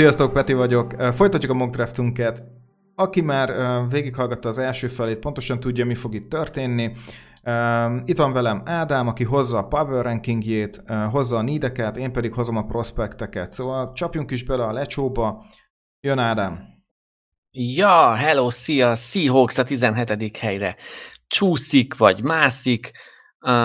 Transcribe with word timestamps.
Sziasztok, 0.00 0.32
Peti 0.32 0.52
vagyok. 0.52 0.92
Folytatjuk 1.14 1.50
a 1.50 1.54
mock 1.54 1.72
draftunket. 1.72 2.42
Aki 2.94 3.20
már 3.20 3.50
végighallgatta 3.88 4.48
az 4.48 4.58
első 4.58 4.88
felét, 4.88 5.18
pontosan 5.18 5.60
tudja, 5.60 5.84
mi 5.84 5.94
fog 5.94 6.14
itt 6.14 6.30
történni. 6.30 6.92
Itt 8.04 8.16
van 8.16 8.32
velem 8.32 8.62
Ádám, 8.64 9.08
aki 9.08 9.24
hozza 9.24 9.58
a 9.58 9.66
power 9.66 10.04
rankingjét, 10.04 10.82
hozza 11.10 11.36
a 11.36 11.42
nídeket, 11.42 11.96
én 11.96 12.12
pedig 12.12 12.32
hozom 12.32 12.56
a 12.56 12.64
prospekteket. 12.64 13.52
Szóval 13.52 13.92
csapjunk 13.92 14.30
is 14.30 14.44
bele 14.44 14.64
a 14.64 14.72
lecsóba. 14.72 15.44
Jön 16.00 16.18
Ádám. 16.18 16.58
Ja, 17.50 18.14
hello, 18.14 18.50
szia, 18.50 18.94
Seahawks 18.94 19.58
a 19.58 19.64
17. 19.64 20.36
helyre. 20.36 20.76
Csúszik 21.26 21.96
vagy 21.96 22.22
mászik 22.22 22.90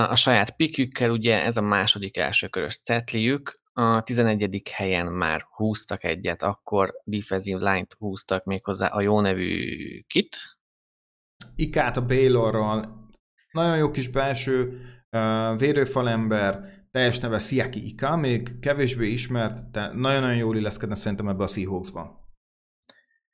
a 0.08 0.16
saját 0.16 0.56
pikükkel, 0.56 1.10
ugye 1.10 1.44
ez 1.44 1.58
a 1.58 1.62
második 1.62 2.18
elsőkörös 2.18 2.80
cetliük, 2.80 3.64
a 3.78 4.04
11. 4.04 4.62
helyen 4.74 5.08
már 5.08 5.46
húztak 5.50 6.04
egyet, 6.04 6.44
akkor 6.44 6.94
defensive 7.04 7.72
line-t 7.72 7.94
húztak 7.94 8.44
méghozzá 8.44 8.88
a 8.88 9.02
jó 9.02 9.22
nevű 9.22 10.02
kit. 10.08 10.38
Ikát 11.56 11.98
a 11.98 12.06
Baylorral, 12.06 13.10
nagyon 13.52 13.78
jó 13.78 13.92
kis 13.92 14.08
belső 14.08 14.82
uh, 15.12 15.58
védőfalember, 15.58 16.84
teljes 16.92 17.20
neve 17.20 17.40
Siaki 17.40 17.88
Ika, 17.88 18.16
még 18.16 18.60
kevésbé 18.60 19.08
ismert, 19.08 19.72
de 19.72 19.92
nagyon-nagyon 19.94 20.38
jól 20.38 20.58
illeszkedne 20.58 20.96
szerintem 20.96 21.28
ebbe 21.28 21.44
a 21.44 21.48
Seahawksba. 21.48 22.25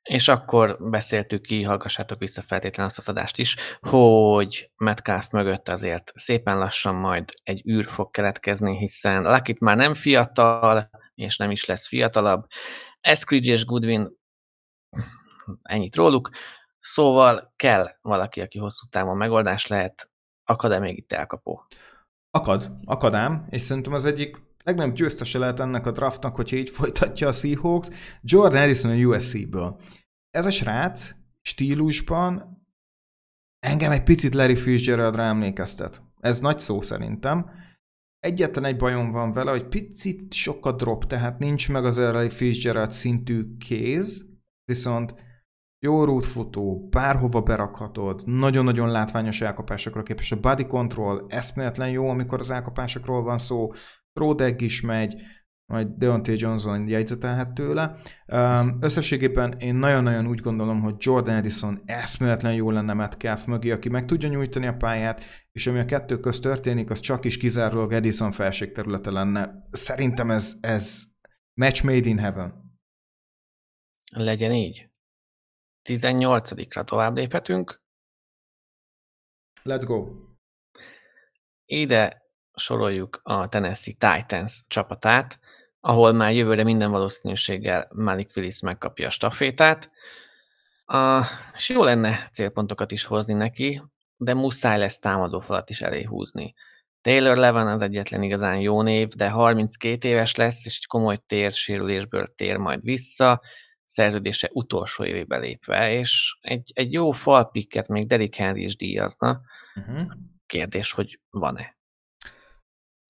És 0.02 0.28
akkor 0.28 0.76
beszéltük 0.80 1.42
ki, 1.42 1.62
hallgassátok 1.62 2.18
vissza 2.18 2.42
feltétlenül 2.42 2.90
azt 2.90 2.98
az 2.98 3.08
adást 3.08 3.38
is, 3.38 3.56
hogy 3.80 4.70
Metcalf 4.76 5.30
mögött 5.30 5.68
azért 5.68 6.12
szépen 6.14 6.58
lassan 6.58 6.94
majd 6.94 7.24
egy 7.42 7.68
űr 7.68 7.84
fog 7.84 8.10
keletkezni, 8.10 8.76
hiszen 8.76 9.22
Lakit 9.22 9.60
már 9.60 9.76
nem 9.76 9.94
fiatal, 9.94 10.90
és 11.14 11.36
nem 11.36 11.50
is 11.50 11.64
lesz 11.64 11.88
fiatalabb. 11.88 12.46
Eskridge 13.00 13.52
és 13.52 13.64
Goodwin, 13.64 14.08
ennyit 15.62 15.94
róluk, 15.94 16.30
szóval 16.78 17.52
kell 17.56 17.96
valaki, 18.00 18.40
aki 18.40 18.58
hosszú 18.58 18.86
távon 18.90 19.16
megoldás 19.16 19.66
lehet, 19.66 20.10
akad-e 20.44 20.78
még 20.78 20.98
itt 20.98 21.12
elkapó? 21.12 21.66
Akad, 22.30 22.70
akadám, 22.84 23.46
és 23.50 23.62
szerintem 23.62 23.92
az 23.92 24.04
egyik 24.04 24.36
legnagyobb 24.62 24.94
győztese 24.94 25.38
lehet 25.38 25.60
ennek 25.60 25.86
a 25.86 25.90
draftnak, 25.90 26.36
hogyha 26.36 26.56
így 26.56 26.70
folytatja 26.70 27.28
a 27.28 27.32
Seahawks, 27.32 27.88
Jordan 28.20 28.60
Harrison 28.60 28.90
a 28.90 28.94
USC-ből. 28.94 29.80
Ez 30.30 30.46
a 30.46 30.50
srác 30.50 31.14
stílusban 31.40 32.60
engem 33.58 33.90
egy 33.90 34.02
picit 34.02 34.34
Larry 34.34 34.56
Fitzgeraldra 34.56 35.22
emlékeztet. 35.22 36.02
Ez 36.20 36.40
nagy 36.40 36.58
szó 36.58 36.82
szerintem. 36.82 37.50
Egyetlen 38.18 38.64
egy 38.64 38.76
bajom 38.76 39.10
van 39.10 39.32
vele, 39.32 39.50
hogy 39.50 39.68
picit 39.68 40.32
sok 40.32 40.66
a 40.66 40.72
drop, 40.72 41.04
tehát 41.04 41.38
nincs 41.38 41.70
meg 41.70 41.84
az 41.84 41.96
Larry 41.96 42.30
Fitzgerald 42.30 42.92
szintű 42.92 43.56
kéz, 43.56 44.26
viszont 44.64 45.14
jó 45.84 46.04
rútfutó, 46.04 46.88
bárhova 46.90 47.40
berakhatod, 47.40 48.22
nagyon-nagyon 48.24 48.90
látványos 48.90 49.40
elkapásokra 49.40 50.02
képes. 50.02 50.32
A 50.32 50.40
body 50.40 50.66
control 50.66 51.24
eszméletlen 51.28 51.90
jó, 51.90 52.08
amikor 52.08 52.38
az 52.38 52.50
elkapásokról 52.50 53.22
van 53.22 53.38
szó, 53.38 53.72
Trodeg 54.12 54.60
is 54.60 54.80
megy, 54.80 55.22
majd 55.72 55.88
Deontay 55.88 56.38
Johnson 56.38 56.88
jegyzetelhet 56.88 57.52
tőle. 57.52 57.96
Összességében 58.80 59.58
én 59.58 59.74
nagyon-nagyon 59.74 60.26
úgy 60.26 60.40
gondolom, 60.40 60.80
hogy 60.80 60.94
Jordan 60.98 61.34
Edison 61.34 61.82
eszméletlen 61.84 62.54
jó 62.54 62.70
lenne 62.70 62.92
Metcalf 62.92 63.44
mögé, 63.44 63.70
aki 63.70 63.88
meg 63.88 64.04
tudja 64.04 64.28
nyújtani 64.28 64.66
a 64.66 64.76
pályát, 64.76 65.24
és 65.52 65.66
ami 65.66 65.78
a 65.78 65.84
kettő 65.84 66.20
közt 66.20 66.42
történik, 66.42 66.90
az 66.90 67.00
csak 67.00 67.24
is 67.24 67.36
kizárólag 67.36 67.92
Edison 67.92 68.32
felségterülete 68.32 69.10
lenne. 69.10 69.68
Szerintem 69.70 70.30
ez, 70.30 70.56
ez 70.60 71.02
match 71.54 71.84
made 71.84 72.08
in 72.08 72.18
heaven. 72.18 72.78
Legyen 74.16 74.52
így. 74.52 74.90
18-ra 75.88 76.84
tovább 76.84 77.16
léphetünk. 77.16 77.82
Let's 79.62 79.82
go. 79.86 80.06
Ide 81.64 82.21
soroljuk 82.54 83.20
a 83.22 83.48
Tennessee 83.48 83.94
Titans 83.98 84.62
csapatát, 84.68 85.38
ahol 85.80 86.12
már 86.12 86.32
jövőre 86.32 86.64
minden 86.64 86.90
valószínűséggel 86.90 87.88
Malik 87.94 88.30
Willis 88.36 88.60
megkapja 88.60 89.06
a 89.06 89.10
stafétát. 89.10 89.90
A, 90.84 91.26
és 91.54 91.68
jó 91.68 91.84
lenne 91.84 92.28
célpontokat 92.32 92.90
is 92.90 93.04
hozni 93.04 93.34
neki, 93.34 93.82
de 94.16 94.34
muszáj 94.34 94.78
lesz 94.78 94.98
támadófalat 94.98 95.70
is 95.70 95.80
elé 95.80 96.02
húzni. 96.02 96.54
Taylor 97.00 97.36
Levan 97.36 97.66
az 97.66 97.82
egyetlen 97.82 98.22
igazán 98.22 98.60
jó 98.60 98.82
név, 98.82 99.08
de 99.08 99.28
32 99.28 100.08
éves 100.08 100.34
lesz, 100.34 100.66
és 100.66 100.76
egy 100.76 100.86
komoly 100.86 101.18
térsérülésből 101.26 102.34
tér 102.34 102.56
majd 102.56 102.82
vissza, 102.82 103.40
szerződése 103.84 104.50
utolsó 104.52 105.04
évébe 105.04 105.38
lépve, 105.38 105.92
és 105.92 106.36
egy, 106.40 106.70
egy 106.74 106.92
jó 106.92 107.10
falpikket 107.12 107.88
még 107.88 108.06
Derrick 108.06 108.34
Henry 108.34 108.62
is 108.62 108.76
díjazna. 108.76 109.40
Uh-huh. 109.74 110.12
Kérdés, 110.46 110.92
hogy 110.92 111.20
van-e? 111.30 111.76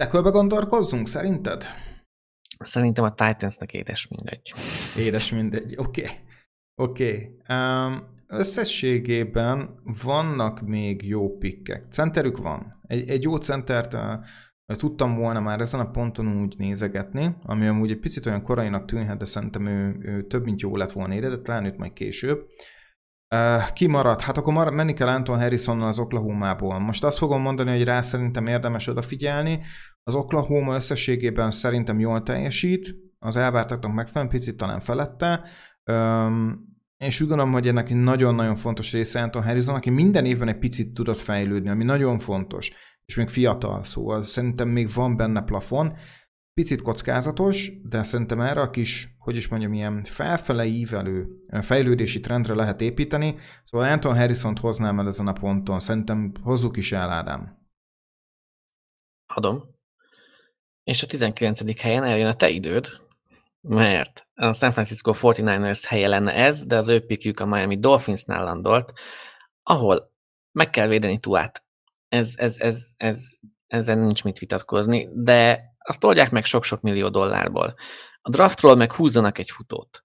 Tekölbe 0.03 0.31
gondolkozzunk, 0.31 1.09
szerinted? 1.09 1.65
Szerintem 2.59 3.05
a 3.05 3.15
Titansnak 3.15 3.73
édes 3.73 4.09
mindegy. 4.09 4.53
Édes 4.99 5.33
mindegy, 5.33 5.75
oké. 5.77 6.03
Okay. 6.03 6.17
Oké. 6.75 7.39
Okay. 7.45 7.57
Um, 7.57 8.03
összességében 8.27 9.81
vannak 10.03 10.61
még 10.61 11.07
jó 11.07 11.37
pikkek. 11.37 11.87
Centerük 11.91 12.37
van. 12.37 12.69
Egy, 12.87 13.09
egy 13.09 13.23
jó 13.23 13.37
centert 13.37 13.95
uh, 13.95 14.01
tudtam 14.77 15.15
volna 15.17 15.41
már 15.41 15.61
ezen 15.61 15.81
a 15.81 15.91
ponton 15.91 16.41
úgy 16.41 16.55
nézegetni, 16.59 17.37
ami 17.43 17.67
amúgy 17.67 17.91
egy 17.91 18.01
picit 18.01 18.27
olyan 18.27 18.43
korainak 18.43 18.85
tűnhet, 18.85 19.19
de 19.19 19.25
szerintem 19.25 19.67
ő, 19.67 19.97
ő 20.01 20.27
több 20.27 20.45
mint 20.45 20.61
jó 20.61 20.77
lett 20.77 20.93
volna 20.93 21.15
ide, 21.15 21.29
de 21.29 21.39
talán 21.39 21.65
őt 21.65 21.79
majd 21.79 21.93
később. 21.93 22.47
Uh, 23.33 23.73
ki 23.73 23.87
maradt? 23.87 24.21
Hát 24.21 24.39
akkor 24.39 24.53
marad, 24.53 24.73
menni 24.73 24.93
kell 24.95 25.09
Anton 25.09 25.39
Harrisonnal 25.39 25.89
az 25.89 25.99
Oklahoma-ból. 25.99 26.79
Most 26.79 27.05
azt 27.05 27.19
fogom 27.19 27.41
mondani, 27.41 27.71
hogy 27.71 27.85
rá 27.85 28.01
szerintem 28.01 28.47
érdemes 28.47 28.87
odafigyelni. 28.87 29.61
Az 30.03 30.15
Oklahoma 30.15 30.75
összességében 30.75 31.51
szerintem 31.51 32.01
jól 32.01 32.23
teljesít, 32.23 32.95
az 33.19 33.37
elvártaknak 33.37 33.95
megfelelően 33.95 34.37
picit 34.37 34.57
talán 34.57 34.81
felette, 34.81 35.45
um, 35.87 36.71
és 36.99 37.21
úgy 37.21 37.29
gondolom, 37.29 37.53
hogy 37.53 37.69
ennek 37.69 37.91
egy 37.91 37.97
nagyon-nagyon 37.97 38.57
fontos 38.57 38.93
része 38.93 39.23
Anton 39.23 39.43
Harrison, 39.43 39.75
aki 39.75 39.91
minden 39.91 40.25
évben 40.25 40.49
egy 40.49 40.59
picit 40.59 40.95
tudott 40.95 41.19
fejlődni, 41.19 41.69
ami 41.69 41.85
nagyon 41.85 42.19
fontos, 42.19 42.73
és 43.05 43.15
még 43.15 43.29
fiatal, 43.29 43.85
szóval 43.85 44.23
szerintem 44.23 44.69
még 44.69 44.89
van 44.95 45.17
benne 45.17 45.43
plafon. 45.43 45.97
Picit 46.55 46.83
kockázatos, 46.83 47.73
de 47.83 48.03
szerintem 48.03 48.41
erre 48.41 48.61
a 48.61 48.71
kis, 48.71 49.15
hogy 49.19 49.37
is 49.37 49.49
mondjam, 49.49 49.73
ilyen 49.73 50.03
felfele 50.03 50.65
ívelő 50.65 51.45
fejlődési 51.61 52.21
trendre 52.21 52.55
lehet 52.55 52.81
építeni. 52.81 53.39
Szóval 53.63 53.91
Anton 53.91 54.17
Harrison-t 54.17 54.59
hoznám 54.59 54.99
el 54.99 55.07
ezen 55.07 55.27
a 55.27 55.33
ponton. 55.33 55.81
Szerintem 55.81 56.33
hozzuk 56.43 56.77
is 56.77 56.93
el, 56.93 57.11
Ádám. 57.11 57.59
Adom. 59.27 59.63
És 60.85 61.03
a 61.03 61.07
19. 61.07 61.81
helyen 61.81 62.05
eljön 62.05 62.27
a 62.27 62.35
te 62.35 62.49
időd, 62.49 62.87
mert 63.61 64.27
a 64.35 64.53
San 64.53 64.73
Francisco 64.73 65.13
49ers 65.17 65.83
helye 65.89 66.09
lenne 66.09 66.33
ez, 66.33 66.67
de 66.67 66.77
az 66.77 66.89
ő 66.89 67.07
pikjük 67.07 67.41
a 67.41 67.47
Miami 67.47 67.79
Dolphinsnál 67.79 68.45
landolt, 68.45 68.93
ahol 69.63 70.13
meg 70.53 70.71
kell 70.71 70.89
védeni 70.89 71.19
Tuát. 71.19 71.65
Ez, 72.09 72.35
ez, 72.37 72.61
ez, 72.61 72.93
ez, 72.97 73.25
ezen 73.67 73.99
nincs 73.99 74.25
mit 74.25 74.39
vitatkozni, 74.39 75.09
de 75.15 75.72
azt 75.83 76.05
oldják 76.05 76.31
meg 76.31 76.45
sok-sok 76.45 76.81
millió 76.81 77.09
dollárból. 77.09 77.75
A 78.23 78.31
draftról 78.31 78.77
meg 78.77 78.93
húzzanak 78.93 79.39
egy 79.39 79.51
futót. 79.51 80.05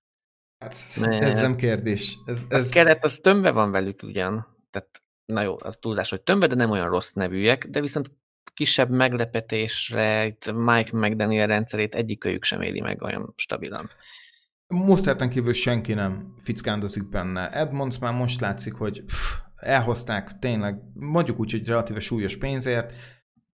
Hát, 0.60 0.76
ez 1.02 1.40
nem 1.40 1.56
kérdés. 1.56 2.18
Ez, 2.26 2.44
ez... 2.50 2.68
A 2.68 2.72
keret 2.72 3.04
az 3.04 3.20
tömve 3.24 3.52
van 3.52 3.72
velük 3.72 4.04
ugyan, 4.04 4.48
tehát 4.70 5.02
na 5.26 5.42
jó, 5.42 5.56
az 5.60 5.78
túlzás, 5.78 6.10
hogy 6.10 6.22
tömve, 6.22 6.48
de 6.48 6.56
nem 6.56 6.72
olyan 6.72 6.90
rossz 6.90 7.12
nevűek, 7.12 7.68
de 7.68 7.82
viszont 7.82 8.12
kisebb 8.54 8.90
meglepetésre, 8.90 10.26
itt 10.26 10.52
Mike 10.52 10.98
McDaniel 10.98 11.48
rendszerét 11.48 11.96
egyikőjük 11.96 12.44
sem 12.44 12.62
éli 12.62 12.80
meg 12.80 13.02
olyan 13.02 13.34
stabilan. 13.36 13.90
Mosterten 14.68 15.30
kívül 15.30 15.54
senki 15.54 15.94
nem 15.94 16.36
fickándozik 16.40 17.10
benne. 17.10 17.50
Edmonds 17.50 18.00
már 18.00 18.14
most 18.14 18.40
látszik, 18.40 18.74
hogy 18.74 19.04
pff, 19.04 19.34
elhozták 19.56 20.40
tényleg, 20.40 20.82
mondjuk 20.94 21.40
úgy, 21.40 21.52
hogy 21.52 21.68
relatíve 21.68 22.00
súlyos 22.00 22.38
pénzért, 22.38 22.94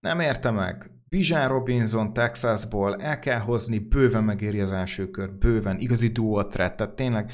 nem 0.04 0.20
érte 0.20 0.52
meg. 0.52 0.92
Bijan 1.10 1.48
Robinson 1.48 2.14
Texasból 2.14 3.02
el 3.02 3.20
kell 3.20 3.40
hozni, 3.40 3.80
bőven 3.80 4.24
megéri 4.24 4.62
az 4.62 4.72
első 4.72 5.10
kör, 5.10 5.38
bőven, 5.38 5.78
igazi 5.80 6.08
dual 6.08 6.48
threat, 6.48 6.76
tehát 6.76 6.96
tényleg 6.96 7.32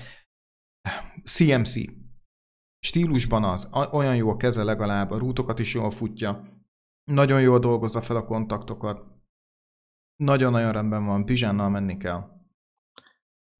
CMC. 1.24 1.74
Stílusban 2.80 3.44
az, 3.44 3.70
olyan 3.92 4.16
jó 4.16 4.30
a 4.30 4.36
keze 4.36 4.64
legalább, 4.64 5.12
a 5.12 5.18
rútokat 5.18 5.60
is 5.60 5.74
jól 5.74 5.92
futja, 5.92 6.44
nagyon 7.04 7.42
jól 7.42 7.60
dolgozza 7.60 8.02
fel 8.02 8.16
a 8.16 8.26
kontaktokat, 8.26 9.06
nagyon-nagyon 10.16 10.72
rendben 10.72 11.06
van, 11.06 11.26
Bizsánnal 11.26 11.70
menni 11.70 11.98
kell. 11.98 12.24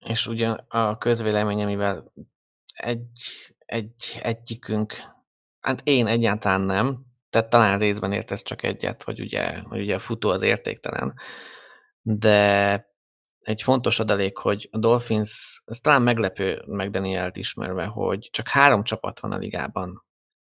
És 0.06 0.28
ugye 0.28 0.50
a 0.68 0.98
közvélemény, 0.98 1.66
mivel 1.66 2.14
egy, 2.74 3.22
egy, 3.58 4.20
egyikünk, 4.22 4.94
hát 5.60 5.82
én 5.84 6.08
egyáltalán 6.08 6.62
nem, 6.62 7.09
tehát 7.30 7.50
talán 7.50 7.80
részben 7.80 8.12
értesz 8.12 8.44
csak 8.44 8.64
egyet, 8.64 9.04
hogy 9.04 9.20
ugye, 9.20 9.60
hogy 9.60 9.80
ugye 9.80 9.96
a 9.96 10.00
futó 10.00 10.30
az 10.30 10.42
értéktelen, 10.42 11.14
de 12.02 12.88
egy 13.40 13.62
fontos 13.62 14.00
adalék, 14.00 14.38
hogy 14.38 14.68
a 14.72 14.78
Dolphins, 14.78 15.62
ez 15.66 15.80
talán 15.80 16.02
meglepő 16.02 16.64
meg 16.66 16.90
Danielt 16.90 17.38
ismerve, 17.38 17.86
hogy 17.86 18.30
csak 18.32 18.48
három 18.48 18.84
csapat 18.84 19.20
van 19.20 19.32
a 19.32 19.38
ligában, 19.38 20.06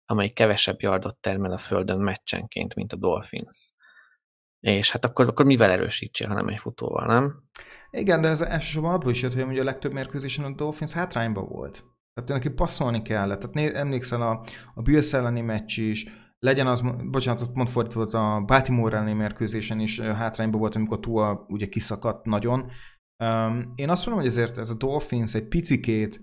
amely 0.06 0.30
kevesebb 0.30 0.82
yardot 0.82 1.18
termel 1.18 1.52
a 1.52 1.58
földön 1.58 2.00
meccsenként, 2.00 2.76
mint 2.76 2.94
a 2.94 2.96
Dolphins. 2.96 3.72
És 4.60 4.92
hát 4.92 5.06
akkor, 5.06 5.28
akkor 5.28 5.46
mivel 5.46 5.72
erősítsél, 5.72 6.28
hanem 6.28 6.48
egy 6.48 6.60
futóval, 6.60 7.06
nem? 7.06 7.44
Igen, 7.92 8.22
de 8.22 8.28
ez 8.28 8.42
elsősorban 8.42 8.94
abból 8.94 9.12
is 9.12 9.22
jött, 9.22 9.34
hogy 9.34 9.60
a 9.60 9.64
legtöbb 9.64 9.92
mérkőzésen 9.92 10.46
a 10.46 10.56
Dolphins 10.56 10.94
hátrányban 10.94 11.48
volt. 11.48 11.84
Tehát 12.14 12.30
neki 12.30 12.50
passzolni 12.50 13.02
kellett. 13.02 13.40
Tehát 13.40 13.56
né, 13.56 13.76
emlékszel 13.76 14.22
a, 14.22 14.44
a 14.74 14.82
Bills 14.82 15.14
elleni 15.14 15.42
meccs 15.42 15.78
is, 15.78 16.06
legyen 16.46 16.68
az, 16.68 16.82
bocsánat, 17.12 17.52
pont 17.52 17.70
fordítva 17.70 18.00
volt 18.00 18.14
a 18.14 18.44
Baltimore 18.46 18.96
elleni 18.96 19.14
mérkőzésen 19.14 19.80
is 19.80 20.00
hátrányban 20.00 20.60
volt, 20.60 20.76
amikor 20.76 21.00
Tua 21.00 21.46
ugye 21.48 21.68
kiszakadt 21.68 22.26
nagyon. 22.26 22.72
Én 23.76 23.90
azt 23.90 24.06
mondom, 24.06 24.24
hogy 24.24 24.26
ezért 24.26 24.58
ez 24.58 24.70
a 24.70 24.76
Dolphins 24.76 25.34
egy 25.34 25.48
picikét, 25.48 26.22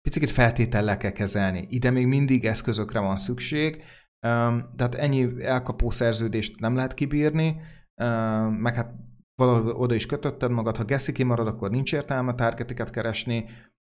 picikét 0.00 0.30
feltétellel 0.30 0.96
kell 0.96 1.10
kezelni. 1.10 1.66
Ide 1.68 1.90
még 1.90 2.06
mindig 2.06 2.44
eszközökre 2.44 3.00
van 3.00 3.16
szükség, 3.16 3.74
um, 4.26 4.74
tehát 4.76 4.94
ennyi 4.94 5.44
elkapó 5.44 5.90
szerződést 5.90 6.60
nem 6.60 6.74
lehet 6.74 6.94
kibírni, 6.94 7.60
meg 8.58 8.74
hát 8.74 8.94
valahol 9.34 9.70
oda 9.70 9.94
is 9.94 10.06
kötötted 10.06 10.50
magad, 10.50 10.76
ha 10.76 10.84
Gessi 10.84 11.12
kimarad, 11.12 11.46
akkor 11.46 11.70
nincs 11.70 11.92
értelme 11.92 12.34
targetiket 12.34 12.90
keresni, 12.90 13.44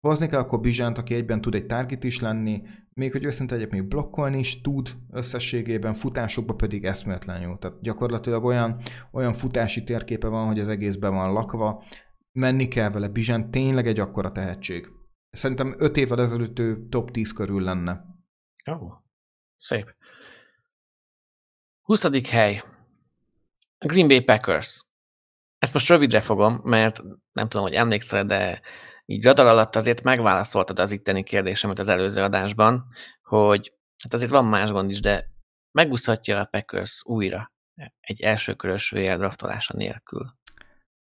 Hozni 0.02 0.28
kell 0.28 0.40
akkor 0.40 0.60
Bizsánt, 0.60 0.98
aki 0.98 1.14
egyben 1.14 1.42
tud 1.42 1.56
egy 1.56 1.66
target 1.66 2.04
is 2.04 2.20
lenni, 2.20 2.62
még 2.94 3.12
hogy 3.12 3.24
őszinte 3.24 3.56
egyek 3.56 3.70
még 3.70 3.88
blokkolni 3.88 4.40
is 4.40 4.62
tud 4.62 4.90
összességében, 5.12 5.94
futásokban 5.94 6.58
pedig 6.58 6.86
eszméletlen 6.86 7.42
jó. 7.42 7.58
Tehát 7.58 7.82
gyakorlatilag 7.82 8.44
olyan, 8.44 8.82
olyan 9.12 9.34
futási 9.34 9.84
térképe 9.84 10.28
van, 10.28 10.48
hogy 10.48 10.60
az 10.60 10.68
egészben 10.68 11.14
van 11.14 11.34
lakva, 11.34 11.84
menni 12.32 12.68
kell 12.68 12.90
vele, 12.90 13.08
Bizsán 13.08 13.52
tényleg 13.52 13.88
egy 13.88 14.00
akkora 14.00 14.32
tehetség. 14.32 14.88
Szerintem 15.32 15.76
5 15.78 15.98
évvel 15.98 16.22
ezelőtt 16.22 16.60
ő 16.60 16.88
top 16.90 17.12
10 17.12 17.32
körül 17.34 17.62
lenne. 17.62 18.06
Ó, 18.72 18.74
oh, 18.74 18.94
szép. 19.56 19.96
20. 21.82 22.30
hely. 22.30 22.64
Green 23.78 24.08
Bay 24.08 24.22
Packers. 24.24 24.86
Ezt 25.58 25.74
most 25.74 25.90
rövidre 25.90 26.22
fogom, 26.22 26.62
mert 26.64 27.02
nem 27.32 27.48
tudom, 27.50 27.66
hogy 27.66 27.76
emlékszel, 27.76 28.26
de 28.26 28.62
így 29.06 29.24
radar 29.24 29.46
alatt 29.46 29.76
azért 29.76 30.04
megválaszoltad 30.04 30.80
az 30.80 30.92
itteni 30.92 31.24
kérdésemet 31.24 31.80
az 31.80 31.90
előző 31.90 32.22
adásban, 32.22 32.88
hogy 33.22 33.74
hát 34.04 34.14
azért 34.14 34.32
van 34.32 34.46
más 34.46 34.72
gond 34.72 34.90
is, 34.90 35.00
de 35.00 35.30
megúszhatja 35.72 36.40
a 36.40 36.46
Packers 36.46 37.02
újra 37.06 37.52
egy 38.00 38.22
elsőkörös 38.22 38.90
VL 38.90 39.16
draftolása 39.16 39.78
nélkül. 39.78 40.36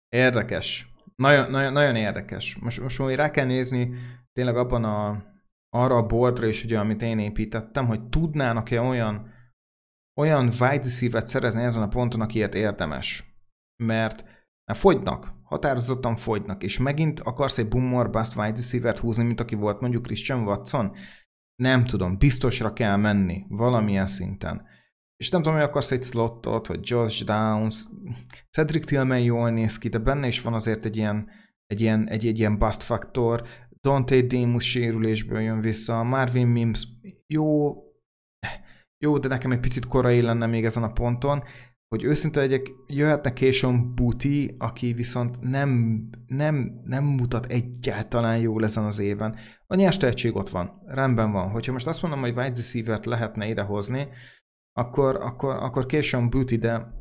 Érdekes. 0.10 0.88
Nagyon, 1.16 1.52
nagyon, 1.52 1.74
nagyon 1.74 1.96
érdekes. 1.96 2.56
Most, 2.56 2.82
most 2.82 2.98
majd 3.00 3.16
rá 3.16 3.32
kell 3.32 3.46
nézni 3.46 3.96
tényleg 4.34 4.58
abban 4.58 4.84
a, 4.84 5.24
arra 5.70 5.96
a 5.96 6.06
boardra 6.06 6.48
is, 6.48 6.64
ugye, 6.64 6.80
amit 6.80 7.02
én 7.02 7.20
építettem, 7.20 7.86
hogy 7.86 8.10
tudnának-e 8.10 8.82
olyan, 8.82 9.34
olyan 10.22 10.46
wide 10.46 10.84
receiver 10.84 11.24
szerezni 11.30 11.64
ezen 11.64 11.84
a 11.84 11.88
ponton, 11.88 12.22
akiért 12.22 12.56
érdemes. 12.56 13.24
Mert 13.84 14.24
fogynak 14.74 15.38
határozottan 15.44 16.16
fogynak, 16.16 16.64
és 16.64 16.78
megint 16.78 17.20
akarsz 17.20 17.58
egy 17.58 17.68
boomer 17.68 18.10
bust 18.10 18.36
wide 18.36 18.56
receiver 18.56 18.98
húzni, 18.98 19.24
mint 19.24 19.40
aki 19.40 19.56
volt 19.56 19.80
mondjuk 19.80 20.04
Christian 20.04 20.44
Watson? 20.44 20.96
Nem 21.56 21.86
tudom, 21.86 22.18
biztosra 22.18 22.74
kell 22.74 22.96
menni, 22.96 23.46
valamilyen 23.48 24.08
szinten. 24.08 24.66
És 25.16 25.30
nem 25.30 25.42
tudom, 25.42 25.58
hogy 25.58 25.68
akarsz 25.68 25.92
egy 25.92 26.04
slotot, 26.04 26.68
vagy 26.68 26.80
Josh 26.84 27.24
Downs, 27.24 27.86
Cedric 28.52 28.86
Tillman 28.86 29.20
jól 29.20 29.50
néz 29.50 29.78
ki, 29.78 29.90
de 29.90 29.98
benne 29.98 30.28
is 30.28 30.42
van 30.42 30.54
azért 30.54 30.86
egy 30.86 30.98
ilyen, 30.98 31.30
egy 31.66 31.82
ilyen, 31.82 32.08
egy, 32.08 32.28
egy 32.28 32.40
ilyen 32.40 32.58
bust 32.58 32.84
faktor, 32.84 33.48
Dante 33.82 34.22
Demus 34.22 34.70
sérülésből 34.70 35.40
jön 35.40 35.60
vissza, 35.62 36.04
Marvin 36.04 36.48
Mims 36.48 36.88
jó, 37.28 37.74
jó, 38.98 39.18
de 39.18 39.28
nekem 39.28 39.52
egy 39.52 39.60
picit 39.60 39.88
korai 39.88 40.22
lenne 40.22 40.46
még 40.46 40.66
ezen 40.66 40.84
a 40.84 40.94
ponton, 40.94 41.44
hogy 41.90 42.04
őszinte 42.04 42.40
legyek, 42.40 42.72
jöhetne 42.88 43.34
Késson 43.34 43.96
Booty, 43.96 44.56
aki 44.58 44.94
viszont 44.94 45.40
nem, 45.42 46.00
nem, 46.28 46.80
nem 46.84 47.04
mutat 47.04 47.46
egyáltalán 47.46 48.38
jól 48.38 48.64
ezen 48.64 48.84
az 48.84 49.00
éven. 49.00 49.36
A 49.68 49.76
nyers 49.76 49.98
tehetség 49.98 50.36
ott 50.36 50.50
van, 50.50 50.82
rendben 50.86 51.32
van. 51.32 51.50
Hogyha 51.50 51.72
most 51.72 51.88
azt 51.88 52.02
mondom, 52.02 52.20
hogy 52.20 52.30
wide 52.30 52.56
receiver 52.56 53.06
lehetne 53.06 53.48
idehozni, 53.48 54.08
akkor, 54.74 55.16
akkor, 55.16 55.56
akkor 55.56 55.86
Késson 55.86 56.30
Booty, 56.30 56.56
de 56.58 56.96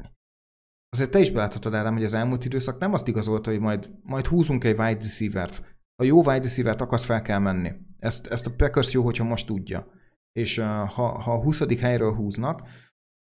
azért 0.91 1.11
te 1.11 1.19
is 1.19 1.31
beláthatod 1.31 1.75
el, 1.75 1.93
hogy 1.93 2.05
az 2.05 2.15
elmúlt 2.15 2.45
időszak 2.45 2.79
nem 2.79 2.93
azt 2.93 3.09
igazolta, 3.09 3.51
hogy 3.51 3.61
majd, 3.61 3.91
majd 4.03 4.27
húzunk 4.27 4.65
egy 4.65 4.79
wide 4.79 5.03
receiver-t. 5.03 5.63
A 5.95 6.05
jó 6.05 6.19
wide 6.19 6.43
receiver-t 6.43 6.81
akarsz 6.81 7.05
fel 7.05 7.23
kell 7.23 7.39
menni. 7.39 7.73
Ezt, 7.99 8.27
ezt 8.27 8.47
a 8.47 8.55
Packers 8.57 8.93
jó, 8.93 9.03
hogyha 9.05 9.25
most 9.25 9.47
tudja. 9.47 9.87
És 10.33 10.59
uh, 10.59 10.65
ha, 10.65 11.21
ha 11.21 11.33
a 11.33 11.43
20. 11.43 11.81
helyről 11.81 12.15
húznak, 12.15 12.63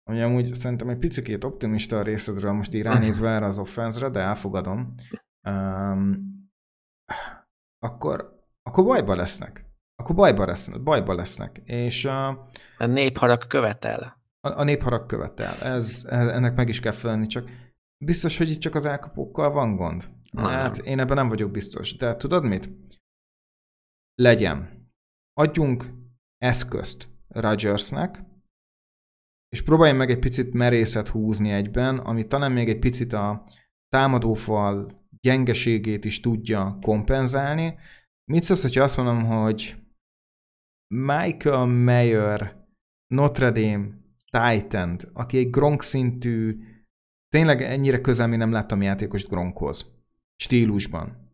ami 0.03 0.21
amúgy 0.21 0.53
szerintem 0.53 0.89
egy 0.89 0.97
picit 0.97 1.43
optimista 1.43 1.97
a 1.97 2.03
részedről 2.03 2.51
most 2.51 2.73
így 2.73 2.81
ránézve 2.81 3.29
erre 3.29 3.45
az 3.45 3.57
offenzre, 3.57 4.09
de 4.09 4.19
elfogadom. 4.19 4.95
Um, 5.47 6.31
akkor, 7.79 8.45
akkor 8.61 8.83
bajba 8.83 9.15
lesznek. 9.15 9.65
Akkor 9.95 10.15
bajba 10.15 10.45
lesznek. 10.45 10.83
Bajba 10.83 11.13
lesznek. 11.13 11.61
És 11.63 12.05
uh, 12.05 12.27
a 12.77 12.85
népharag 12.85 13.47
követel. 13.47 14.21
A, 14.39 14.59
a 14.59 14.63
népharag 14.63 15.05
követel. 15.05 15.53
Ez, 15.53 16.05
ennek 16.09 16.55
meg 16.55 16.69
is 16.69 16.79
kell 16.79 16.91
felelni, 16.91 17.27
csak 17.27 17.49
biztos, 18.05 18.37
hogy 18.37 18.49
itt 18.49 18.59
csak 18.59 18.75
az 18.75 18.85
elkapókkal 18.85 19.51
van 19.51 19.75
gond. 19.75 20.11
Nem. 20.31 20.45
Hát 20.45 20.77
én 20.77 20.99
ebben 20.99 21.15
nem 21.15 21.27
vagyok 21.27 21.51
biztos. 21.51 21.97
De 21.97 22.15
tudod 22.15 22.43
mit? 22.43 22.69
Legyen. 24.15 24.87
Adjunk 25.33 25.93
eszközt 26.37 27.07
Rodgersnek, 27.27 28.23
és 29.53 29.61
próbálj 29.61 29.93
meg 29.93 30.09
egy 30.09 30.19
picit 30.19 30.53
merészet 30.53 31.07
húzni 31.07 31.51
egyben, 31.51 31.97
ami 31.97 32.27
talán 32.27 32.51
még 32.51 32.69
egy 32.69 32.79
picit 32.79 33.13
a 33.13 33.45
támadófal 33.89 35.01
gyengeségét 35.21 36.05
is 36.05 36.19
tudja 36.19 36.77
kompenzálni. 36.81 37.77
Mit 38.31 38.43
szólsz, 38.43 38.61
hogyha 38.61 38.83
azt 38.83 38.97
mondom, 38.97 39.23
hogy 39.23 39.75
Michael 40.95 41.65
Mayer, 41.65 42.65
Notre 43.07 43.51
Dame, 43.51 43.87
Titan, 44.31 44.97
aki 45.13 45.37
egy 45.37 45.49
Gronk 45.49 45.81
szintű, 45.81 46.63
tényleg 47.29 47.61
ennyire 47.61 48.01
közel 48.01 48.27
mi 48.27 48.35
nem 48.35 48.51
láttam 48.51 48.81
játékos 48.81 49.25
Gronkhoz, 49.25 50.03
stílusban. 50.35 51.31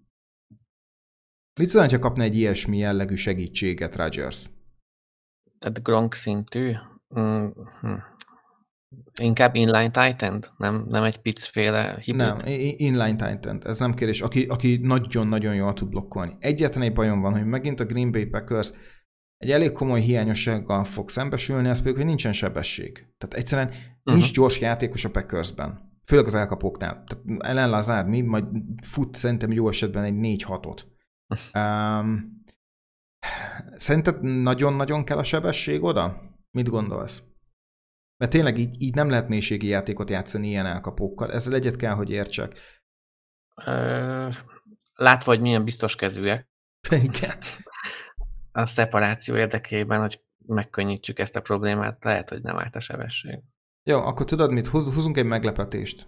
Mit 1.59 1.69
szólsz, 1.69 1.91
ha 1.91 1.99
kapna 1.99 2.23
egy 2.23 2.35
ilyesmi 2.35 2.77
jellegű 2.77 3.15
segítséget 3.15 3.95
Rodgers? 3.95 4.49
Tehát 5.59 5.83
Gronk 5.83 6.13
szintű? 6.13 6.73
Mm, 7.19 7.47
hm. 7.81 8.08
Inkább 9.21 9.55
inline 9.55 9.91
titan 9.91 10.43
Nem, 10.57 10.85
nem 10.87 11.03
egy 11.03 11.17
picféle 11.17 11.97
hibrid? 12.01 12.25
Nem, 12.25 12.37
inline 12.77 13.15
titan 13.15 13.61
Ez 13.65 13.79
nem 13.79 13.93
kérdés. 13.93 14.21
Aki, 14.21 14.45
aki 14.45 14.79
nagyon-nagyon 14.81 15.55
jól 15.55 15.73
tud 15.73 15.89
blokkolni. 15.89 16.35
Egyetlen 16.39 16.83
egy 16.83 16.93
bajom 16.93 17.21
van, 17.21 17.31
hogy 17.31 17.45
megint 17.45 17.79
a 17.79 17.85
Green 17.85 18.11
Bay 18.11 18.25
Packers 18.25 18.71
egy 19.37 19.51
elég 19.51 19.71
komoly 19.71 20.01
hiányossággal 20.01 20.83
fog 20.83 21.09
szembesülni, 21.09 21.69
az 21.69 21.81
pedig, 21.81 21.95
hogy 21.95 22.05
nincsen 22.05 22.33
sebesség. 22.33 22.93
Tehát 23.17 23.35
egyszerűen 23.35 23.67
uh-huh. 23.67 24.13
nincs 24.13 24.33
gyors 24.33 24.59
játékos 24.59 25.05
a 25.05 25.09
Packersben. 25.09 25.97
Főleg 26.05 26.25
az 26.25 26.35
elkapóknál. 26.35 27.03
Tehát 27.03 27.25
Ellen 27.37 27.69
Lazard 27.69 28.07
mi 28.07 28.21
majd 28.21 28.45
fut 28.83 29.15
szerintem 29.15 29.51
jó 29.51 29.67
esetben 29.67 30.03
egy 30.03 30.43
4-6-ot. 30.45 30.81
Um, 31.53 32.43
szerinted 33.77 34.21
nagyon-nagyon 34.21 35.03
kell 35.03 35.17
a 35.17 35.23
sebesség 35.23 35.83
oda? 35.83 36.21
Mit 36.51 36.69
gondolsz? 36.69 37.23
Mert 38.19 38.31
tényleg 38.31 38.57
így, 38.57 38.81
így 38.81 38.95
nem 38.95 39.09
lehet 39.09 39.27
mélységi 39.27 39.67
játékot 39.67 40.09
játszani 40.09 40.47
ilyen 40.47 40.65
elkapókkal. 40.65 41.31
Ezzel 41.31 41.53
egyet 41.53 41.75
kell, 41.75 41.93
hogy 41.93 42.09
értsek. 42.09 42.55
látva, 44.93 45.31
hogy 45.31 45.39
milyen 45.41 45.63
biztos 45.63 45.95
kezűek. 45.95 46.49
Igen. 47.03 47.37
A 48.51 48.65
szeparáció 48.65 49.35
érdekében, 49.35 49.99
hogy 49.99 50.23
megkönnyítsük 50.45 51.19
ezt 51.19 51.35
a 51.35 51.41
problémát, 51.41 52.03
lehet, 52.03 52.29
hogy 52.29 52.41
nem 52.41 52.57
állt 52.57 52.75
a 52.75 52.79
sebesség. 52.79 53.43
Jó, 53.83 53.97
akkor 53.97 54.25
tudod 54.25 54.51
mit? 54.51 54.67
Húz, 54.67 54.93
húzunk 54.93 55.17
egy 55.17 55.25
meglepetést. 55.25 56.07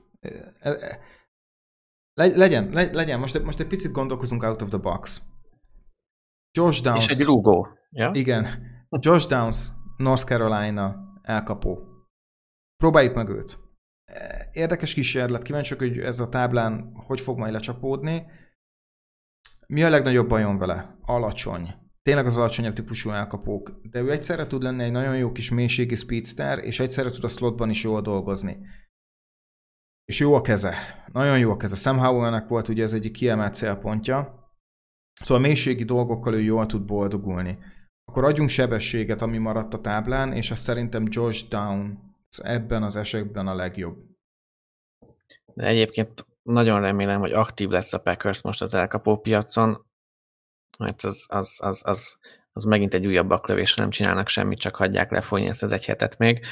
Le, 2.13 2.25
legyen, 2.35 2.69
le, 2.69 2.89
legyen. 2.91 3.19
Most, 3.19 3.43
most 3.43 3.59
egy 3.59 3.67
picit 3.67 3.91
gondolkozunk 3.91 4.43
out 4.43 4.61
of 4.61 4.69
the 4.69 4.77
box. 4.77 5.21
Josh 6.51 6.81
Downs. 6.83 7.09
És 7.09 7.19
egy 7.19 7.25
rúgó. 7.25 7.67
Ja? 7.89 8.11
Igen. 8.13 8.47
Josh 8.89 9.27
Downs, 9.27 9.67
North 9.97 10.25
Carolina 10.25 10.95
elkapó. 11.21 11.90
Próbáljuk 12.81 13.15
meg 13.15 13.29
őt. 13.29 13.59
Érdekes 14.51 14.93
kísérlet, 14.93 15.41
kíváncsiak, 15.41 15.79
hogy 15.79 15.99
ez 15.99 16.19
a 16.19 16.29
táblán 16.29 16.91
hogy 16.93 17.21
fog 17.21 17.37
majd 17.37 17.53
lecsapódni. 17.53 18.25
Mi 19.67 19.83
a 19.83 19.89
legnagyobb 19.89 20.27
bajom 20.27 20.57
vele? 20.57 20.97
Alacsony. 21.01 21.73
Tényleg 22.01 22.25
az 22.25 22.37
alacsonyabb 22.37 22.73
típusú 22.73 23.09
elkapók, 23.09 23.79
de 23.83 23.99
ő 23.99 24.11
egyszerre 24.11 24.47
tud 24.47 24.63
lenni 24.63 24.83
egy 24.83 24.91
nagyon 24.91 25.17
jó 25.17 25.31
kis 25.31 25.51
mélységi 25.51 25.95
speedster, 25.95 26.59
és 26.59 26.79
egyszerre 26.79 27.09
tud 27.09 27.23
a 27.23 27.27
slotban 27.27 27.69
is 27.69 27.83
jól 27.83 28.01
dolgozni. 28.01 28.57
És 30.05 30.19
jó 30.19 30.33
a 30.33 30.41
keze. 30.41 30.75
nagyon. 31.11 31.63
Ez 31.63 31.71
a 31.71 31.75
Sam 31.75 31.97
Howell-nek 31.97 32.47
volt 32.47 32.67
ugye 32.67 32.83
ez 32.83 32.93
egyik 32.93 33.11
kiemelt 33.11 33.55
célpontja. 33.55 34.49
Szóval 35.21 35.43
mélységi 35.43 35.83
dolgokkal 35.83 36.33
ő 36.33 36.41
jól 36.41 36.65
tud 36.65 36.85
boldogulni. 36.85 37.57
Akkor 38.03 38.23
adjunk 38.23 38.49
sebességet, 38.49 39.21
ami 39.21 39.37
maradt 39.37 39.73
a 39.73 39.81
táblán, 39.81 40.33
és 40.33 40.51
azt 40.51 40.63
szerintem 40.63 41.05
Josh 41.09 41.47
Down 41.47 42.09
ebben 42.39 42.83
az 42.83 42.95
esetben 42.95 43.47
a 43.47 43.55
legjobb. 43.55 43.97
De 45.53 45.65
egyébként 45.65 46.25
nagyon 46.43 46.81
remélem, 46.81 47.19
hogy 47.19 47.31
aktív 47.31 47.69
lesz 47.69 47.93
a 47.93 47.99
Packers 47.99 48.41
most 48.41 48.61
az 48.61 48.73
elkapó 48.73 49.17
piacon, 49.17 49.85
mert 50.79 51.03
az, 51.03 51.25
az, 51.29 51.57
az, 51.61 51.81
az, 51.85 52.17
az 52.51 52.63
megint 52.63 52.93
egy 52.93 53.05
újabb 53.05 53.27
baklövés, 53.27 53.75
nem 53.75 53.89
csinálnak 53.89 54.27
semmit, 54.27 54.59
csak 54.59 54.75
hagyják 54.75 55.11
lefolyni 55.11 55.47
ezt 55.47 55.63
az 55.63 55.71
egy 55.71 55.85
hetet 55.85 56.17
még. 56.17 56.45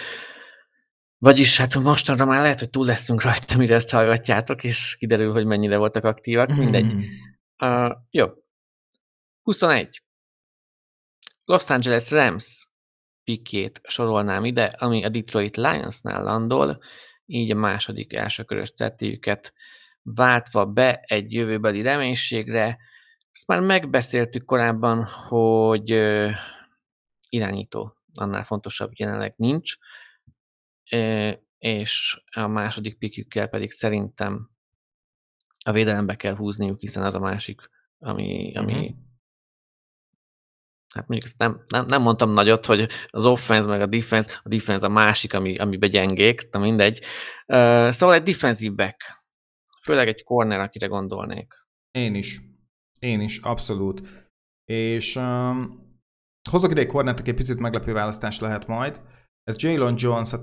Vagyis 1.17 1.57
hát 1.57 1.75
mostanra 1.75 2.25
már 2.25 2.41
lehet, 2.41 2.59
hogy 2.59 2.69
túl 2.69 2.85
leszünk 2.85 3.21
rajta, 3.21 3.57
mire 3.57 3.75
ezt 3.75 3.89
hallgatjátok, 3.89 4.63
és 4.63 4.95
kiderül, 4.99 5.31
hogy 5.31 5.45
mennyire 5.45 5.77
voltak 5.77 6.03
aktívak, 6.03 6.49
mindegy. 6.49 6.93
Uh, 7.63 7.91
jó. 8.09 8.27
21. 9.41 10.03
Los 11.45 11.69
Angeles 11.69 12.11
Rams 12.11 12.68
pikét 13.29 13.81
sorolnám 13.83 14.45
ide, 14.45 14.63
ami 14.63 15.03
a 15.03 15.09
Detroit 15.09 15.57
Lionsnál 15.57 16.23
landol, 16.23 16.81
így 17.25 17.51
a 17.51 17.55
második 17.55 18.13
elsőkörös 18.13 18.71
cettiüket 18.71 19.53
váltva 20.01 20.65
be 20.65 21.03
egy 21.05 21.33
jövőbeli 21.33 21.81
reménységre. 21.81 22.77
Ezt 23.31 23.47
már 23.47 23.59
megbeszéltük 23.59 24.45
korábban, 24.45 25.03
hogy 25.03 25.89
irányító 27.29 27.95
annál 28.13 28.43
fontosabb 28.43 28.91
jelenleg 28.95 29.33
nincs, 29.37 29.75
és 31.57 32.21
a 32.31 32.47
második 32.47 32.97
pikükkel 32.97 33.47
pedig 33.47 33.71
szerintem 33.71 34.49
a 35.65 35.71
védelembe 35.71 36.15
kell 36.15 36.35
húzniuk, 36.35 36.79
hiszen 36.79 37.03
az 37.03 37.15
a 37.15 37.19
másik, 37.19 37.61
ami, 37.99 38.55
ami 38.55 38.73
uh-huh. 38.73 39.08
Hát 40.95 41.07
mondjuk 41.07 41.31
nem, 41.37 41.63
nem, 41.67 41.85
nem 41.85 42.01
mondtam 42.01 42.33
nagyot, 42.33 42.65
hogy 42.65 42.87
az 43.07 43.25
offense 43.25 43.67
meg 43.67 43.81
a 43.81 43.85
defense, 43.85 44.39
a 44.43 44.49
defense 44.49 44.85
a 44.85 44.89
másik, 44.89 45.33
ami, 45.33 45.57
amibe 45.57 45.87
gyengék, 45.87 46.41
de 46.51 46.59
mindegy. 46.59 46.99
Uh, 47.47 47.89
szóval 47.89 48.15
egy 48.15 48.23
defensive 48.23 48.75
back, 48.75 48.97
főleg 49.83 50.07
egy 50.07 50.23
corner, 50.23 50.59
akire 50.59 50.87
gondolnék. 50.87 51.53
Én 51.91 52.15
is. 52.15 52.41
Én 52.99 53.21
is, 53.21 53.37
abszolút. 53.37 54.01
És 54.65 55.15
um, 55.15 55.87
hozok 56.49 56.71
ide 56.71 56.81
egy 56.81 56.87
cornert, 56.87 57.19
aki 57.19 57.29
egy 57.29 57.35
picit 57.35 57.59
meglepő 57.59 57.93
választás 57.93 58.39
lehet 58.39 58.67
majd. 58.67 59.01
Ez 59.43 59.55
Jalen 59.57 59.95
Jones 59.97 60.33
a 60.33 60.39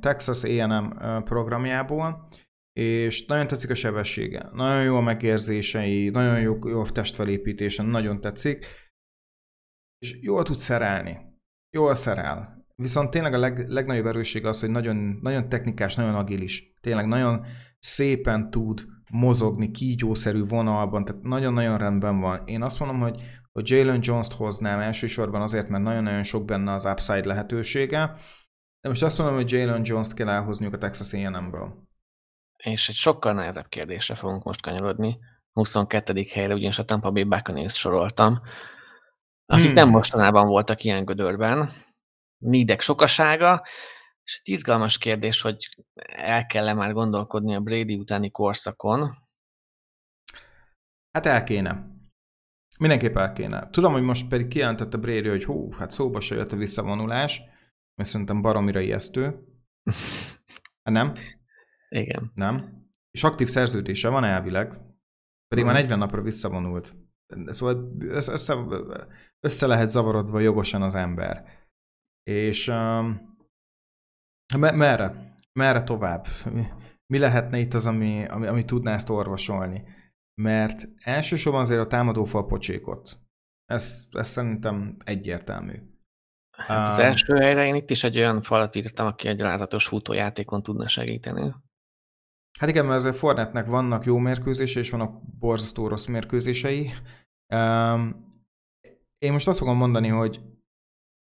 Texas 0.00 0.44
A&M 0.44 1.22
programjából, 1.24 2.28
és 2.72 3.26
nagyon 3.26 3.46
tetszik 3.46 3.70
a 3.70 3.74
sebessége, 3.74 4.50
nagyon 4.52 4.82
jó 4.82 4.96
a 4.96 5.00
megérzései, 5.00 6.08
nagyon 6.08 6.40
jó, 6.40 6.68
jó 6.68 6.80
a 6.80 6.90
testfelépítése, 6.90 7.82
nagyon 7.82 8.20
tetszik, 8.20 8.66
és 10.00 10.18
jól 10.20 10.42
tud 10.42 10.58
szerelni, 10.58 11.18
jól 11.70 11.94
szerel. 11.94 12.64
Viszont 12.76 13.10
tényleg 13.10 13.34
a 13.34 13.38
leg, 13.38 13.68
legnagyobb 13.68 14.06
erőssége 14.06 14.48
az, 14.48 14.60
hogy 14.60 14.70
nagyon, 14.70 14.96
nagyon 15.22 15.48
technikás, 15.48 15.94
nagyon 15.94 16.14
agilis. 16.14 16.72
Tényleg 16.80 17.06
nagyon 17.06 17.46
szépen 17.78 18.50
tud 18.50 18.84
mozogni 19.10 19.70
kígyószerű 19.70 20.44
vonalban, 20.44 21.04
tehát 21.04 21.22
nagyon-nagyon 21.22 21.78
rendben 21.78 22.20
van. 22.20 22.46
Én 22.46 22.62
azt 22.62 22.78
mondom, 22.78 23.00
hogy, 23.00 23.22
hogy 23.52 23.70
Jalen 23.70 24.00
Jones-t 24.02 24.32
hoznám 24.32 24.80
elsősorban 24.80 25.42
azért, 25.42 25.68
mert 25.68 25.82
nagyon-nagyon 25.82 26.22
sok 26.22 26.44
benne 26.44 26.72
az 26.72 26.84
upside 26.84 27.26
lehetősége, 27.26 28.14
de 28.80 28.88
most 28.88 29.02
azt 29.02 29.18
mondom, 29.18 29.36
hogy 29.36 29.50
Jalen 29.52 29.82
Jones-t 29.84 30.14
kell 30.14 30.28
elhozniuk 30.28 30.74
a 30.74 30.78
Texas 30.78 31.12
A&M-ből. 31.12 31.88
És 32.56 32.88
egy 32.88 32.94
sokkal 32.94 33.32
nehezebb 33.32 33.68
kérdésre 33.68 34.14
fogunk 34.14 34.44
most 34.44 34.62
kanyarodni. 34.62 35.18
22. 35.52 36.24
helyre 36.32 36.54
ugyanis 36.54 36.78
a 36.78 36.84
Tampa 36.84 37.10
Bay 37.10 37.24
Buccaneers 37.24 37.78
soroltam, 37.78 38.40
akik 39.50 39.64
hmm. 39.64 39.74
nem 39.74 39.88
mostanában 39.88 40.46
voltak 40.46 40.84
ilyen 40.84 41.04
gödörben. 41.04 41.70
Nídek 42.38 42.80
sokasága, 42.80 43.62
és 44.22 44.40
egy 44.42 44.52
izgalmas 44.52 44.98
kérdés, 44.98 45.40
hogy 45.40 45.68
el 46.16 46.46
kell-e 46.46 46.74
már 46.74 46.92
gondolkodni 46.92 47.54
a 47.54 47.60
Brady 47.60 47.94
utáni 47.94 48.30
korszakon. 48.30 49.16
Hát 51.12 51.26
el 51.26 51.44
kéne. 51.44 51.86
Mindenképp 52.78 53.16
el 53.16 53.32
kéne. 53.32 53.70
Tudom, 53.70 53.92
hogy 53.92 54.02
most 54.02 54.28
pedig 54.28 54.48
kijelentette 54.48 54.96
Brady, 54.96 55.28
hogy 55.28 55.44
hú, 55.44 55.72
hát 55.72 55.90
szóba 55.90 56.20
se 56.20 56.34
jött 56.34 56.52
a 56.52 56.56
visszavonulás, 56.56 57.42
mert 57.94 58.10
szerintem 58.10 58.42
baromira 58.42 58.80
ijesztő. 58.80 59.22
Hát 60.82 60.94
nem? 60.98 61.14
Igen. 61.88 62.30
Nem? 62.34 62.84
És 63.10 63.24
aktív 63.24 63.48
szerződése 63.48 64.08
van 64.08 64.24
elvileg, 64.24 64.80
pedig 65.48 65.64
már 65.64 65.74
40 65.74 65.98
napra 65.98 66.22
visszavonult. 66.22 66.94
Szóval 67.46 67.96
össze, 68.00 68.32
össze 69.40 69.66
lehet 69.66 69.90
zavarodva 69.90 70.40
jogosan 70.40 70.82
az 70.82 70.94
ember. 70.94 71.58
És 72.22 72.68
um, 72.68 73.36
merre? 74.58 75.34
Merre 75.52 75.82
tovább? 75.82 76.26
Mi, 77.06 77.18
lehetne 77.18 77.58
itt 77.58 77.74
az, 77.74 77.86
ami, 77.86 78.26
ami, 78.26 78.46
ami 78.46 78.64
tudná 78.64 78.94
ezt 78.94 79.10
orvosolni? 79.10 79.84
Mert 80.42 80.88
elsősorban 80.96 81.60
azért 81.60 81.80
a 81.80 81.86
támadófal 81.86 82.46
pocsékot. 82.46 83.18
Ez, 83.64 84.06
ez 84.10 84.28
szerintem 84.28 84.96
egyértelmű. 85.04 85.74
Hát 86.56 86.86
az 86.86 86.98
um, 86.98 87.04
első 87.04 87.34
helyre 87.34 87.66
én 87.66 87.74
itt 87.74 87.90
is 87.90 88.04
egy 88.04 88.16
olyan 88.16 88.42
falat 88.42 88.74
írtam, 88.74 89.06
aki 89.06 89.28
egy 89.28 89.40
alázatos 89.40 89.86
futójátékon 89.86 90.62
tudna 90.62 90.88
segíteni. 90.88 91.54
Hát 92.58 92.68
igen, 92.68 92.84
mert 92.84 92.96
azért 92.96 93.16
Fornetnek 93.16 93.66
vannak 93.66 94.04
jó 94.04 94.18
mérkőzése, 94.18 94.80
és 94.80 94.90
vannak 94.90 95.38
borzasztó 95.38 95.88
rossz 95.88 96.06
mérkőzései. 96.06 96.90
Um, 97.54 98.29
én 99.22 99.32
most 99.32 99.48
azt 99.48 99.58
fogom 99.58 99.76
mondani, 99.76 100.08
hogy 100.08 100.42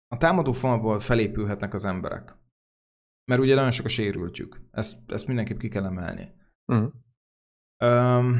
a 0.07 0.17
támadó 0.17 0.51
falból 0.51 0.99
felépülhetnek 0.99 1.73
az 1.73 1.85
emberek. 1.85 2.35
Mert 3.31 3.41
ugye 3.41 3.55
nagyon 3.55 3.71
sok 3.71 3.85
a 3.85 3.89
sérültjük. 3.89 4.61
Ezt, 4.71 5.11
ezt 5.11 5.27
mindenképp 5.27 5.57
ki 5.57 5.69
kell 5.69 5.85
emelni. 5.85 6.33
Uh-huh. 6.71 6.93
Um, 7.83 8.33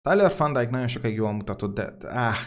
Tyler 0.00 0.32
Van 0.38 0.52
Dyke 0.52 0.70
nagyon 0.70 0.88
sokáig 0.88 1.14
jól 1.14 1.32
mutatott, 1.32 1.74
de 1.74 2.08
áh, 2.08 2.38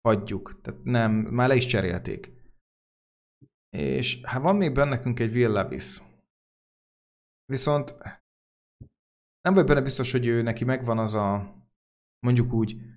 hagyjuk. 0.00 0.60
Tehát 0.60 0.84
nem, 0.84 1.12
már 1.12 1.48
le 1.48 1.54
is 1.54 1.66
cserélték. 1.66 2.32
És 3.76 4.20
hát 4.22 4.42
van 4.42 4.56
még 4.56 4.72
bennekünk 4.72 5.20
egy 5.20 5.34
Will 5.34 5.52
Levis. 5.52 6.02
Viszont 7.44 7.96
nem 9.40 9.54
vagy 9.54 9.64
benne 9.64 9.82
biztos, 9.82 10.12
hogy 10.12 10.26
ő 10.26 10.42
neki 10.42 10.64
megvan 10.64 10.98
az 10.98 11.14
a 11.14 11.54
mondjuk 12.26 12.52
úgy 12.52 12.95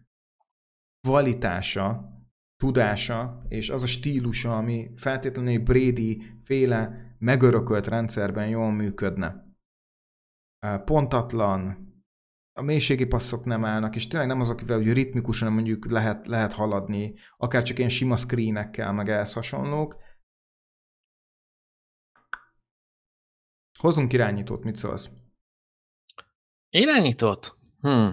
kvalitása, 1.02 2.14
tudása, 2.58 3.46
és 3.48 3.70
az 3.70 3.84
a 3.84 3.88
stílusa, 3.88 4.58
ami 4.58 4.92
feltétlenül 4.96 5.52
egy 5.52 5.64
Brady 5.64 6.24
féle 6.42 7.08
megörökölt 7.20 7.88
rendszerben 7.88 8.48
jól 8.48 8.72
működne. 8.72 9.48
Pontatlan, 10.86 11.88
a 12.54 12.62
mélységi 12.62 13.06
passzok 13.06 13.46
nem 13.46 13.66
állnak, 13.66 13.96
és 13.96 14.08
tényleg 14.08 14.28
nem 14.28 14.40
az, 14.40 14.50
akivel 14.50 14.78
hogy 14.78 14.94
ritmikusan 14.94 15.54
mondjuk 15.54 15.92
lehet, 15.92 16.28
lehet 16.28 16.54
haladni, 16.54 17.14
akár 17.38 17.64
csak 17.64 17.78
ilyen 17.78 17.90
sima 17.90 18.16
screenekkel, 18.16 18.94
meg 18.94 19.10
ehhez 19.10 19.34
hasonlók. 19.34 19.96
Hozunk 23.80 24.14
irányítót, 24.14 24.64
mit 24.64 24.76
szólsz? 24.76 25.10
Irányítót? 26.70 27.56
Hm. 27.82 28.10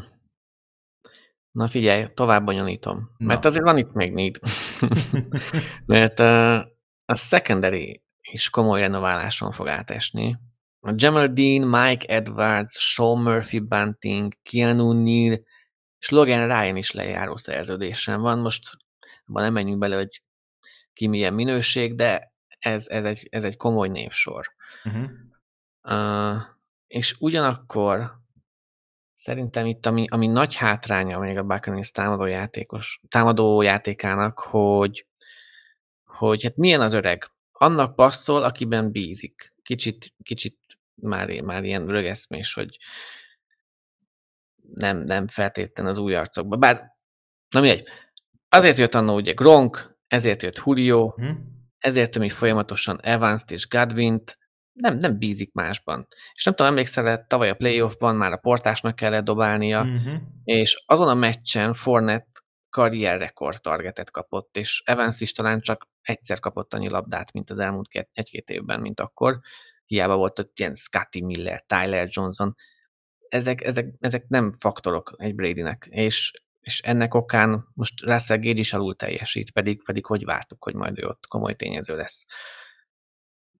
Na 1.57 1.69
figyelj, 1.69 2.07
tovább 2.15 2.45
bonyolítom. 2.45 3.11
Na. 3.17 3.27
Mert 3.27 3.45
azért 3.45 3.65
van 3.65 3.79
itt 3.79 3.93
még 3.93 4.13
need. 4.13 4.39
Mert 5.87 6.19
a 7.05 7.15
secondary 7.15 8.03
is 8.23 8.51
komoly 8.51 8.81
renováláson 8.81 9.53
fog 9.53 9.69
átesni. 9.69 10.39
A 10.81 10.93
Jamal 10.95 11.27
Dean, 11.27 11.69
Mike 11.69 12.15
Edwards, 12.15 12.79
Sean 12.79 13.23
Murphy 13.23 13.59
Bunting, 13.59 14.33
Keanu 14.43 14.93
Neal 14.93 15.41
és 15.99 16.09
Logan 16.09 16.47
Ryan 16.47 16.77
is 16.77 16.91
lejáró 16.91 17.37
szerződésen 17.37 18.21
van. 18.21 18.39
Most 18.39 18.71
abban 19.27 19.43
nem 19.43 19.53
menjünk 19.53 19.79
bele, 19.79 19.97
hogy 19.97 20.23
ki 20.93 21.07
milyen 21.07 21.35
minőség, 21.35 21.95
de 21.95 22.35
ez, 22.59 22.89
ez, 22.89 23.05
egy, 23.05 23.27
ez 23.31 23.45
egy 23.45 23.57
komoly 23.57 23.89
névsor. 23.89 24.47
Uh-huh. 24.85 25.11
Uh, 25.83 26.43
és 26.87 27.17
ugyanakkor 27.19 28.25
szerintem 29.27 29.67
itt, 29.67 29.87
ami, 29.87 30.07
ami 30.09 30.27
nagy 30.27 30.55
hátránya 30.55 31.19
még 31.19 31.39
a 31.39 31.43
Buccaneers 31.43 31.91
támadó, 31.91 32.25
játékos, 32.25 33.01
támadó 33.09 33.63
játékának, 33.63 34.39
hogy, 34.39 35.07
hogy 36.05 36.43
hát 36.43 36.57
milyen 36.57 36.81
az 36.81 36.93
öreg. 36.93 37.31
Annak 37.53 37.95
passzol, 37.95 38.43
akiben 38.43 38.91
bízik. 38.91 39.55
Kicsit, 39.63 40.15
kicsit 40.23 40.59
már, 40.95 41.41
már 41.41 41.65
ilyen 41.65 41.87
rögeszmés, 41.87 42.55
hogy 42.55 42.79
nem, 44.73 44.99
nem 44.99 45.27
feltétlen 45.27 45.87
az 45.87 45.99
új 45.99 46.15
arcokba. 46.15 46.57
Bár, 46.57 46.97
na 47.51 47.61
mindegy. 47.61 47.89
Azért 48.49 48.79
jött 48.79 48.95
annó 48.95 49.15
ugye 49.15 49.33
Gronk, 49.33 49.97
ezért 50.09 50.43
jött 50.43 50.63
Julio, 50.65 51.09
hmm. 51.09 51.69
ezért 51.79 52.11
tömik 52.11 52.33
folyamatosan 52.33 53.01
Evans-t 53.03 53.51
és 53.51 53.69
Godwin-t, 53.69 54.39
nem, 54.77 54.97
nem 54.97 55.19
bízik 55.19 55.53
másban. 55.53 56.07
És 56.35 56.45
nem 56.45 56.55
tudom, 56.55 56.71
emlékszel 56.73 57.27
tavaly 57.27 57.51
a 57.51 57.55
playoffban 57.55 58.17
már 58.17 58.33
a 58.33 58.37
portásnak 58.37 58.97
kellett 58.97 59.25
dobálnia, 59.25 59.83
uh-huh. 59.83 60.21
és 60.45 60.83
azon 60.87 61.09
a 61.09 61.15
meccsen 61.15 61.75
Fornet 61.75 62.27
karrierrekord 62.71 63.61
targetet 63.61 64.11
kapott, 64.11 64.57
és 64.57 64.83
Evans 64.85 65.21
is 65.21 65.33
talán 65.33 65.61
csak 65.61 65.89
egyszer 66.03 66.41
kapott 66.41 66.75
annyi 66.75 66.89
labdát, 66.89 67.33
mint 67.33 67.51
az 67.51 67.59
elmúlt 67.59 67.89
egy-két 68.13 68.51
évben, 68.51 68.81
mint 68.81 69.01
akkor. 69.01 69.39
Hiába 69.87 70.17
volt 70.17 70.39
ott 70.39 70.59
ilyen 70.59 70.75
Scotty 70.75 71.23
Miller, 71.23 71.63
Tyler 71.63 72.09
Johnson. 72.11 72.57
Ezek, 73.29 73.63
ezek, 73.63 73.95
ezek 74.01 74.29
nem 74.29 74.53
faktorok 74.53 75.15
egy 75.17 75.35
Bradynek, 75.35 75.87
és, 75.91 76.33
és 76.61 76.81
ennek 76.81 77.15
okán 77.15 77.67
most 77.75 78.03
Russell 78.03 78.37
Gage 78.37 78.59
is 78.59 78.73
alul 78.73 78.97
teljesít, 78.97 79.51
pedig, 79.51 79.85
pedig 79.85 80.07
hogy 80.07 80.25
vártuk, 80.25 80.65
hogy 80.65 80.75
majd 80.75 80.99
ő 80.99 81.07
ott 81.07 81.27
komoly 81.29 81.55
tényező 81.55 81.97
lesz. 81.97 82.27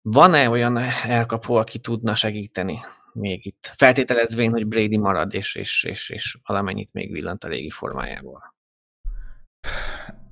Van-e 0.09 0.51
olyan 0.51 0.77
elkapó, 1.05 1.55
aki 1.55 1.79
tudna 1.79 2.15
segíteni 2.15 2.79
még 3.13 3.47
itt? 3.47 3.73
Feltételezvén, 3.77 4.51
hogy 4.51 4.67
Brady 4.67 4.97
marad, 4.97 5.35
és, 5.35 5.55
és, 5.55 5.85
és, 5.85 6.11
és 6.11 6.39
valamennyit 6.47 6.93
még 6.93 7.13
villant 7.13 7.45
a 7.45 7.49
régi 7.49 7.71
formájából. 7.71 8.55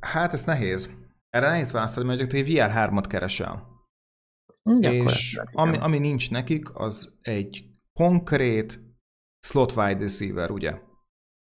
Hát 0.00 0.32
ez 0.32 0.44
nehéz. 0.44 0.92
Erre 1.30 1.48
nehéz 1.48 1.72
válaszolni, 1.72 2.08
mert 2.08 2.32
egy 2.32 2.46
VR3-at 2.48 3.04
keresel. 3.08 3.68
és 4.80 5.40
ami, 5.52 5.78
ami 5.78 5.98
nincs 5.98 6.30
nekik, 6.30 6.74
az 6.74 7.18
egy 7.22 7.64
konkrét 7.92 8.80
slot 9.46 9.76
wide 9.76 10.00
receiver, 10.00 10.50
ugye? 10.50 10.80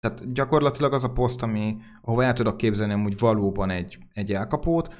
Tehát 0.00 0.32
gyakorlatilag 0.32 0.92
az 0.92 1.04
a 1.04 1.12
poszt, 1.12 1.42
ami, 1.42 1.76
ahova 2.02 2.24
el 2.24 2.32
tudok 2.32 2.56
képzelni 2.56 2.92
amúgy 2.92 3.18
valóban 3.18 3.70
egy, 3.70 3.98
egy 4.12 4.32
elkapót, 4.32 4.94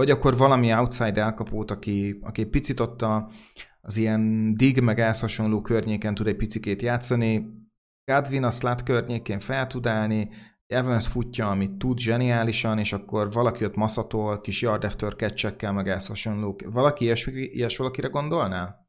vagy 0.00 0.10
akkor 0.10 0.36
valami 0.36 0.72
outside 0.74 1.20
elkapót, 1.20 1.70
aki, 1.70 2.18
aki 2.22 2.44
picit 2.44 2.80
ott 2.80 3.02
a, 3.02 3.30
az 3.80 3.96
ilyen 3.96 4.54
dig 4.54 4.80
meg 4.80 5.00
ehhez 5.00 5.20
hasonló 5.20 5.60
környéken 5.60 6.14
tud 6.14 6.26
egy 6.26 6.36
picikét 6.36 6.82
játszani, 6.82 7.46
Godwin 8.04 8.44
a 8.44 8.50
slot 8.50 8.82
környékén 8.82 9.38
fel 9.38 9.66
tud 9.66 9.86
állni, 9.86 10.30
Evans 10.66 11.06
futja, 11.06 11.50
amit 11.50 11.78
tud 11.78 11.98
zseniálisan, 11.98 12.78
és 12.78 12.92
akkor 12.92 13.32
valaki 13.32 13.64
ott 13.64 13.74
maszatol, 13.74 14.40
kis 14.40 14.62
yard 14.62 14.84
after 14.84 15.14
catch 15.16 15.72
meg 15.72 15.88
ehhez 15.88 16.06
hasonló. 16.06 16.60
Valaki 16.64 17.04
ilyes, 17.04 17.26
ilyes 17.26 17.76
valakire 17.76 18.08
gondolnál? 18.08 18.88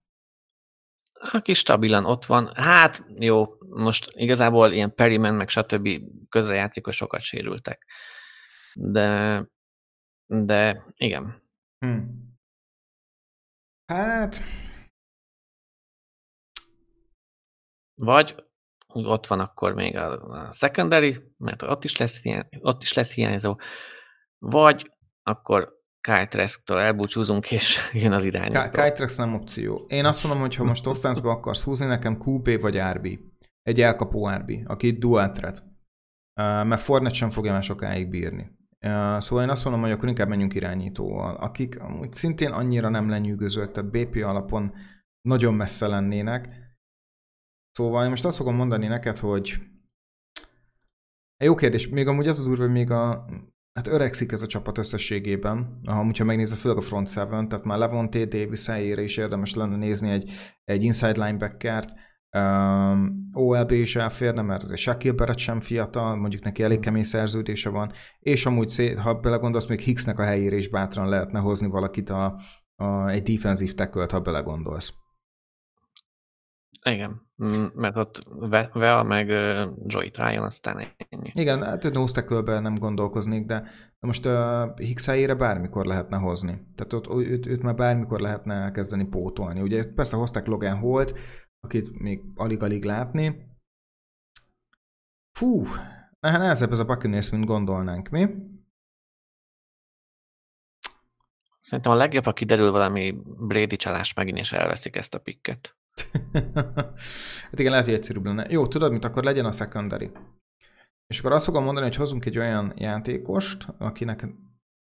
Aki 1.32 1.54
stabilan 1.54 2.06
ott 2.06 2.26
van. 2.26 2.52
Hát 2.56 3.06
jó, 3.20 3.46
most 3.70 4.12
igazából 4.12 4.72
ilyen 4.72 4.96
Perryman 4.96 5.34
meg 5.34 5.50
stb. 5.50 5.90
hogy 6.86 6.94
sokat 6.94 7.22
sérültek. 7.22 7.86
De 8.74 9.46
de 10.32 10.84
igen. 10.96 11.42
Hmm. 11.86 12.30
Hát... 13.86 14.42
Vagy 17.94 18.36
ott 18.94 19.28
van 19.28 19.40
akkor 19.40 19.74
még 19.74 19.98
a, 19.98 20.52
secondary, 20.52 21.34
mert 21.38 21.62
ott 21.62 21.84
is 21.84 21.98
lesz, 21.98 22.22
hiány, 22.22 22.48
ott 22.60 22.82
is 22.82 22.94
lesz 22.94 23.14
hiányzó, 23.14 23.56
vagy 24.38 24.92
akkor 25.24 25.80
Kyle 26.02 26.28
Trask-től 26.28 26.78
elbúcsúzunk, 26.78 27.52
és 27.52 27.78
jön 27.94 28.12
az 28.12 28.26
irány. 28.26 28.52
Kyle 28.52 28.92
Trask 28.92 29.18
nem 29.18 29.34
opció. 29.34 29.86
Én 29.88 30.06
azt 30.06 30.24
mondom, 30.24 30.42
hogy 30.42 30.56
ha 30.56 30.64
most 30.64 30.86
offense 30.86 31.22
akarsz 31.30 31.64
húzni, 31.64 31.86
nekem 31.86 32.22
QB 32.26 32.60
vagy 32.60 32.80
RB. 32.80 33.20
Egy 33.62 33.82
elkapó 33.82 34.30
RB, 34.30 34.52
aki 34.66 34.92
dual 34.92 35.32
threat. 35.32 35.64
Mert 36.34 36.82
Fornet 36.82 37.14
sem 37.14 37.30
fogja 37.30 37.52
már 37.52 37.64
sokáig 37.64 38.10
bírni. 38.10 38.60
Szóval 39.18 39.44
én 39.44 39.50
azt 39.50 39.64
mondom, 39.64 39.82
hogy 39.82 39.92
akkor 39.92 40.08
inkább 40.08 40.28
menjünk 40.28 40.54
irányítóval, 40.54 41.36
akik 41.36 41.80
amúgy 41.80 42.14
szintén 42.14 42.52
annyira 42.52 42.90
nem 42.90 43.10
lenyűgözőek, 43.10 43.72
tehát 43.72 43.92
BP 43.92 44.16
alapon 44.16 44.74
nagyon 45.22 45.54
messze 45.54 45.88
lennének. 45.88 46.50
Szóval 47.72 48.04
én 48.04 48.10
most 48.10 48.26
azt 48.26 48.38
fogom 48.38 48.56
mondani 48.56 48.88
neked, 48.88 49.18
hogy 49.18 49.60
jó 51.44 51.56
kérdés, 51.56 51.90
még 51.90 52.08
amúgy 52.08 52.28
az 52.28 52.40
a 52.40 52.44
durva, 52.44 52.64
hogy 52.64 52.72
még 52.72 52.92
a 52.92 53.26
Hát 53.74 53.88
öregszik 53.88 54.32
ez 54.32 54.42
a 54.42 54.48
csapat 54.48 54.78
összességében, 54.78 55.80
amúgy 55.84 56.18
ha 56.18 56.24
megnézed, 56.24 56.58
főleg 56.58 56.78
a 56.78 56.82
front 56.82 57.10
seven, 57.10 57.48
tehát 57.48 57.66
már 57.66 57.78
Levonté 57.78 58.26
Davis 58.26 58.66
helyére 58.66 59.02
is 59.02 59.18
érdemes 59.18 59.54
lenne 59.54 59.76
nézni 59.76 60.12
egy, 60.12 60.32
egy 60.64 60.84
inside 60.84 61.26
linebackert, 61.26 61.94
Um, 62.38 63.30
OLB 63.34 63.72
is 63.72 63.96
elférne, 63.96 64.42
mert 64.42 64.64
azért 64.64 64.80
Shaquille 64.80 65.16
Barrett 65.16 65.38
sem 65.38 65.60
fiatal, 65.60 66.16
mondjuk 66.16 66.44
neki 66.44 66.64
elég 66.64 66.80
kemény 66.80 67.04
szerződése 67.04 67.70
van, 67.70 67.92
és 68.20 68.46
amúgy, 68.46 68.94
ha 69.02 69.14
belegondolsz, 69.14 69.68
még 69.68 69.80
Hicksnek 69.80 70.20
a 70.20 70.24
helyére 70.24 70.56
is 70.56 70.70
bátran 70.70 71.10
lehetne 71.10 71.40
hozni 71.40 71.68
valakit 71.68 72.10
a, 72.10 72.40
a, 72.76 73.08
egy 73.08 73.24
defensív 73.24 73.74
tackle 73.74 74.08
ha 74.12 74.20
belegondolsz. 74.20 74.94
Igen, 76.86 77.22
mert 77.76 77.98
ott 77.98 78.24
Vea 78.74 79.04
meg 79.04 79.28
Joey 79.86 80.10
Tryon, 80.10 80.44
aztán 80.44 80.78
ennyi. 81.10 81.32
Igen, 81.34 81.64
hát 81.64 81.92
nose 81.92 82.26
nem 82.46 82.76
gondolkoznék, 82.76 83.46
de 83.46 83.64
most 84.00 84.26
a 84.26 84.74
Hicks 84.76 85.06
helyére 85.06 85.36
bármikor 85.36 85.86
lehetne 85.86 86.18
hozni. 86.18 86.68
Tehát 86.76 86.94
ott 86.94 87.24
őt, 87.24 87.46
őt 87.46 87.64
már 87.64 87.76
bármikor 87.76 88.20
lehetne 88.20 88.54
elkezdeni 88.54 89.08
pótolni. 89.08 89.62
Ugye 89.62 89.86
persze 89.86 90.16
hozták 90.18 90.48
Logan 90.48 90.78
Holt, 90.78 91.14
akit 91.62 92.00
még 92.00 92.22
alig-alig 92.36 92.84
látni. 92.84 93.50
Fú, 95.38 95.66
nehezebb 96.20 96.72
ez 96.72 96.80
a 96.80 96.86
Buccaneers, 96.86 97.30
mint 97.30 97.46
gondolnánk, 97.46 98.10
mi? 98.10 98.28
Szerintem 101.60 101.92
a 101.92 101.96
legjobb, 101.96 102.24
ha 102.24 102.34
kiderül 102.34 102.72
valami 102.72 103.18
Brady 103.48 103.76
csalás 103.76 104.14
megint, 104.14 104.38
és 104.38 104.52
elveszik 104.52 104.96
ezt 104.96 105.16
a 105.16 105.20
pikket. 105.20 105.76
hát 107.50 107.60
igen, 107.60 107.72
lehet, 107.72 107.86
hogy 107.86 107.94
egyszerűbb 107.94 108.26
lenne. 108.26 108.50
Jó, 108.50 108.68
tudod, 108.68 108.92
mint 108.92 109.06
akkor 109.06 109.24
legyen 109.24 109.46
a 109.46 109.52
secondary. 109.52 110.12
És 111.08 111.20
akkor 111.20 111.32
azt 111.32 111.46
fogom 111.46 111.64
mondani, 111.64 111.86
hogy 111.86 111.96
hozunk 111.96 112.26
egy 112.26 112.38
olyan 112.38 112.74
játékost, 112.76 113.68
akinek, 113.78 114.28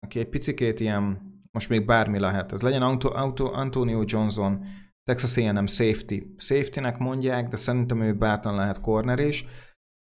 aki 0.01 0.19
egy 0.19 0.29
picikét 0.29 0.81
ilyen, 0.81 1.33
most 1.51 1.69
még 1.69 1.87
bármi 1.87 2.19
lehet. 2.19 2.53
Ez 2.53 2.63
legyen 2.63 2.83
Auto, 2.83 3.09
Auto, 3.09 3.45
Antonio 3.45 4.03
Johnson, 4.07 4.65
Texas 5.09 5.37
A&M 5.37 5.67
safety. 5.67 6.35
Safety-nek 6.37 6.99
mondják, 6.99 7.49
de 7.49 7.57
szerintem 7.57 8.03
ő 8.03 8.17
bátran 8.17 8.55
lehet 8.55 8.81
corner 8.81 9.19
is, 9.19 9.45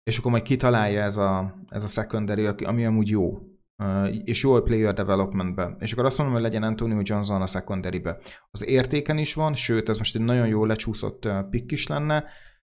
és 0.03 0.19
akkor 0.19 0.31
majd 0.31 0.43
kitalálja 0.43 1.03
ez 1.03 1.17
a, 1.17 1.55
ez 1.69 1.83
a 1.83 1.87
secondary, 1.87 2.47
ami 2.47 2.85
amúgy 2.85 3.09
jó, 3.09 3.39
és 4.25 4.43
jó 4.43 4.55
a 4.55 4.63
player 4.63 4.95
developmentbe. 4.95 5.77
És 5.79 5.93
akkor 5.93 6.05
azt 6.05 6.17
mondom, 6.19 6.35
hogy 6.35 6.45
legyen 6.45 6.63
Antonio 6.63 7.01
Johnson 7.03 7.43
a 7.43 7.47
secondary-be. 7.47 8.19
Az 8.51 8.67
értéken 8.67 9.19
is 9.19 9.35
van, 9.35 9.55
sőt, 9.55 9.89
ez 9.89 9.99
most 9.99 10.15
egy 10.15 10.23
nagyon 10.23 10.47
jó 10.47 10.65
lecsúszott 10.65 11.29
pick 11.51 11.73
is 11.73 11.87
lenne, 11.87 12.25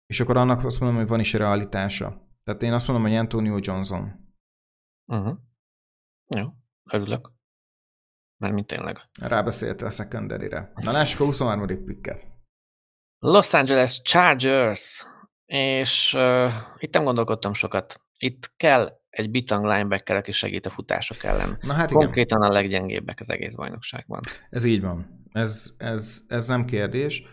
és 0.06 0.20
akkor 0.20 0.38
annak 0.38 0.66
azt 0.66 0.80
mondom, 0.80 0.98
hogy 0.98 1.08
van 1.08 1.20
is 1.20 1.34
realitása. 1.34 2.28
Tehát 2.44 2.64
én 2.64 2.74
azt 2.74 2.88
mondom, 2.88 3.06
hogy 3.06 3.16
Antonio 3.16 3.58
Johnson. 3.62 4.34
Uh-huh. 5.06 5.38
Jó, 6.36 6.46
örülök. 6.92 7.32
Mint 8.40 8.68
tényleg. 8.68 8.98
Rábeszélte 9.22 9.86
a 9.86 9.90
secondary-re. 9.90 10.72
Na 10.76 10.92
lássuk 10.92 11.20
a 11.20 11.24
23. 11.24 11.86
picket. 11.86 12.28
Los 13.20 13.54
Angeles 13.54 14.02
Chargers. 14.02 15.06
És 15.46 16.14
uh, 16.14 16.54
itt 16.78 16.94
nem 16.94 17.04
gondolkodtam 17.04 17.54
sokat. 17.54 18.02
Itt 18.18 18.52
kell 18.58 19.00
egy 19.10 19.32
bitang 19.32 19.66
linebacker, 19.66 20.16
aki 20.16 20.32
segít 20.32 20.66
a 20.66 20.70
futások 20.70 21.24
ellen. 21.24 21.58
Na 21.62 21.74
hát 21.74 21.92
Konkrétan 21.92 22.38
igen. 22.38 22.52
a 22.52 22.54
leggyengébbek 22.54 23.20
az 23.20 23.30
egész 23.30 23.56
bajnokságban. 23.56 24.22
Ez 24.50 24.64
így 24.64 24.82
van. 24.82 25.28
Ez, 25.32 25.74
ez, 25.78 26.22
ez 26.28 26.48
nem 26.48 26.66
kérdés. 26.66 27.24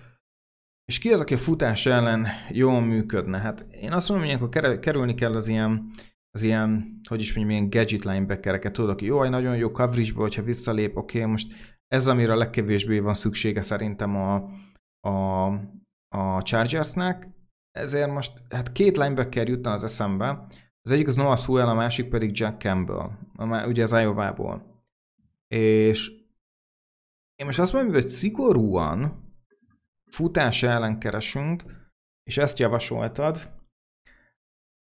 És 0.84 0.98
ki 0.98 1.12
az, 1.12 1.20
aki 1.20 1.34
a 1.34 1.38
futás 1.38 1.86
ellen 1.86 2.26
jól 2.48 2.80
működne? 2.80 3.38
Hát 3.38 3.60
én 3.60 3.92
azt 3.92 4.08
mondom, 4.08 4.28
hogy 4.28 4.36
ilyenkor 4.36 4.78
kerülni 4.78 5.14
kell 5.14 5.34
az 5.34 5.48
ilyen, 5.48 5.90
az 6.36 6.42
ilyen, 6.42 7.00
hogy 7.08 7.20
is 7.20 7.34
mondjam, 7.34 7.56
ilyen 7.56 7.70
gadget 7.70 8.04
linebackereket, 8.04 8.72
tudod, 8.72 8.90
aki 8.90 9.04
jó, 9.04 9.24
nagyon 9.24 9.56
jó 9.56 9.70
coverage-ba, 9.70 10.20
hogyha 10.20 10.42
visszalép, 10.42 10.96
oké, 10.96 11.18
okay, 11.18 11.30
most 11.30 11.52
ez, 11.86 12.06
amire 12.06 12.32
a 12.32 12.36
legkevésbé 12.36 12.98
van 12.98 13.14
szüksége 13.14 13.62
szerintem 13.62 14.16
a, 14.16 14.50
a, 15.08 15.44
a 16.08 16.42
Chargersnek, 16.42 17.28
ezért 17.70 18.10
most, 18.10 18.42
hát 18.48 18.72
két 18.72 18.96
linebacker 18.96 19.48
jutna 19.48 19.72
az 19.72 19.82
eszembe, 19.82 20.46
az 20.82 20.90
egyik 20.90 21.06
az 21.06 21.16
Noah 21.16 21.36
Sewell, 21.36 21.66
a 21.66 21.74
másik 21.74 22.08
pedig 22.08 22.38
Jack 22.38 22.60
Campbell, 22.60 23.10
ugye 23.66 23.82
az 23.82 23.92
Iowa-ból. 23.92 24.84
És 25.48 26.10
én 27.36 27.46
most 27.46 27.58
azt 27.58 27.72
mondom, 27.72 27.92
hogy 27.92 28.06
szigorúan 28.06 29.24
futás 30.10 30.62
ellen 30.62 30.98
keresünk, 30.98 31.62
és 32.22 32.38
ezt 32.38 32.58
javasoltad, 32.58 33.55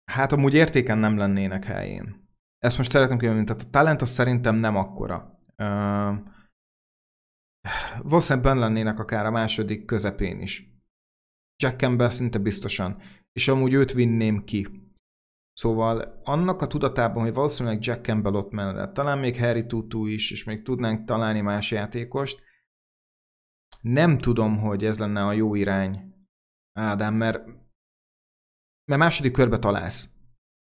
hát 0.08 0.32
amúgy 0.32 0.54
értéken 0.54 0.98
nem 0.98 1.16
lennének 1.16 1.64
helyén. 1.64 2.28
Ezt 2.58 2.76
most 2.76 2.90
szeretném 2.90 3.18
kimondani, 3.18 3.46
tehát 3.46 3.62
a 3.62 3.70
talent 3.70 4.02
az 4.02 4.10
szerintem 4.10 4.54
nem 4.54 4.76
akkora. 4.76 5.42
Uh, 5.56 6.18
valószínűleg 8.02 8.44
benne 8.44 8.60
lennének 8.60 8.98
akár 8.98 9.26
a 9.26 9.30
második 9.30 9.84
közepén 9.84 10.40
is. 10.40 10.76
Jack 11.62 11.78
Campbell 11.78 12.10
szinte 12.10 12.38
biztosan. 12.38 13.02
És 13.32 13.48
amúgy 13.48 13.72
őt 13.72 13.92
vinném 13.92 14.44
ki. 14.44 14.68
Szóval 15.52 16.20
annak 16.24 16.62
a 16.62 16.66
tudatában, 16.66 17.22
hogy 17.22 17.32
valószínűleg 17.32 17.84
Jack 17.84 18.04
Campbell 18.04 18.34
ott 18.34 18.50
mellett, 18.50 18.94
talán 18.94 19.18
még 19.18 19.38
Harry 19.38 19.66
Tutu 19.66 20.06
is, 20.06 20.30
és 20.30 20.44
még 20.44 20.62
tudnánk 20.62 21.04
találni 21.04 21.40
más 21.40 21.70
játékost, 21.70 22.42
nem 23.80 24.18
tudom, 24.18 24.58
hogy 24.58 24.84
ez 24.84 24.98
lenne 24.98 25.24
a 25.24 25.32
jó 25.32 25.54
irány, 25.54 26.08
Ádám, 26.72 27.14
mert, 27.14 27.44
mert 28.88 29.00
második 29.00 29.32
körbe 29.32 29.58
találsz. 29.58 30.08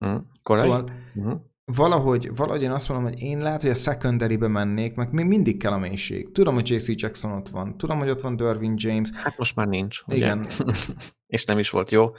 Mm, 0.05 0.15
korai? 0.43 0.61
Szóval 0.63 0.83
Mhm. 1.13 1.33
valahogy, 1.65 2.35
valahogy 2.35 2.61
én 2.61 2.71
azt 2.71 2.89
mondom, 2.89 3.09
hogy 3.11 3.21
én 3.21 3.37
lehet, 3.39 3.61
hogy 3.61 3.69
a 3.71 3.75
secondary-be 3.75 4.47
mennék, 4.47 4.95
meg 4.95 5.11
még 5.11 5.25
mindig 5.25 5.57
kell 5.57 5.71
a 5.71 5.77
mélység. 5.77 6.31
Tudom, 6.31 6.53
hogy 6.53 6.69
JC 6.69 7.01
Jackson 7.01 7.31
ott 7.31 7.49
van, 7.49 7.77
tudom, 7.77 7.97
hogy 7.97 8.09
ott 8.09 8.21
van 8.21 8.35
Dervin 8.35 8.73
James, 8.77 9.09
Hát 9.11 9.37
most 9.37 9.55
már 9.55 9.67
nincs, 9.67 10.01
ugye? 10.05 10.15
Igen. 10.15 10.47
És 11.33 11.45
nem 11.45 11.59
is 11.59 11.69
volt 11.69 11.91
jó. 11.91 12.11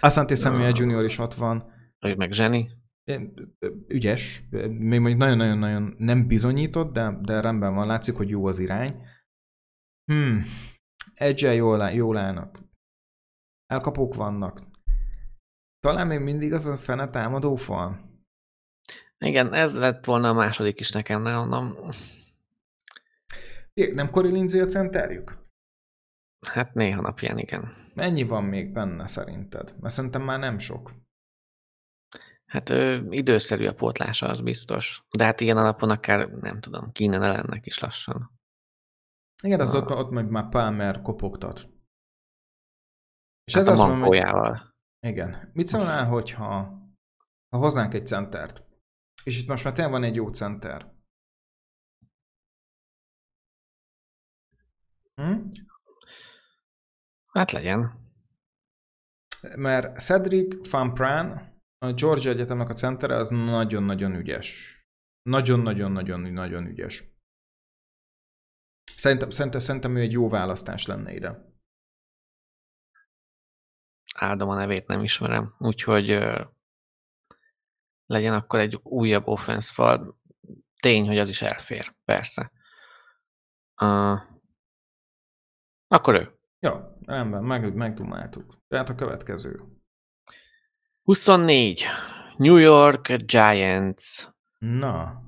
Asante 0.00 0.34
Samuel 0.34 0.72
Junior 0.74 1.04
is 1.04 1.18
ott 1.18 1.34
van, 1.34 1.72
meg 2.16 2.32
zseni. 2.32 2.70
ügyes, 3.88 4.42
még 4.68 5.00
mondjuk 5.00 5.18
nagyon-nagyon-nagyon 5.18 5.94
nem 5.98 6.26
bizonyított, 6.26 6.92
de, 6.92 7.18
de 7.22 7.40
rendben 7.40 7.74
van, 7.74 7.86
látszik, 7.86 8.16
hogy 8.16 8.28
jó 8.28 8.46
az 8.46 8.58
irány. 8.58 9.02
Hmm, 10.12 10.42
edge 11.14 11.54
jól, 11.54 11.90
jól 11.90 12.16
állnak. 12.16 12.58
Elkapók 13.66 14.14
vannak. 14.14 14.58
Talán 15.84 16.06
még 16.06 16.20
mindig 16.20 16.52
az 16.52 16.66
a 16.66 16.74
fene 16.74 17.10
támadó 17.10 17.56
fal. 17.56 18.00
Igen, 19.18 19.52
ez 19.52 19.78
lett 19.78 20.04
volna 20.04 20.28
a 20.28 20.32
második 20.32 20.80
is 20.80 20.90
nekem, 20.90 21.22
nem, 21.22 21.48
nem. 21.48 21.76
Jé, 23.74 23.92
Nem 23.92 24.10
Lindsay 24.12 24.60
a 24.60 24.66
centerjük? 24.66 25.38
Hát 26.46 26.74
néha 26.74 27.00
napján 27.00 27.38
igen. 27.38 27.72
Mennyi 27.94 28.22
van 28.22 28.44
még 28.44 28.72
benne 28.72 29.08
szerinted? 29.08 29.74
Mert 29.80 29.94
szerintem 29.94 30.22
már 30.22 30.38
nem 30.38 30.58
sok. 30.58 30.92
Hát 32.46 32.70
ő, 32.70 33.06
időszerű 33.10 33.66
a 33.66 33.74
pótlása, 33.74 34.28
az 34.28 34.40
biztos. 34.40 35.04
De 35.16 35.24
hát 35.24 35.40
ilyen 35.40 35.56
alapon 35.56 35.90
akár, 35.90 36.28
nem 36.28 36.60
tudom, 36.60 36.92
kínen 36.92 37.20
lennek 37.20 37.66
is 37.66 37.78
lassan. 37.78 38.30
Igen, 39.42 39.60
az 39.60 39.74
Ah. 39.74 39.82
ott, 39.82 39.90
ott 39.90 40.10
meg 40.10 40.30
már 40.30 40.48
Palmer 40.48 41.02
kopogtat. 41.02 41.68
És 43.44 43.54
Hát 43.54 43.62
ez 43.62 43.68
a 43.68 43.72
azt 43.72 43.80
mondom, 43.80 44.00
hogy. 44.00 44.72
Igen. 45.04 45.50
Mit 45.52 45.66
szólnál, 45.66 46.06
hogyha 46.06 46.82
ha 47.48 47.58
hoznánk 47.58 47.94
egy 47.94 48.06
centert? 48.06 48.62
És 49.24 49.40
itt 49.42 49.48
most 49.48 49.64
már 49.64 49.72
tényleg 49.72 49.92
van 49.92 50.02
egy 50.04 50.14
jó 50.14 50.28
center. 50.28 50.92
Hm? 55.14 55.48
Hát 57.32 57.50
legyen. 57.50 58.02
Mert 59.56 60.00
Cedric 60.00 60.70
Van 60.70 60.94
Pran, 60.94 61.28
a 61.78 61.92
Georgia 61.92 62.30
Egyetemnek 62.30 62.68
a 62.68 62.74
centere, 62.74 63.16
az 63.16 63.28
nagyon-nagyon 63.28 64.14
ügyes. 64.14 64.78
Nagyon-nagyon-nagyon-nagyon 65.22 66.66
ügyes. 66.66 67.04
Szerintem, 68.96 69.30
szerintem, 69.30 69.60
szerintem 69.60 69.96
ő 69.96 70.00
egy 70.00 70.12
jó 70.12 70.28
választás 70.28 70.86
lenne 70.86 71.14
ide. 71.14 71.53
Áldom 74.14 74.48
a 74.48 74.54
nevét, 74.54 74.86
nem 74.86 75.02
ismerem. 75.02 75.54
Úgyhogy 75.58 76.10
ö, 76.10 76.44
legyen 78.06 78.34
akkor 78.34 78.60
egy 78.60 78.80
újabb 78.82 79.26
offense 79.26 79.72
fal. 79.72 80.20
Tény, 80.82 81.06
hogy 81.06 81.18
az 81.18 81.28
is 81.28 81.42
elfér, 81.42 81.94
persze. 82.04 82.52
Uh, 83.82 84.20
akkor 85.88 86.14
ő. 86.14 86.38
Ja, 86.60 86.98
rendben, 87.06 87.44
meg, 87.44 87.74
megdumáltuk. 87.74 88.54
Tehát 88.68 88.88
a 88.88 88.94
következő. 88.94 89.62
24. 91.02 91.86
New 92.36 92.56
York 92.56 93.12
Giants. 93.16 94.28
Na, 94.58 95.22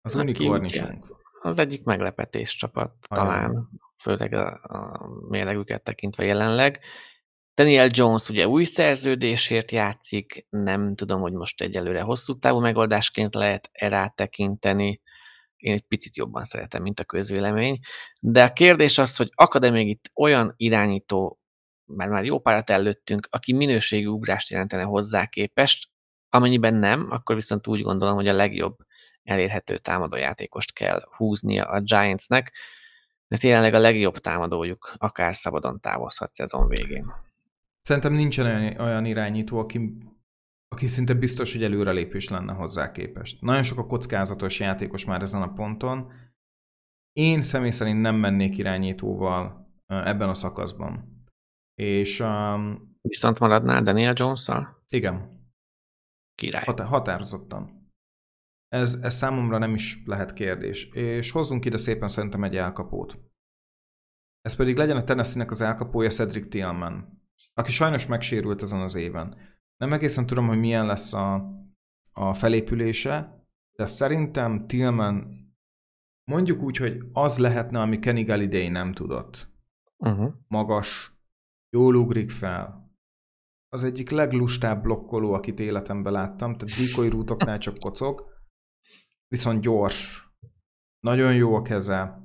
az 0.00 0.16
Aki 0.16 0.24
unikornisunk. 0.24 1.20
Az 1.40 1.58
egyik 1.58 1.84
meglepetés 1.84 2.54
csapat 2.54 2.94
Ajaj. 3.08 3.26
talán, 3.26 3.68
főleg 3.96 4.32
a, 4.32 4.60
a 4.62 5.08
mérlegüket 5.28 5.82
tekintve 5.82 6.24
jelenleg. 6.24 6.80
Daniel 7.54 7.88
Jones 7.90 8.28
ugye 8.28 8.48
új 8.48 8.64
szerződésért 8.64 9.70
játszik, 9.70 10.46
nem 10.50 10.94
tudom, 10.94 11.20
hogy 11.20 11.32
most 11.32 11.60
egyelőre 11.60 12.00
hosszú 12.00 12.38
távú 12.38 12.60
megoldásként 12.60 13.34
lehet 13.34 13.68
-e 13.72 14.12
tekinteni. 14.14 15.00
Én 15.56 15.72
egy 15.72 15.82
picit 15.82 16.16
jobban 16.16 16.44
szeretem, 16.44 16.82
mint 16.82 17.00
a 17.00 17.04
közvélemény. 17.04 17.78
De 18.20 18.42
a 18.42 18.52
kérdés 18.52 18.98
az, 18.98 19.16
hogy 19.16 19.30
akad-e 19.34 19.70
még 19.70 19.88
itt 19.88 20.10
olyan 20.14 20.54
irányító, 20.56 21.38
mert 21.84 22.10
már 22.10 22.24
jó 22.24 22.40
párat 22.40 22.70
előttünk, 22.70 23.28
aki 23.30 23.52
minőségi 23.52 24.06
ugrást 24.06 24.50
jelentene 24.50 24.82
hozzá 24.82 25.26
képest, 25.26 25.90
amennyiben 26.28 26.74
nem, 26.74 27.06
akkor 27.10 27.34
viszont 27.34 27.66
úgy 27.66 27.82
gondolom, 27.82 28.14
hogy 28.14 28.28
a 28.28 28.34
legjobb 28.34 28.76
elérhető 29.22 29.78
támadójátékost 29.78 30.72
kell 30.72 31.08
húznia 31.16 31.64
a 31.64 31.80
Giantsnek, 31.80 32.52
mert 33.28 33.42
jelenleg 33.42 33.74
a 33.74 33.78
legjobb 33.78 34.18
támadójuk 34.18 34.94
akár 34.96 35.34
szabadon 35.34 35.80
távozhat 35.80 36.34
szezon 36.34 36.68
végén. 36.68 37.31
Szerintem 37.82 38.12
nincsen 38.12 38.46
olyan, 38.46 38.80
olyan 38.80 39.04
irányító, 39.04 39.58
aki, 39.58 39.98
aki 40.68 40.86
szinte 40.86 41.14
biztos, 41.14 41.52
hogy 41.52 41.62
előrelépés 41.62 42.28
lenne 42.28 42.52
hozzá 42.52 42.92
képest. 42.92 43.40
Nagyon 43.40 43.62
sok 43.62 43.78
a 43.78 43.86
kockázatos 43.86 44.60
játékos 44.60 45.04
már 45.04 45.22
ezen 45.22 45.42
a 45.42 45.52
ponton. 45.52 46.12
Én 47.12 47.42
személy 47.42 47.70
szerint 47.70 48.00
nem 48.00 48.16
mennék 48.16 48.58
irányítóval 48.58 49.70
ebben 49.86 50.28
a 50.28 50.34
szakaszban. 50.34 51.24
És 51.74 52.20
um, 52.20 52.90
Viszont 53.00 53.38
maradnál 53.38 53.82
Daniel 53.82 54.14
Jones-szal? 54.16 54.84
igen, 54.88 55.40
Király. 56.34 56.64
Hatá- 56.64 56.86
határozottan. 56.86 57.90
Ez, 58.68 58.98
ez 59.02 59.14
számomra 59.14 59.58
nem 59.58 59.74
is 59.74 60.02
lehet 60.04 60.32
kérdés. 60.32 60.84
És 60.84 61.30
hozzunk 61.30 61.64
ide 61.64 61.76
szépen 61.76 62.08
szerintem 62.08 62.44
egy 62.44 62.56
elkapót. 62.56 63.18
Ez 64.40 64.54
pedig 64.56 64.76
legyen 64.76 64.96
a 64.96 65.04
Tennessee-nek 65.04 65.50
az 65.50 65.60
elkapója 65.60 66.10
Cedric 66.10 66.48
Tillman, 66.48 67.21
aki 67.54 67.70
sajnos 67.70 68.06
megsérült 68.06 68.62
ezen 68.62 68.80
az 68.80 68.94
éven. 68.94 69.36
Nem 69.76 69.92
egészen 69.92 70.26
tudom, 70.26 70.46
hogy 70.46 70.58
milyen 70.58 70.86
lesz 70.86 71.12
a, 71.12 71.52
a 72.12 72.34
felépülése, 72.34 73.46
de 73.76 73.86
szerintem 73.86 74.66
Tillman 74.66 75.40
mondjuk 76.30 76.62
úgy, 76.62 76.76
hogy 76.76 77.02
az 77.12 77.38
lehetne, 77.38 77.80
ami 77.80 77.98
Kenny 77.98 78.24
Galladay 78.24 78.68
nem 78.68 78.92
tudott. 78.92 79.48
Uh-huh. 79.96 80.34
Magas, 80.48 81.12
jól 81.70 81.94
ugrik 81.94 82.30
fel, 82.30 82.82
az 83.68 83.84
egyik 83.84 84.10
leglustább 84.10 84.82
blokkoló, 84.82 85.32
akit 85.32 85.60
életemben 85.60 86.12
láttam, 86.12 86.56
tehát 86.56 86.76
decoy 86.76 87.08
rútoknál 87.08 87.58
csak 87.58 87.78
kocog, 87.78 88.24
viszont 89.28 89.60
gyors, 89.60 90.28
nagyon 91.00 91.34
jó 91.34 91.54
a 91.54 91.62
keze. 91.62 92.22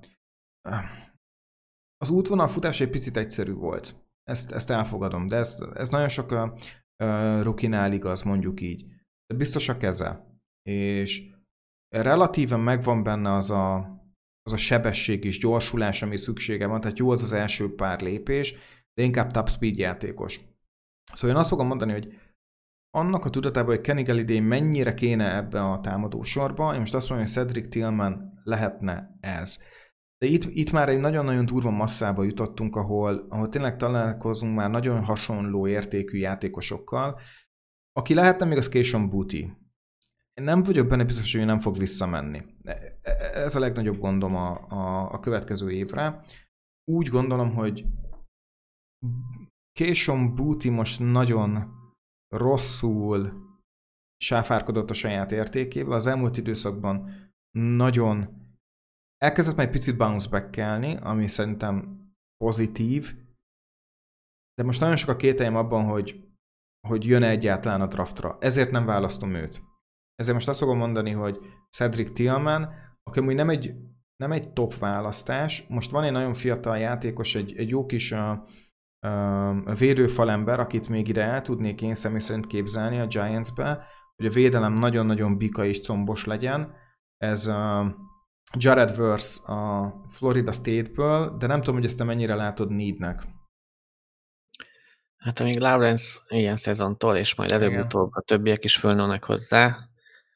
Az 1.98 2.10
útvonal 2.10 2.48
futás 2.48 2.80
egy 2.80 2.90
picit 2.90 3.18
egyszerű 3.18 3.54
volt, 3.54 4.07
ezt, 4.30 4.52
ezt 4.52 4.70
elfogadom, 4.70 5.28
de 5.28 5.36
ez, 5.36 5.58
ez 5.74 5.90
nagyon 5.90 6.10
sok 6.10 6.32
uh, 6.32 7.42
rukinál 7.42 7.94
igaz, 7.94 8.22
mondjuk 8.22 8.62
így. 8.62 8.86
De 9.26 9.38
biztos 9.38 9.70
a 9.70 9.78
keze, 9.78 10.40
és 10.70 11.36
relatíven 11.96 12.60
megvan 12.60 13.04
benne 13.04 13.34
az 13.34 13.52
a, 13.52 13.76
az 14.42 14.54
a 14.54 14.58
sebesség 14.58 15.24
és 15.24 15.40
gyorsulás, 15.40 16.02
ami 16.02 16.18
szüksége 16.18 16.68
van, 16.68 16.82
tehát 16.82 16.98
jó 16.98 17.10
az 17.10 17.22
az 17.22 17.34
első 17.34 17.76
pár 17.76 18.02
lépés, 18.02 18.56
de 18.94 19.04
inkább 19.04 19.32
top 19.32 19.50
speed 19.50 19.78
játékos. 19.78 20.42
Szóval 21.14 21.30
én 21.30 21.42
azt 21.42 21.50
fogom 21.50 21.68
mondani, 21.68 21.92
hogy 21.92 22.14
annak 22.90 23.26
a 23.26 23.30
tudatában, 23.30 23.76
hogy 23.76 23.84
Kenny 23.84 24.04
Galladay 24.04 24.40
mennyire 24.40 24.94
kéne 24.94 25.36
ebbe 25.36 25.62
a 25.62 25.80
támadó 25.80 26.24
sorba, 26.24 26.74
én 26.74 26.80
most 26.80 26.94
azt 26.94 27.10
mondom, 27.10 27.28
hogy 27.28 27.36
Cedric 27.36 27.70
Tillman 27.70 28.42
lehetne 28.44 29.18
ez. 29.20 29.60
De 30.18 30.28
itt, 30.28 30.44
itt 30.44 30.72
már 30.72 30.90
egy 30.90 31.00
nagyon-nagyon 31.00 31.46
durva 31.46 31.70
masszába 31.70 32.24
jutottunk, 32.24 32.76
ahol, 32.76 33.26
ahol 33.30 33.50
tényleg 33.50 33.78
találkozunk 33.78 34.56
már 34.56 34.70
nagyon 34.70 35.04
hasonló 35.04 35.68
értékű 35.68 36.18
játékosokkal. 36.18 37.20
Aki 37.92 38.14
lehetne 38.14 38.46
még 38.46 38.58
az 38.58 38.70
Kation 38.70 39.10
Booty. 39.10 39.36
Én 40.34 40.44
nem 40.44 40.64
vagyok 40.64 40.88
benne 40.88 41.04
biztos, 41.04 41.36
hogy 41.36 41.46
nem 41.46 41.60
fog 41.60 41.78
visszamenni. 41.78 42.46
Ez 43.34 43.56
a 43.56 43.60
legnagyobb 43.60 43.98
gondom 43.98 44.36
a, 44.36 44.68
a, 44.70 45.12
a 45.12 45.20
következő 45.20 45.72
évre. 45.72 46.24
Úgy 46.92 47.08
gondolom, 47.08 47.54
hogy 47.54 47.86
Kation 49.80 50.36
Booty 50.36 50.70
most 50.70 51.00
nagyon 51.00 51.76
rosszul 52.28 53.46
sáfárkodott 54.18 54.90
a 54.90 54.94
saját 54.94 55.32
értékével. 55.32 55.94
Az 55.94 56.08
elmúlt 56.08 56.38
időszakban 56.38 57.10
nagyon 57.58 58.46
elkezdett 59.18 59.56
majd 59.56 59.70
picit 59.70 59.98
bounce 59.98 60.30
back 60.30 60.58
ami 61.02 61.28
szerintem 61.28 62.06
pozitív, 62.38 63.16
de 64.56 64.64
most 64.64 64.80
nagyon 64.80 64.96
sok 64.96 65.10
a 65.10 65.16
kételjem 65.16 65.56
abban, 65.56 65.86
hogy, 65.86 66.24
hogy 66.88 67.06
jön-e 67.06 67.30
egyáltalán 67.30 67.82
a 67.82 67.88
draftra. 67.88 68.38
Ezért 68.40 68.72
nem 68.72 68.86
választom 68.86 69.34
őt. 69.34 69.62
Ezért 70.16 70.36
most 70.36 70.48
azt 70.48 70.60
fogom 70.60 70.78
mondani, 70.78 71.12
hogy 71.12 71.40
Cedric 71.70 72.14
Tillman, 72.14 72.74
aki 73.04 73.20
amúgy 73.20 73.36
nem 73.36 73.50
egy, 73.50 73.76
nem 74.16 74.32
egy 74.32 74.54
top 74.54 74.78
választás, 74.78 75.66
most 75.68 75.92
van 75.92 76.04
egy 76.04 76.12
nagyon 76.12 76.34
fiatal 76.34 76.78
játékos, 76.78 77.36
egy, 77.36 77.58
egy 77.58 77.70
jó 77.70 77.86
kis 77.86 78.12
uh, 78.12 78.20
uh, 79.08 79.78
védőfalember, 79.78 80.60
akit 80.60 80.90
még 80.90 81.08
ide 81.08 81.24
el 81.24 81.42
tudnék 81.42 81.82
én 81.82 81.96
személy 81.96 82.20
szerint 82.20 82.48
képzelni 82.48 83.00
a 83.00 83.08
Giants-be, 83.08 83.86
hogy 84.16 84.26
a 84.26 84.34
védelem 84.34 84.74
nagyon-nagyon 84.74 85.38
bika 85.38 85.66
és 85.66 85.82
combos 85.82 86.26
legyen. 86.26 86.74
Ez 87.18 87.48
uh, 87.48 87.88
Jared 88.54 88.96
Verse 88.96 89.54
a 89.54 89.94
Florida 90.10 90.52
State-ből, 90.52 91.38
de 91.38 91.48
nem 91.48 91.60
tudom, 91.60 91.76
hogy 91.76 91.86
ezt 91.86 91.98
te 91.98 92.04
mennyire 92.04 92.36
látod 92.36 92.72
neednek. 92.72 93.24
Hát 95.18 95.40
amíg 95.40 95.60
Lawrence 95.60 96.20
ilyen 96.28 96.56
szezontól, 96.56 97.16
és 97.16 97.36
majd 97.36 97.52
előbb-utóbb 97.52 98.10
a 98.14 98.22
többiek 98.22 98.64
is 98.64 98.76
fölnőnek 98.76 99.24
hozzá, 99.24 99.78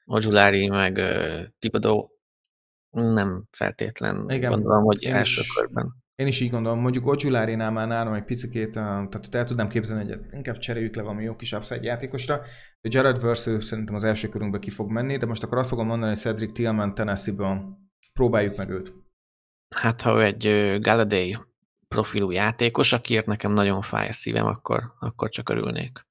Ojulari 0.06 0.68
meg 0.68 0.98
uh, 0.98 1.42
Thibodeau 1.60 2.08
nem 2.90 3.44
feltétlen 3.52 4.30
Igen, 4.30 4.52
gondolom, 4.52 4.84
hogy 4.84 5.04
én 5.04 5.14
első 5.14 5.42
is, 5.42 5.54
körben. 5.54 6.00
Én 6.16 6.28
is 6.28 6.40
így 6.40 6.50
gondolom, 6.50 6.80
mondjuk 6.80 7.08
Ojulárinál 7.08 7.72
már 7.72 7.88
nálam 7.88 8.14
egy 8.14 8.24
picit, 8.24 8.72
tehát 8.72 9.36
el 9.36 9.46
tudnám 9.46 9.68
képzelni, 9.68 10.12
hogy 10.12 10.20
inkább 10.32 10.58
cseréljük 10.58 10.96
le 10.96 11.02
valami 11.02 11.24
jó 11.24 11.36
kis 11.36 11.52
upside 11.52 11.84
játékosra, 11.84 12.42
de 12.82 12.90
Jared 12.92 13.22
Verse 13.22 13.62
szerintem 13.62 13.96
az 13.96 14.04
első 14.04 14.30
körünkbe 14.30 14.60
ki 14.60 14.70
fog 14.70 14.92
menni, 14.92 15.18
de 15.18 15.26
most 15.26 15.44
akkor 15.44 15.58
azt 15.58 15.70
fogom 15.70 15.88
mondani, 15.88 16.12
hogy 16.12 16.20
Cedric 16.20 16.54
Tillman 16.54 16.94
Tennessee-ből 16.94 17.78
próbáljuk 18.22 18.56
meg 18.56 18.70
őt. 18.70 18.94
Hát 19.76 20.02
ha 20.02 20.18
ő 20.18 20.24
egy 20.24 20.80
Galladay 20.82 21.38
profilú 21.88 22.32
játékos, 22.32 22.94
akiért 22.94 23.26
nekem 23.26 23.52
nagyon 23.52 23.82
fáj 23.82 24.08
a 24.08 24.14
szívem, 24.14 24.46
akkor, 24.46 24.94
akkor 25.00 25.30
csak 25.30 25.50
örülnék. 25.50 26.06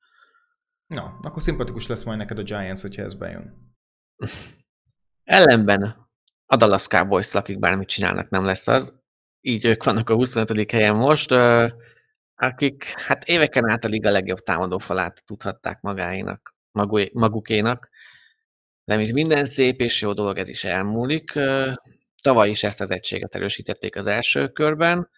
Na, 0.86 1.18
akkor 1.22 1.42
szimpatikus 1.42 1.86
lesz 1.86 2.02
majd 2.02 2.18
neked 2.18 2.38
a 2.38 2.42
Giants, 2.42 2.80
hogyha 2.80 3.02
ez 3.02 3.14
bejön. 3.14 3.74
Ellenben 5.24 6.08
a 6.46 6.56
Dallas 6.56 6.86
Cowboys, 6.86 7.34
akik 7.34 7.58
bármit 7.58 7.88
csinálnak, 7.88 8.28
nem 8.28 8.44
lesz 8.44 8.68
az. 8.68 9.00
Így 9.40 9.64
ők 9.64 9.84
vannak 9.84 10.10
a 10.10 10.14
25. 10.14 10.70
helyen 10.70 10.96
most, 10.96 11.30
akik 12.34 12.84
hát 12.84 13.24
éveken 13.24 13.70
át 13.70 13.84
a 13.84 13.88
liga 13.88 14.10
legjobb 14.10 14.38
támadófalát 14.38 15.24
tudhatták 15.24 15.80
magáinak, 15.80 16.54
magukénak. 17.12 17.90
De 18.84 18.96
mint 18.96 19.12
minden 19.12 19.44
szép 19.44 19.80
és 19.80 20.02
jó 20.02 20.12
dolog, 20.12 20.38
ez 20.38 20.48
is 20.48 20.64
elmúlik. 20.64 21.38
Tavaly 22.22 22.50
is 22.50 22.62
ezt 22.62 22.80
az 22.80 22.90
egységet 22.90 23.34
erősítették 23.34 23.96
az 23.96 24.06
első 24.06 24.48
körben. 24.48 25.10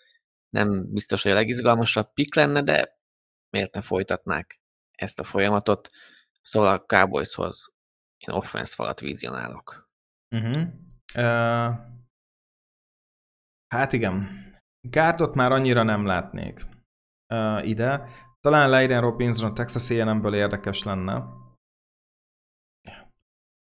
Nem 0.49 0.93
biztos, 0.93 1.23
hogy 1.23 1.33
a 1.33 1.35
legizgalmasabb 1.35 2.13
pik 2.13 2.35
lenne, 2.35 2.63
de 2.63 2.99
miért 3.51 3.75
ne 3.75 3.83
folytatnák 3.83 4.61
ezt 4.93 5.21
a 5.21 5.25
folyamatot? 5.25 5.89
Szóval 6.41 6.75
a 6.75 6.85
Cowboyshoz 6.87 7.73
én 8.27 8.35
offense 8.35 8.75
falat 8.75 9.01
vizionálok. 9.01 9.91
Uh-huh. 10.31 10.63
Uh, 11.15 11.79
hát 13.69 13.93
igen. 13.93 14.29
Gárdot 14.81 15.35
már 15.35 15.53
annyira 15.53 15.83
nem 15.83 16.07
látnék 16.07 16.67
uh, 17.35 17.69
ide. 17.69 18.09
Talán 18.41 18.71
Leiden 18.71 19.01
Robinson 19.01 19.51
a 19.51 19.53
Texas 19.53 19.91
A&M-ből 19.91 20.35
érdekes 20.35 20.83
lenne. 20.83 21.25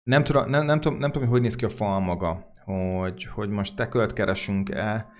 Nem 0.04 0.24
tudom, 0.24 0.50
nem, 0.50 0.66
nem, 0.66 0.82
tudom, 0.82 0.98
nem 0.98 1.12
tudom, 1.12 1.28
hogy 1.28 1.42
néz 1.42 1.56
ki 1.56 1.66
a 1.66 1.70
fal 1.70 2.00
maga, 2.00 2.49
hogy, 2.70 3.26
hogy 3.26 3.50
most 3.50 3.76
tekölt 3.76 4.14
keresünk-e, 4.14 5.12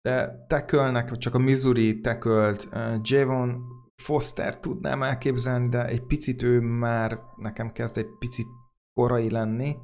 de 0.00 0.44
tekölnek, 0.46 1.16
csak 1.16 1.34
a 1.34 1.38
Missouri 1.38 2.00
tekölt, 2.00 2.68
Javon 3.02 3.64
Foster 4.02 4.58
tudnám 4.58 5.02
elképzelni, 5.02 5.68
de 5.68 5.86
egy 5.86 6.06
picit 6.06 6.42
ő 6.42 6.60
már 6.60 7.20
nekem 7.36 7.72
kezd 7.72 7.98
egy 7.98 8.18
picit 8.18 8.46
korai 8.92 9.30
lenni. 9.30 9.76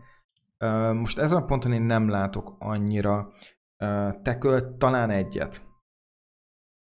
Most 0.94 1.18
ezen 1.18 1.42
a 1.42 1.44
ponton 1.44 1.72
én 1.72 1.82
nem 1.82 2.08
látok 2.08 2.56
annyira 2.58 3.32
tekölt, 4.22 4.78
talán 4.78 5.10
egyet. 5.10 5.66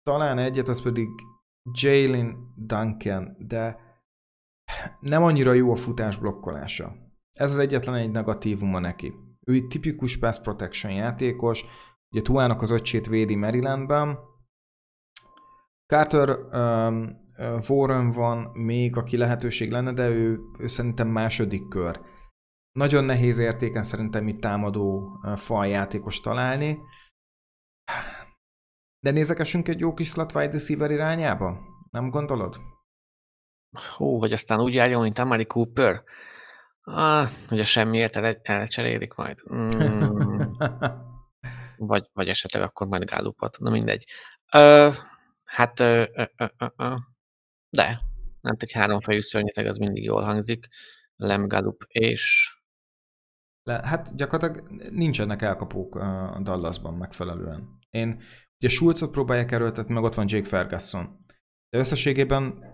Talán 0.03 0.39
egyet, 0.39 0.69
az 0.69 0.83
pedig 0.83 1.09
Jalen 1.73 2.53
Duncan, 2.57 3.37
de 3.39 3.79
nem 5.01 5.23
annyira 5.23 5.53
jó 5.53 5.73
a 5.73 5.77
futás 5.77 6.17
blokkolása. 6.17 6.97
Ez 7.33 7.51
az 7.53 7.59
egyetlen 7.59 7.95
egy 7.95 8.11
negatívuma 8.11 8.79
neki. 8.79 9.15
Ő 9.47 9.55
egy 9.55 9.67
tipikus 9.67 10.19
pass 10.19 10.41
protection 10.41 10.93
játékos, 10.93 11.65
ugye 12.11 12.23
Tuának 12.23 12.63
az 12.63 12.71
öccsét 12.71 13.07
védi 13.07 13.35
Marylandben. 13.35 14.19
Carter 15.87 16.39
um, 16.39 17.21
Warren 17.69 18.11
van 18.11 18.51
még, 18.53 18.97
aki 18.97 19.17
lehetőség 19.17 19.71
lenne, 19.71 19.93
de 19.93 20.09
ő, 20.09 20.41
ő 20.59 20.67
szerintem 20.67 21.09
második 21.09 21.69
kör. 21.69 22.01
Nagyon 22.73 23.05
nehéz 23.05 23.39
értéken 23.39 23.83
szerintem 23.83 24.29
itt 24.29 24.41
támadó 24.41 25.19
faljátékos 25.37 26.21
találni. 26.21 26.79
De 28.99 29.11
nézekessünk 29.11 29.69
egy 29.69 29.81
jó 29.81 29.95
kis 29.95 30.09
slot 30.09 30.35
wide 30.35 30.53
receiver 30.53 30.91
irányába? 30.91 31.61
Nem 31.91 32.11
gondolod? 32.11 32.57
Hú, 33.97 34.19
hogy 34.19 34.33
aztán 34.33 34.61
úgy 34.61 34.75
járjon, 34.75 35.03
mint 35.03 35.19
Amari 35.19 35.47
Cooper? 35.47 36.03
Ah, 36.85 37.29
ugye 37.51 37.65
semmiért 37.65 38.17
el, 38.17 38.39
elcserélik 38.43 39.15
majd. 39.15 39.39
Mm. 39.55 39.71
vagy, 41.91 42.09
vagy 42.13 42.29
esetleg 42.29 42.63
akkor 42.63 42.87
majd 42.87 43.05
Gálupot. 43.05 43.59
Na 43.59 43.71
mindegy. 43.71 44.07
Ö, 44.53 44.91
hát 45.45 45.81
ö, 45.81 46.05
ö, 46.15 46.25
ö, 46.37 46.67
ö, 46.77 46.95
de, 47.71 48.01
nem 48.41 48.57
egy 48.59 48.73
háromfejű 48.73 49.21
szörnyeteg, 49.21 49.67
az 49.67 49.77
mindig 49.77 50.05
jól 50.05 50.23
hangzik. 50.23 50.69
Lem 51.17 51.49
Galup 51.49 51.85
és 51.89 52.55
le, 53.63 53.81
hát 53.85 54.17
gyakorlatilag 54.17 54.71
nincsenek 54.91 55.43
elkapók 55.43 55.95
a 55.95 56.41
Dallasban 56.43 56.95
megfelelően. 56.95 57.79
Én 57.91 58.23
ugye 58.59 58.69
Schulzot 58.69 59.11
próbálják 59.11 59.53
erőltetni, 59.53 59.95
meg 59.95 60.03
ott 60.03 60.15
van 60.15 60.27
Jake 60.29 60.49
Ferguson. 60.49 61.19
De 61.69 61.79
összességében 61.79 62.65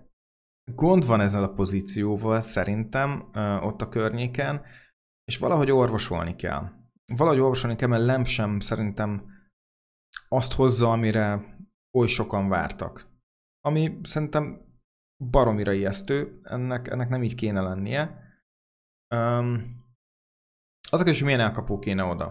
gond 0.75 1.07
van 1.07 1.21
ezzel 1.21 1.43
a 1.43 1.53
pozícióval 1.53 2.41
szerintem 2.41 3.31
ott 3.63 3.83
a 3.83 3.89
környéken, 3.89 4.65
és 5.25 5.39
valahogy 5.39 5.71
orvosolni 5.71 6.37
kell. 6.37 6.69
Valahogy 7.17 7.41
orvosolni 7.41 7.77
kell, 7.77 7.89
mert 7.89 8.05
Lemp 8.05 8.27
sem 8.27 8.61
szerintem 8.61 9.37
azt 10.29 10.53
hozza, 10.53 10.91
amire 10.91 11.57
oly 11.99 12.07
sokan 12.07 12.49
vártak. 12.49 13.07
Ami 13.61 14.01
szerintem 14.03 14.67
baromira 15.31 15.73
ijesztő, 15.73 16.41
ennek, 16.43 16.89
ennek 16.89 17.09
nem 17.09 17.23
így 17.23 17.35
kéne 17.35 17.61
lennie. 17.61 18.27
Um, 19.15 19.77
az 20.91 21.01
a 21.01 21.05
kérdés, 21.05 21.19
hogy 21.19 21.27
milyen 21.27 21.47
elkapó 21.47 21.79
kéne 21.79 22.03
oda. 22.03 22.27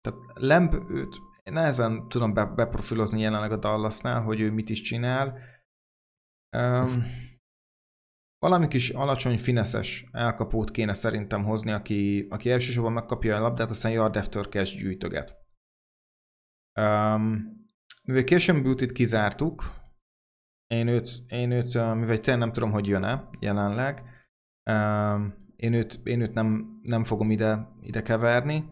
Tehát 0.00 0.20
Lemb 0.34 0.74
őt 0.90 1.16
nehezen 1.44 2.08
tudom 2.08 2.34
be, 2.34 2.44
beprofilozni 2.44 3.20
jelenleg 3.20 3.52
a 3.52 3.56
Dallasnál, 3.56 4.22
hogy 4.22 4.40
ő 4.40 4.50
mit 4.50 4.70
is 4.70 4.80
csinál. 4.80 5.38
Um, 6.56 7.02
valami 8.38 8.68
kis 8.68 8.90
alacsony, 8.90 9.38
fineszes 9.38 10.06
elkapót 10.12 10.70
kéne 10.70 10.92
szerintem 10.92 11.44
hozni, 11.44 11.70
aki, 11.70 12.26
aki 12.30 12.50
elsősorban 12.50 12.92
megkapja 12.92 13.36
a 13.36 13.40
labdát, 13.40 13.70
aztán 13.70 13.92
yard 13.92 14.16
after 14.16 14.48
cash 14.48 14.76
gyűjtöget. 14.76 15.46
Um, 16.80 17.56
mivel 18.04 18.24
Kirsten 18.24 18.62
Beauty-t 18.62 18.92
kizártuk, 18.92 19.62
én 20.66 20.88
őt, 20.88 21.10
én 21.28 21.50
őt 21.50 21.74
mivel 21.74 22.20
tényleg 22.20 22.38
nem 22.38 22.52
tudom, 22.52 22.70
hogy 22.70 22.86
jön-e 22.86 23.28
jelenleg, 23.40 24.02
um, 24.70 25.34
én 25.56 25.72
őt, 25.72 26.00
én 26.04 26.20
őt 26.20 26.34
nem, 26.34 26.78
nem 26.82 27.04
fogom 27.04 27.30
ide, 27.30 27.68
ide 27.80 28.02
keverni, 28.02 28.68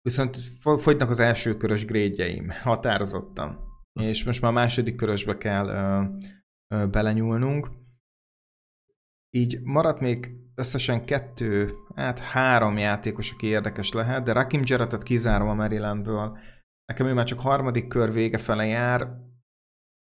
viszont 0.00 0.36
fogynak 0.78 1.10
az 1.10 1.20
első 1.20 1.56
körös 1.56 1.84
grédjeim, 1.84 2.50
határozottan. 2.62 3.66
És 4.00 4.24
most 4.24 4.40
már 4.40 4.52
második 4.52 4.96
körösbe 4.96 5.36
kell 5.36 5.68
ö, 5.68 6.04
ö, 6.74 6.86
belenyúlnunk. 6.86 7.70
Így 9.30 9.60
maradt 9.62 10.00
még 10.00 10.30
összesen 10.54 11.04
kettő, 11.04 11.70
hát 11.94 12.18
három 12.18 12.78
játékos, 12.78 13.32
aki 13.32 13.46
érdekes 13.46 13.92
lehet, 13.92 14.24
de 14.24 14.32
Rakim 14.32 14.62
Jarrettet 14.64 15.02
kizárom 15.02 15.48
a 15.48 15.54
Marylandből. 15.54 16.38
Nekem 16.84 17.06
ő 17.06 17.12
már 17.12 17.24
csak 17.24 17.40
harmadik 17.40 17.88
kör 17.88 18.12
vége 18.12 18.38
fele 18.38 18.66
jár. 18.66 19.08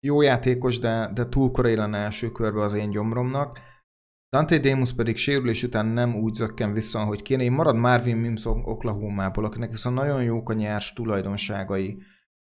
Jó 0.06 0.22
játékos, 0.22 0.78
de, 0.78 1.10
de 1.14 1.28
túl 1.28 1.50
korai 1.50 1.76
lenne 1.76 1.98
első 1.98 2.32
körbe 2.32 2.60
az 2.60 2.72
én 2.72 2.90
gyomromnak. 2.90 3.60
Dante 4.36 4.58
Demus 4.58 4.94
pedig 4.94 5.16
sérülés 5.16 5.62
után 5.62 5.86
nem 5.86 6.14
úgy 6.14 6.34
zökken 6.34 6.72
vissza, 6.72 7.04
hogy 7.04 7.22
kéne. 7.22 7.42
Én 7.42 7.52
marad 7.52 7.76
Marvin 7.76 8.16
Mims 8.16 8.44
Oklahoma-ból, 8.44 9.44
akinek 9.44 9.70
viszont 9.70 9.96
nagyon 9.96 10.22
jók 10.22 10.48
a 10.48 10.52
nyers 10.52 10.92
tulajdonságai. 10.92 12.02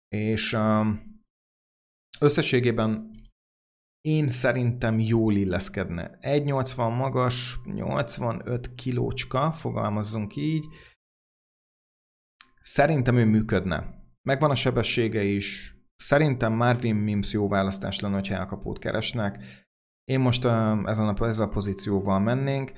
És 0.08 0.54
um, 0.54 1.00
összességében 2.20 3.12
én 4.08 4.28
szerintem 4.28 5.00
jól 5.00 5.36
illeszkedne. 5.36 6.18
1,80 6.22 6.98
magas, 6.98 7.60
85 7.64 8.76
kilócska, 8.76 9.52
fogalmazzunk 9.52 10.36
így. 10.36 10.66
Szerintem 12.62 13.18
ő 13.18 13.26
működne. 13.26 14.06
Megvan 14.22 14.52
a 14.52 14.56
sebessége 14.56 15.24
is. 15.24 15.76
Szerintem 15.96 16.54
Marvin 16.54 16.96
Mims 16.96 17.34
jó 17.34 17.48
választás 17.48 18.00
lenne, 18.00 18.14
hogyha 18.14 18.36
elkapót 18.36 18.80
keresnek. 18.80 19.44
Én 20.04 20.20
most 20.20 20.46
uh, 20.46 20.52
ezen 20.86 21.08
a, 21.08 21.26
ezzel 21.26 21.48
a 21.48 21.50
pozícióval 21.50 22.20
mennénk. 22.20 22.72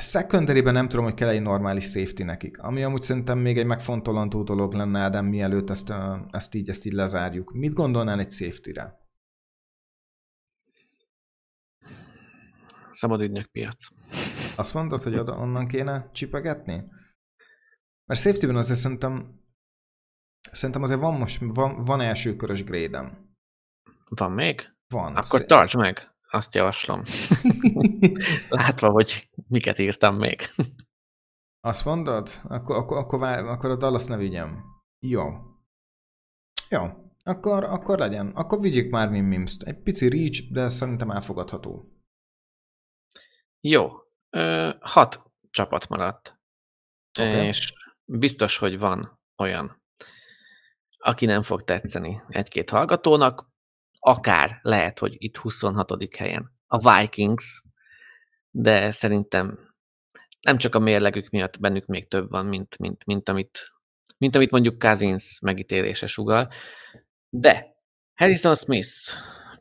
secondary 0.00 0.60
nem 0.60 0.88
tudom, 0.88 1.04
hogy 1.04 1.14
kell 1.14 1.28
egy 1.28 1.42
normális 1.42 1.84
safety 1.84 2.22
nekik, 2.22 2.58
ami 2.58 2.82
amúgy 2.82 3.02
szerintem 3.02 3.38
még 3.38 3.58
egy 3.58 3.66
megfontolandó 3.66 4.42
dolog 4.42 4.72
lenne, 4.72 5.10
de 5.10 5.20
mielőtt 5.20 5.70
ezt, 5.70 5.90
uh, 5.90 5.96
ezt, 6.30 6.54
így, 6.54 6.68
ezt 6.68 6.86
így 6.86 6.92
lezárjuk. 6.92 7.52
Mit 7.52 7.72
gondolnál 7.72 8.18
egy 8.18 8.30
safety-re? 8.30 9.06
Szabad 12.98 13.20
ügynök 13.20 13.46
piac. 13.46 13.88
Azt 14.56 14.74
mondod, 14.74 15.02
hogy 15.02 15.18
oda, 15.18 15.32
onnan 15.32 15.66
kéne 15.66 16.10
csipegetni? 16.12 16.84
Mert 18.04 18.20
safety-ben 18.20 18.56
azért 18.56 18.78
szerintem, 18.78 19.40
szerintem 20.52 20.82
azért 20.82 21.00
van 21.00 21.14
most, 21.14 21.40
van, 21.40 21.84
van 21.84 22.00
első 22.00 22.36
körös 22.36 22.64
grade 22.64 23.18
Van 24.08 24.32
még? 24.32 24.76
Van. 24.88 25.16
Akkor 25.16 25.38
Szép. 25.38 25.46
tartsd 25.46 25.76
meg, 25.76 26.14
azt 26.30 26.54
javaslom. 26.54 27.02
Látva, 28.48 28.90
hogy 28.90 29.30
miket 29.48 29.78
írtam 29.78 30.16
még. 30.16 30.40
Azt 31.60 31.84
mondod? 31.84 32.28
Akkor, 32.42 32.76
akkor, 32.76 32.96
akkor, 32.96 33.18
vár, 33.18 33.44
akkor 33.44 33.70
a 33.70 33.76
Dallas 33.76 34.06
ne 34.06 34.16
vigyem. 34.16 34.64
Jó. 34.98 35.28
Jó. 36.68 36.86
Akkor, 37.22 37.64
akkor 37.64 37.98
legyen. 37.98 38.28
Akkor 38.28 38.60
vigyük 38.60 38.90
már 38.90 39.10
Mim 39.10 39.24
mims 39.24 39.56
Egy 39.58 39.82
pici 39.82 40.08
reach, 40.08 40.52
de 40.52 40.68
szerintem 40.68 41.10
elfogadható. 41.10 41.97
Jó. 43.68 43.90
Ö, 44.30 44.70
hat 44.80 45.22
csapat 45.50 45.88
maradt. 45.88 46.38
Oké. 47.18 47.46
És 47.46 47.72
biztos, 48.04 48.58
hogy 48.58 48.78
van 48.78 49.20
olyan, 49.36 49.82
aki 50.98 51.26
nem 51.26 51.42
fog 51.42 51.64
tetszeni 51.64 52.22
egy-két 52.28 52.70
hallgatónak, 52.70 53.50
akár 53.98 54.58
lehet, 54.62 54.98
hogy 54.98 55.14
itt 55.18 55.36
26. 55.36 56.14
helyen 56.16 56.50
a 56.66 56.98
Vikings, 56.98 57.62
de 58.50 58.90
szerintem 58.90 59.74
nem 60.40 60.56
csak 60.56 60.74
a 60.74 60.78
mérlegük 60.78 61.30
miatt 61.30 61.60
bennük 61.60 61.86
még 61.86 62.08
több 62.08 62.30
van, 62.30 62.46
mint, 62.46 62.78
mint, 62.78 63.04
mint, 63.04 63.28
amit, 63.28 63.58
mint 64.18 64.36
amit 64.36 64.50
mondjuk 64.50 64.78
Cousins 64.78 65.40
megítélése 65.40 66.06
sugal. 66.06 66.52
De 67.28 67.76
Harrison 68.14 68.54
Smith, 68.54 69.14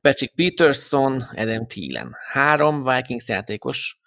Patrick 0.08 0.36
Peterson, 0.36 1.22
Adam 1.22 1.68
Thielen. 1.68 2.16
Három 2.32 2.84
Vikings 2.84 3.28
játékos, 3.28 4.00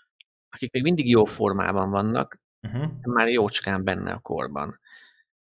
akik 0.49 0.73
még 0.73 0.83
mindig 0.83 1.09
jó 1.09 1.25
formában 1.25 1.91
vannak, 1.91 2.39
Uh-huh. 2.63 3.03
már 3.03 3.29
jócskán 3.29 3.85
benne 3.85 4.13
a 4.13 4.19
korban. 4.19 4.81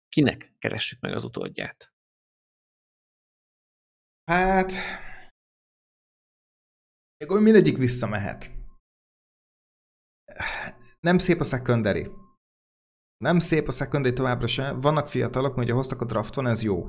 Kinek 0.09 0.53
keressük 0.59 1.01
meg 1.01 1.15
az 1.15 1.25
utódját? 1.25 1.93
Hát... 4.25 4.73
Akkor 7.25 7.41
mindegyik 7.41 7.77
visszamehet. 7.77 8.51
Nem 11.01 11.19
szép 11.19 11.41
a 11.41 11.45
secondary. 11.45 12.11
Nem 13.17 13.39
szép 13.39 13.69
a 13.69 13.73
secondary 13.73 14.15
továbbra 14.15 14.47
se. 14.47 14.73
Vannak 14.73 15.09
fiatalok, 15.09 15.57
ugye 15.57 15.73
hoztak 15.73 16.01
a 16.01 16.05
drafton, 16.05 16.47
ez 16.47 16.63
jó. 16.63 16.89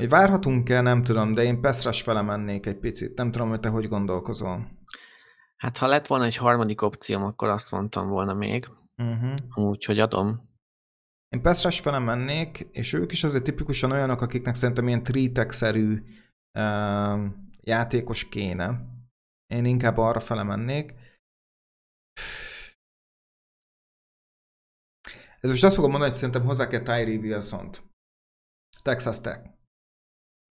Hogy 0.00 0.08
várhatunk-e, 0.08 0.80
nem 0.80 1.02
tudom, 1.02 1.34
de 1.34 1.42
én 1.42 1.60
pass 1.60 1.84
rush 1.84 2.02
fele 2.02 2.22
mennék 2.22 2.66
egy 2.66 2.78
picit. 2.78 3.16
Nem 3.16 3.30
tudom, 3.30 3.48
hogy 3.48 3.60
te 3.60 3.68
hogy 3.68 3.88
gondolkozol. 3.88 4.70
Hát 5.56 5.76
ha 5.76 5.86
lett 5.86 6.06
volna 6.06 6.24
egy 6.24 6.36
harmadik 6.36 6.82
opcióm, 6.82 7.22
akkor 7.22 7.48
azt 7.48 7.70
mondtam 7.70 8.08
volna 8.08 8.34
még. 8.34 8.68
Uh-huh. 8.96 9.34
Úgyhogy 9.54 9.98
adom. 9.98 10.40
Én 11.28 11.42
pass 11.42 11.64
rush 11.64 11.82
fele 11.82 11.98
mennék, 11.98 12.68
és 12.72 12.92
ők 12.92 13.12
is 13.12 13.24
azért 13.24 13.44
tipikusan 13.44 13.92
olyanok, 13.92 14.20
akiknek 14.20 14.54
szerintem 14.54 14.86
ilyen 14.88 15.02
tritek-szerű 15.02 16.02
uh, 16.58 17.24
játékos 17.60 18.28
kéne. 18.28 18.80
Én 19.46 19.64
inkább 19.64 19.96
arra 19.96 20.20
fele 20.20 20.42
mennék. 20.42 20.94
Ez 25.40 25.50
most 25.50 25.64
azt 25.64 25.74
fogom 25.74 25.90
mondani, 25.90 26.10
hogy 26.10 26.20
szerintem 26.20 26.44
hozzá 26.44 26.66
kell 26.66 26.82
Tyree 26.82 27.18
Wilson-t. 27.18 27.82
Texas 28.82 29.20
Tech. 29.20 29.59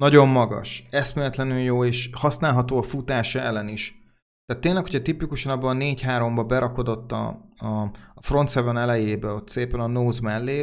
Nagyon 0.03 0.27
magas, 0.27 0.87
eszméletlenül 0.89 1.59
jó, 1.59 1.85
és 1.85 2.09
használható 2.13 2.77
a 2.77 2.83
futása 2.83 3.39
ellen 3.39 3.67
is. 3.67 3.99
Tehát 4.45 4.63
tényleg, 4.63 4.83
hogyha 4.83 5.01
tipikusan 5.01 5.51
abban 5.51 5.75
a 5.75 5.79
4-3-ba 5.79 6.45
berakodott 6.47 7.11
a, 7.11 7.51
a, 7.57 7.81
a 8.13 8.21
front 8.21 8.49
seven 8.49 8.77
elejébe, 8.77 9.27
ott 9.27 9.49
szépen 9.49 9.79
a 9.79 9.87
nose 9.87 10.21
mellé, 10.21 10.59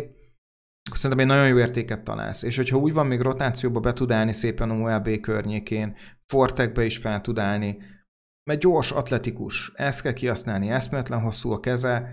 akkor 0.86 0.98
szerintem 0.98 1.28
egy 1.28 1.34
nagyon 1.34 1.48
jó 1.48 1.58
értéket 1.58 2.04
találsz. 2.04 2.42
És 2.42 2.56
hogyha 2.56 2.76
úgy 2.76 2.92
van, 2.92 3.06
még 3.06 3.20
rotációba 3.20 3.80
be 3.80 3.92
tud 3.92 4.10
állni 4.10 4.32
szépen 4.32 4.70
OLB 4.70 5.20
környékén, 5.20 5.96
fortekbe 6.26 6.84
is 6.84 6.96
fel 6.96 7.20
tud 7.20 7.38
állni, 7.38 7.78
mert 8.50 8.60
gyors, 8.60 8.90
atletikus, 8.90 9.72
ezt 9.74 10.02
kell 10.02 10.12
kihasználni, 10.12 10.70
eszméletlen 10.70 11.20
hosszú 11.20 11.52
a 11.52 11.60
keze, 11.60 12.10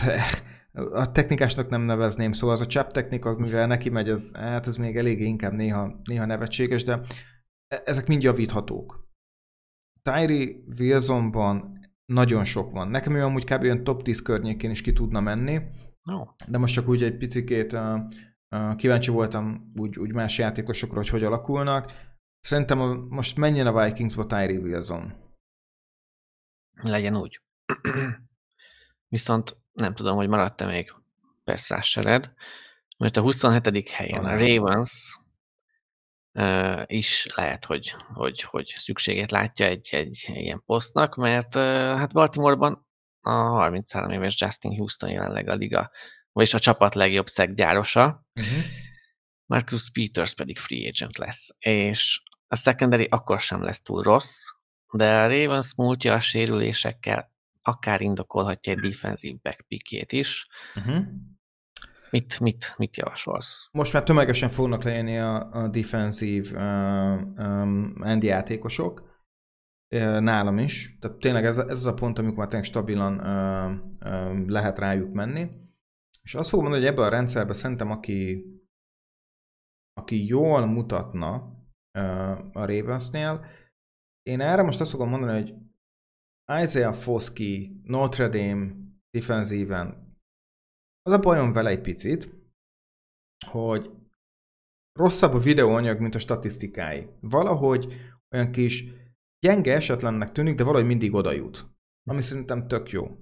a 0.72 1.12
technikásnak 1.12 1.68
nem 1.68 1.82
nevezném, 1.82 2.32
szóval 2.32 2.54
az 2.54 2.60
a 2.60 2.66
csap 2.66 2.92
technika, 2.92 3.38
mivel 3.38 3.66
neki 3.66 3.90
megy, 3.90 4.08
ez, 4.08 4.36
hát 4.36 4.66
ez 4.66 4.76
még 4.76 4.96
eléggé 4.96 5.24
inkább 5.24 5.52
néha, 5.52 6.00
néha 6.04 6.24
nevetséges, 6.24 6.84
de 6.84 7.00
e- 7.66 7.82
ezek 7.84 8.06
mind 8.06 8.22
javíthatók. 8.22 9.08
Tyree 10.02 10.54
Wilsonban 10.78 11.78
nagyon 12.12 12.44
sok 12.44 12.70
van. 12.70 12.88
Nekem 12.88 13.14
ő 13.14 13.24
amúgy 13.24 13.44
kb. 13.44 13.62
olyan 13.62 13.84
top 13.84 14.02
10 14.02 14.22
környékén 14.22 14.70
is 14.70 14.80
ki 14.80 14.92
tudna 14.92 15.20
menni, 15.20 15.60
de 16.48 16.58
most 16.58 16.74
csak 16.74 16.88
úgy 16.88 17.02
egy 17.02 17.16
picikét 17.16 17.72
uh, 17.72 18.00
uh, 18.56 18.74
kíváncsi 18.76 19.10
voltam 19.10 19.72
úgy, 19.76 19.98
úgy 19.98 20.14
más 20.14 20.38
játékosokra, 20.38 20.96
hogy 20.96 21.08
hogy 21.08 21.24
alakulnak. 21.24 21.92
Szerintem 22.38 22.80
a, 22.80 22.94
most 22.94 23.36
menjen 23.36 23.66
a 23.66 23.84
Vikingsba 23.84 24.26
Tyree 24.26 24.58
Wilson. 24.58 25.12
Legyen 26.82 27.16
úgy. 27.16 27.40
Viszont 29.14 29.59
nem 29.80 29.94
tudom, 29.94 30.16
hogy 30.16 30.28
maradt-e 30.28 30.66
még 30.66 30.92
pass 31.44 31.68
rushered, 31.68 32.32
mert 32.98 33.16
a 33.16 33.20
27. 33.20 33.88
helyen 33.88 34.24
a 34.24 34.38
Ravens 34.38 35.20
uh, 36.32 36.82
is 36.86 37.26
lehet, 37.34 37.64
hogy, 37.64 37.94
hogy, 38.14 38.40
hogy 38.40 38.74
szükséget 38.76 39.30
látja 39.30 39.66
egy, 39.66 39.88
egy 39.90 40.30
ilyen 40.32 40.62
posztnak, 40.66 41.14
mert 41.14 41.54
uh, 41.54 41.62
hát 41.62 42.12
Baltimoreban 42.12 42.86
a 43.20 43.30
33 43.30 44.10
éves 44.10 44.40
Justin 44.40 44.76
Houston 44.76 45.10
jelenleg 45.10 45.48
a 45.48 45.54
liga, 45.54 45.90
vagyis 46.32 46.54
a 46.54 46.58
csapat 46.58 46.94
legjobb 46.94 47.26
szeggyárosa, 47.26 48.24
Uh-huh. 48.34 48.64
Marcus 49.46 49.90
Peters 49.90 50.34
pedig 50.34 50.58
free 50.58 50.88
agent 50.88 51.18
lesz, 51.18 51.48
és 51.58 52.22
a 52.48 52.56
secondary 52.56 53.06
akkor 53.10 53.40
sem 53.40 53.62
lesz 53.62 53.80
túl 53.80 54.02
rossz, 54.02 54.46
de 54.92 55.22
a 55.22 55.28
Ravens 55.28 55.74
múltja 55.74 56.14
a 56.14 56.20
sérülésekkel 56.20 57.32
akár 57.70 58.00
indokolhatja 58.00 58.72
egy 58.72 58.78
defensív 58.78 59.40
backpickét 59.40 60.12
is. 60.12 60.48
Uh-huh. 60.74 61.04
Mit, 62.10 62.40
mit, 62.40 62.74
mit 62.76 62.96
javasolsz? 62.96 63.68
Most 63.72 63.92
már 63.92 64.02
tömegesen 64.02 64.48
fognak 64.48 64.82
lejönni 64.82 65.18
a, 65.18 65.50
a 65.50 65.68
defensív 65.68 66.52
uh, 66.52 67.20
um, 67.36 67.94
end 68.02 68.22
játékosok, 68.22 69.00
uh, 69.94 70.20
nálam 70.20 70.58
is. 70.58 70.96
Tehát 71.00 71.18
tényleg 71.18 71.44
ez, 71.44 71.58
ez 71.58 71.76
az 71.76 71.86
a 71.86 71.94
pont, 71.94 72.18
amikor 72.18 72.38
már 72.38 72.48
tényleg 72.48 72.68
stabilan 72.68 73.14
uh, 73.14 73.72
uh, 74.10 74.48
lehet 74.48 74.78
rájuk 74.78 75.12
menni. 75.12 75.48
És 76.22 76.34
azt 76.34 76.48
fogom 76.48 76.64
mondani, 76.64 76.84
hogy 76.84 76.94
ebben 76.94 77.06
a 77.06 77.14
rendszerben 77.16 77.54
szerintem, 77.54 77.90
aki, 77.90 78.44
aki 79.92 80.26
jól 80.26 80.66
mutatna 80.66 81.36
uh, 81.98 82.56
a 82.56 82.64
Ravensnél, 82.66 83.46
én 84.22 84.40
erre 84.40 84.62
most 84.62 84.80
azt 84.80 84.90
fogom 84.90 85.08
mondani, 85.08 85.32
hogy 85.32 85.54
Isaiah 86.58 86.94
Foskey, 86.94 87.80
Notre 87.84 88.28
Dame 88.28 88.70
defensíven 89.10 90.16
az 91.02 91.12
a 91.12 91.18
bajom 91.18 91.52
vele 91.52 91.70
egy 91.70 91.80
picit, 91.80 92.34
hogy 93.46 93.90
rosszabb 94.98 95.34
a 95.34 95.38
videóanyag, 95.38 96.00
mint 96.00 96.14
a 96.14 96.18
statisztikái. 96.18 97.08
Valahogy 97.20 97.94
olyan 98.34 98.50
kis 98.50 98.84
gyenge 99.46 99.74
esetlennek 99.74 100.32
tűnik, 100.32 100.54
de 100.54 100.64
valahogy 100.64 100.86
mindig 100.86 101.14
oda 101.14 101.32
jut. 101.32 101.66
Ami 102.10 102.22
szerintem 102.22 102.66
tök 102.66 102.90
jó. 102.90 103.16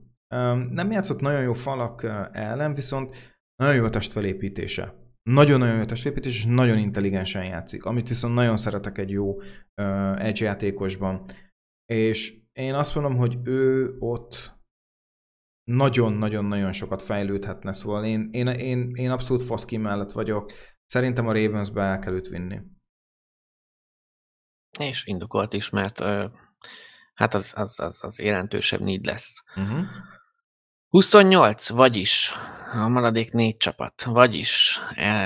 Nem 0.70 0.90
játszott 0.90 1.20
nagyon 1.20 1.42
jó 1.42 1.52
falak 1.52 2.02
ellen, 2.32 2.74
viszont 2.74 3.36
nagyon 3.56 3.74
jó 3.74 3.84
a 3.84 3.90
testfelépítése. 3.90 4.94
Nagyon-nagyon 5.22 5.76
jó 5.76 5.82
a 5.82 5.86
testfelépítés, 5.86 6.36
és 6.36 6.44
nagyon 6.44 6.78
intelligensen 6.78 7.44
játszik, 7.44 7.84
amit 7.84 8.08
viszont 8.08 8.34
nagyon 8.34 8.56
szeretek 8.56 8.98
egy 8.98 9.10
jó 9.10 9.40
edge 10.14 10.44
játékosban. 10.44 11.24
És 11.92 12.46
én 12.58 12.74
azt 12.74 12.94
mondom, 12.94 13.16
hogy 13.16 13.38
ő 13.44 13.94
ott 13.98 14.52
nagyon-nagyon-nagyon 15.64 16.72
sokat 16.72 17.02
fejlődhetne, 17.02 17.72
szóval 17.72 18.04
én, 18.04 18.28
én, 18.32 18.46
én, 18.46 18.90
én 18.94 19.10
abszolút 19.10 19.42
Foszki 19.42 19.76
mellett 19.76 20.12
vagyok. 20.12 20.52
Szerintem 20.86 21.26
a 21.26 21.32
Ravensbe 21.32 21.82
el 21.82 21.98
kell 21.98 22.12
őt 22.12 22.28
vinni. 22.28 22.60
És 24.78 25.06
indokolt 25.06 25.52
is, 25.52 25.70
mert 25.70 25.98
hát 27.14 27.34
az, 27.34 27.52
az, 27.56 27.80
az, 27.80 28.04
az 28.04 28.18
jelentősebb 28.18 28.80
need 28.80 29.04
lesz. 29.04 29.42
Uh-huh. 29.56 29.84
28, 30.88 31.68
vagyis 31.68 32.32
a 32.72 32.88
maradék 32.88 33.32
négy 33.32 33.56
csapat, 33.56 34.02
vagyis 34.02 34.78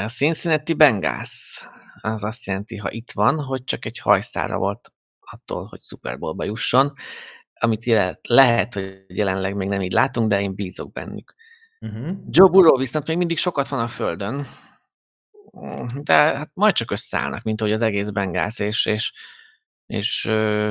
a 0.05 0.09
Cincinnati 0.09 0.75
Bengals. 0.75 1.67
Az 2.01 2.25
azt 2.25 2.45
jelenti, 2.45 2.77
ha 2.77 2.91
itt 2.91 3.11
van, 3.11 3.45
hogy 3.45 3.65
csak 3.65 3.85
egy 3.85 3.99
hajszára 3.99 4.59
volt 4.59 4.93
attól, 5.33 5.67
hogy 5.67 5.83
Super 5.83 6.19
Bowlba 6.19 6.45
jusson, 6.45 6.93
amit 7.55 7.85
jel- 7.85 8.21
lehet, 8.23 8.75
hogy 8.75 9.05
jelenleg 9.07 9.55
még 9.55 9.69
nem 9.69 9.83
így 9.83 9.93
látunk, 9.93 10.29
de 10.29 10.41
én 10.41 10.55
bízok 10.55 10.93
bennük. 10.93 11.35
Uh-huh. 11.81 12.17
Joe 12.29 12.49
Burrow 12.49 12.77
viszont 12.77 13.07
még 13.07 13.17
mindig 13.17 13.39
sokat 13.39 13.69
van 13.69 13.81
a 13.81 13.87
földön, 13.87 14.47
de 16.03 16.13
hát 16.13 16.51
majd 16.55 16.75
csak 16.75 16.91
összeállnak, 16.91 17.43
mint 17.43 17.61
hogy 17.61 17.73
az 17.73 17.83
egész 17.83 18.09
Bengals, 18.09 18.59
és, 18.59 18.87
és, 18.87 19.13
és 19.87 20.25
ö, 20.25 20.71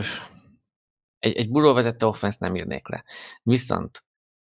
egy, 1.20 1.36
egy 1.36 1.50
Burrow 1.50 1.74
vezette 1.74 2.06
offense 2.06 2.38
nem 2.40 2.56
írnék 2.56 2.88
le. 2.88 3.04
Viszont 3.44 4.04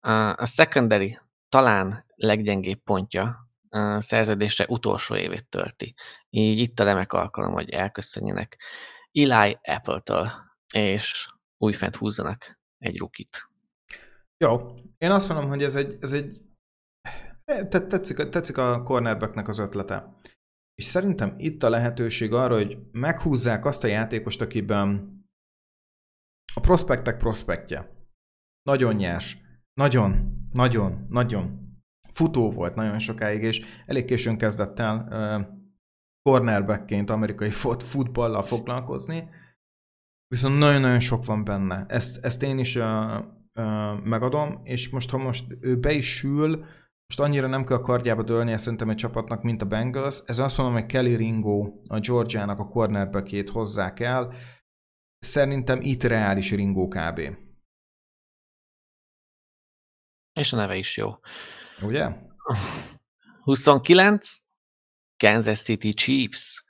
a, 0.01 0.47
secondary 0.47 1.19
talán 1.49 2.05
leggyengébb 2.15 2.79
pontja 2.79 3.49
a 3.69 4.01
szerződése 4.01 4.67
utolsó 4.69 5.17
évét 5.17 5.47
tölti. 5.47 5.95
Így 6.31 6.59
itt 6.59 6.81
a 6.81 6.85
remek 6.85 7.13
alkalom, 7.13 7.53
hogy 7.53 7.71
elköszönjenek 7.71 8.63
Eli 9.19 9.59
Apple-től, 9.63 10.31
és 10.75 11.29
újfent 11.59 11.97
húzzanak 11.97 12.61
egy 12.79 12.99
rukit. 12.99 13.51
Jó, 14.45 14.75
én 14.99 15.11
azt 15.11 15.29
mondom, 15.29 15.49
hogy 15.49 15.63
ez 15.63 15.75
egy, 15.75 15.97
ez 16.01 16.13
egy 16.13 16.43
tetszik, 17.69 18.17
tetszik 18.29 18.57
a 18.57 18.83
cornerbacknek 18.83 19.49
az 19.49 19.59
ötlete. 19.59 20.15
És 20.75 20.85
szerintem 20.85 21.35
itt 21.37 21.63
a 21.63 21.69
lehetőség 21.69 22.33
arra, 22.33 22.55
hogy 22.55 22.79
meghúzzák 22.93 23.65
azt 23.65 23.85
a 23.85 23.87
játékost, 23.87 24.41
akiben 24.41 25.13
a 26.55 26.61
prospektek 26.61 27.17
prospektje. 27.17 28.09
Nagyon 28.63 28.95
nyers. 28.95 29.37
Nagyon, 29.81 30.39
nagyon, 30.53 31.07
nagyon. 31.09 31.73
Futó 32.11 32.51
volt 32.51 32.75
nagyon 32.75 32.99
sokáig, 32.99 33.43
és 33.43 33.65
elég 33.87 34.05
későn 34.05 34.39
kezdett 34.39 34.79
el 34.79 35.07
uh, 35.11 35.64
cornerbackként 36.29 37.11
amerikai 37.11 37.51
fut 37.51 37.83
futballal 37.83 38.43
foglalkozni. 38.43 39.29
Viszont 40.27 40.59
nagyon-nagyon 40.59 41.01
sok 41.01 41.25
van 41.25 41.45
benne. 41.45 41.85
Ezt, 41.89 42.25
ezt 42.25 42.43
én 42.43 42.59
is 42.59 42.77
uh, 42.77 42.85
uh, 43.55 44.01
megadom, 44.03 44.61
és 44.63 44.91
most 44.91 45.11
ha 45.11 45.19
most 45.19 45.45
ő 45.61 45.79
be 45.79 45.93
is 45.93 46.17
sül, 46.17 46.65
most 47.07 47.21
annyira 47.21 47.47
nem 47.47 47.65
kell 47.65 47.77
a 47.77 47.81
kardjába 47.81 48.23
dőlnie 48.23 48.57
szerintem 48.57 48.91
egy 48.91 48.97
csapatnak, 48.97 49.43
mint 49.43 49.63
a 49.63 49.67
Bengals. 49.67 50.23
Ez 50.27 50.39
azt 50.39 50.57
mondom, 50.57 50.75
hogy 50.75 50.87
Kelly 50.87 51.15
Ringo 51.15 51.83
a 51.89 51.99
Georgiának 51.99 52.59
a 52.59 52.69
cornerbackét 52.69 53.49
hozzák 53.49 54.01
el. 54.01 54.35
Szerintem 55.19 55.81
itt 55.81 56.03
reális 56.03 56.51
Ringo 56.51 56.89
kb. 56.89 57.21
És 60.33 60.53
a 60.53 60.57
neve 60.57 60.77
is 60.77 60.97
jó. 60.97 61.11
Ugye? 61.83 62.09
29 63.45 64.44
Kansas 65.25 65.63
City 65.63 65.93
Chiefs, 65.93 66.65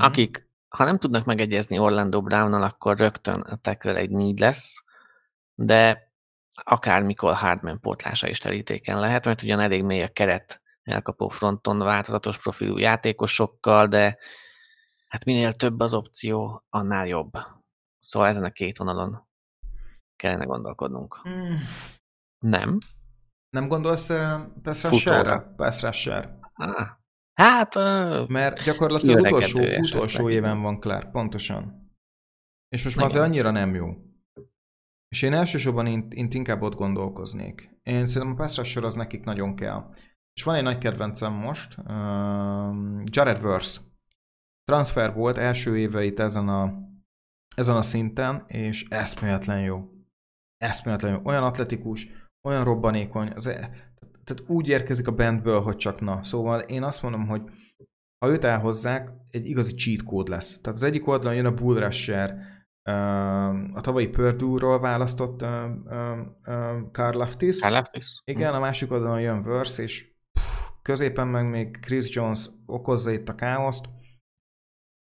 mm. 0.00 0.02
akik, 0.02 0.48
ha 0.68 0.84
nem 0.84 0.98
tudnak 0.98 1.24
megegyezni 1.24 1.78
Orlando 1.78 2.22
brown 2.22 2.52
akkor 2.52 2.98
rögtön 2.98 3.40
a 3.40 3.56
tackle 3.56 3.94
egy 3.94 4.10
need 4.10 4.38
lesz, 4.38 4.84
de 5.54 6.10
akármikor 6.54 7.34
Hardman 7.34 7.80
pótlása 7.80 8.28
is 8.28 8.38
terítéken 8.38 9.00
lehet, 9.00 9.24
mert 9.24 9.42
ugyan 9.42 9.60
elég 9.60 9.82
mély 9.82 10.02
a 10.02 10.08
keret 10.08 10.62
elkapó 10.82 11.28
fronton 11.28 11.78
változatos 11.78 12.38
profilú 12.38 12.78
játékosokkal, 12.78 13.86
de 13.86 14.18
hát 15.08 15.24
minél 15.24 15.52
több 15.52 15.80
az 15.80 15.94
opció, 15.94 16.64
annál 16.68 17.06
jobb. 17.06 17.32
Szóval 18.00 18.28
ezen 18.28 18.44
a 18.44 18.50
két 18.50 18.78
vonalon 18.78 19.28
kellene 20.16 20.44
gondolkodnunk. 20.44 21.28
Mm. 21.28 21.54
Nem. 22.38 22.78
Nem 23.50 23.68
gondolsz 23.68 24.08
uh, 24.08 24.40
pass 24.62 24.82
rusher-re? 24.82 25.38
Pass 25.56 25.82
rusher. 25.82 26.38
Ah. 26.52 27.00
Hát... 27.42 27.76
Uh, 27.76 28.28
Mert 28.28 28.64
gyakorlatilag 28.64 29.24
utolsó, 29.24 29.60
utolsó 29.60 30.30
éven 30.30 30.62
van 30.62 30.80
Clark, 30.80 31.10
pontosan. 31.10 31.90
És 32.68 32.84
most 32.84 32.96
már 32.96 33.04
azért 33.04 33.24
annyira 33.24 33.50
nem 33.50 33.74
jó. 33.74 33.86
És 35.08 35.22
én 35.22 35.32
elsősorban 35.32 35.86
én, 35.86 36.06
én 36.10 36.28
inkább 36.30 36.62
ott 36.62 36.74
gondolkoznék. 36.74 37.80
Én 37.82 38.06
szerintem 38.06 38.38
a 38.38 38.46
pass 38.46 38.76
az 38.76 38.94
nekik 38.94 39.24
nagyon 39.24 39.56
kell. 39.56 39.94
És 40.32 40.42
van 40.42 40.54
egy 40.54 40.62
nagy 40.62 40.78
kedvencem 40.78 41.32
most, 41.32 41.78
uh, 41.78 43.02
Jared 43.04 43.42
Verse. 43.42 43.80
Transfer 44.64 45.14
volt 45.14 45.38
első 45.38 45.78
éveit 45.78 46.20
ezen 46.20 46.48
a, 46.48 46.72
ezen 47.56 47.76
a 47.76 47.82
szinten, 47.82 48.44
és 48.46 48.86
eszméletlen 48.88 49.60
jó. 49.60 49.90
Eszméletlen 50.56 51.12
jó. 51.12 51.20
Olyan 51.24 51.42
atletikus, 51.42 52.08
olyan 52.48 52.64
robbanékony, 52.64 53.30
az, 53.34 53.46
e- 53.46 53.94
tehát 54.24 54.42
úgy 54.46 54.68
érkezik 54.68 55.06
a 55.06 55.14
bandből, 55.14 55.60
hogy 55.60 55.76
csak 55.76 56.00
na. 56.00 56.22
Szóval 56.22 56.60
én 56.60 56.82
azt 56.82 57.02
mondom, 57.02 57.26
hogy 57.26 57.42
ha 58.18 58.30
őt 58.30 58.44
elhozzák, 58.44 59.10
egy 59.30 59.46
igazi 59.46 59.74
cheat 59.74 60.02
kód 60.02 60.28
lesz. 60.28 60.60
Tehát 60.60 60.78
az 60.78 60.84
egyik 60.84 61.06
oldalon 61.06 61.36
jön 61.36 61.46
a 61.46 61.54
Bull 61.54 61.78
Rusher, 61.78 62.36
a 63.72 63.80
tavalyi 63.80 64.08
Purdue-ról 64.08 64.80
választott 64.80 65.40
Carl 66.92 67.18
Laftis. 67.18 67.58
Carl 67.58 67.74
Laftis. 67.74 68.20
Igen, 68.24 68.54
a 68.54 68.60
másik 68.60 68.92
oldalon 68.92 69.20
jön 69.20 69.42
Verse, 69.42 69.82
és 69.82 70.10
középen 70.82 71.28
meg 71.28 71.48
még 71.48 71.78
Chris 71.80 72.14
Jones 72.14 72.46
okozza 72.66 73.10
itt 73.10 73.28
a 73.28 73.34
káoszt. 73.34 73.84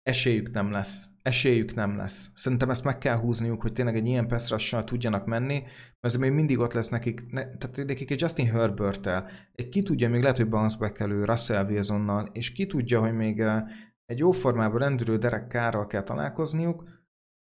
Esélyük 0.01 0.51
nem 0.51 0.71
lesz 0.71 1.08
esélyük 1.21 1.73
nem 1.73 1.97
lesz. 1.97 2.29
Szerintem 2.35 2.69
ezt 2.69 2.83
meg 2.83 2.97
kell 2.97 3.17
húzniuk, 3.17 3.61
hogy 3.61 3.73
tényleg 3.73 3.95
egy 3.95 4.07
ilyen 4.07 4.27
pass 4.27 4.75
tudjanak 4.85 5.25
menni, 5.25 5.63
mert 5.99 6.17
még 6.17 6.31
mindig 6.31 6.59
ott 6.59 6.73
lesz 6.73 6.89
nekik, 6.89 7.31
ne, 7.31 7.47
tehát 7.47 7.87
nekik 7.87 8.11
egy 8.11 8.21
Justin 8.21 8.51
Herbert-tel, 8.51 9.29
egy 9.51 9.69
ki 9.69 9.83
tudja, 9.83 10.09
még 10.09 10.21
lehet, 10.21 10.37
hogy 10.37 10.49
bounce 10.49 10.77
back 10.77 10.99
elő 10.99 11.25
Russell 11.25 11.65
Wilsonnal, 11.65 12.29
és 12.31 12.51
ki 12.51 12.65
tudja, 12.65 12.99
hogy 12.99 13.13
még 13.13 13.39
eh, 13.39 13.63
egy 14.05 14.17
jó 14.17 14.31
formában 14.31 14.79
rendülő 14.79 15.17
Derek 15.17 15.47
Kárral 15.47 15.87
kell 15.87 16.03
találkozniuk, 16.03 16.83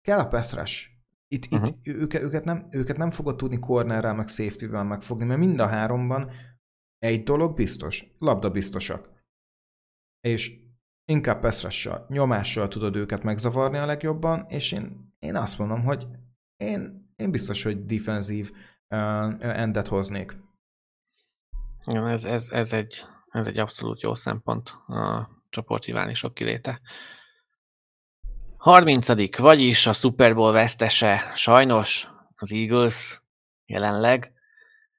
kell 0.02 0.20
a 0.20 0.28
pass 0.28 0.54
rush. 0.54 0.90
Itt, 1.28 1.48
uh-huh. 1.52 1.68
itt 1.68 1.88
őket, 1.88 2.22
őket, 2.22 2.44
nem, 2.44 2.68
őket 2.72 2.98
nem 2.98 3.12
fogod 3.12 3.36
tudni 3.36 3.60
cornerrel, 3.60 4.14
meg 4.14 4.28
safety-vel 4.28 4.84
megfogni, 4.84 5.26
mert 5.26 5.40
mind 5.40 5.60
a 5.60 5.68
háromban 5.68 6.32
egy 6.98 7.24
dolog 7.24 7.56
biztos, 7.56 8.06
labda 8.20 8.50
biztosak. 8.50 9.10
És 10.20 10.60
inkább 11.06 11.40
peszressel, 11.40 12.06
nyomással 12.10 12.68
tudod 12.68 12.96
őket 12.96 13.24
megzavarni 13.24 13.78
a 13.78 13.86
legjobban, 13.86 14.46
és 14.48 14.72
én, 14.72 15.14
én 15.20 15.36
azt 15.36 15.58
mondom, 15.58 15.84
hogy 15.84 16.08
én, 16.58 17.12
én 17.16 17.32
biztos, 17.32 17.64
hogy 17.64 17.86
defenzív 17.86 18.52
uh, 18.90 19.36
endet 19.40 19.88
hoznék. 19.88 20.38
Igen, 21.86 22.08
ez, 22.08 22.26
ez, 22.26 22.50
ez, 22.50 22.74
egy, 22.74 23.04
ez 23.32 23.48
egy 23.48 23.58
abszolút 23.58 24.02
jó 24.02 24.16
szempont 24.16 24.70
a 24.88 25.30
csoportriválisok 25.50 26.34
kiléte. 26.34 26.82
30. 28.58 29.38
vagyis 29.38 29.88
a 29.88 29.94
Super 29.94 30.36
Bowl 30.36 30.52
vesztese, 30.52 31.32
sajnos 31.36 32.08
az 32.36 32.54
Eagles 32.54 33.22
jelenleg, 33.66 34.34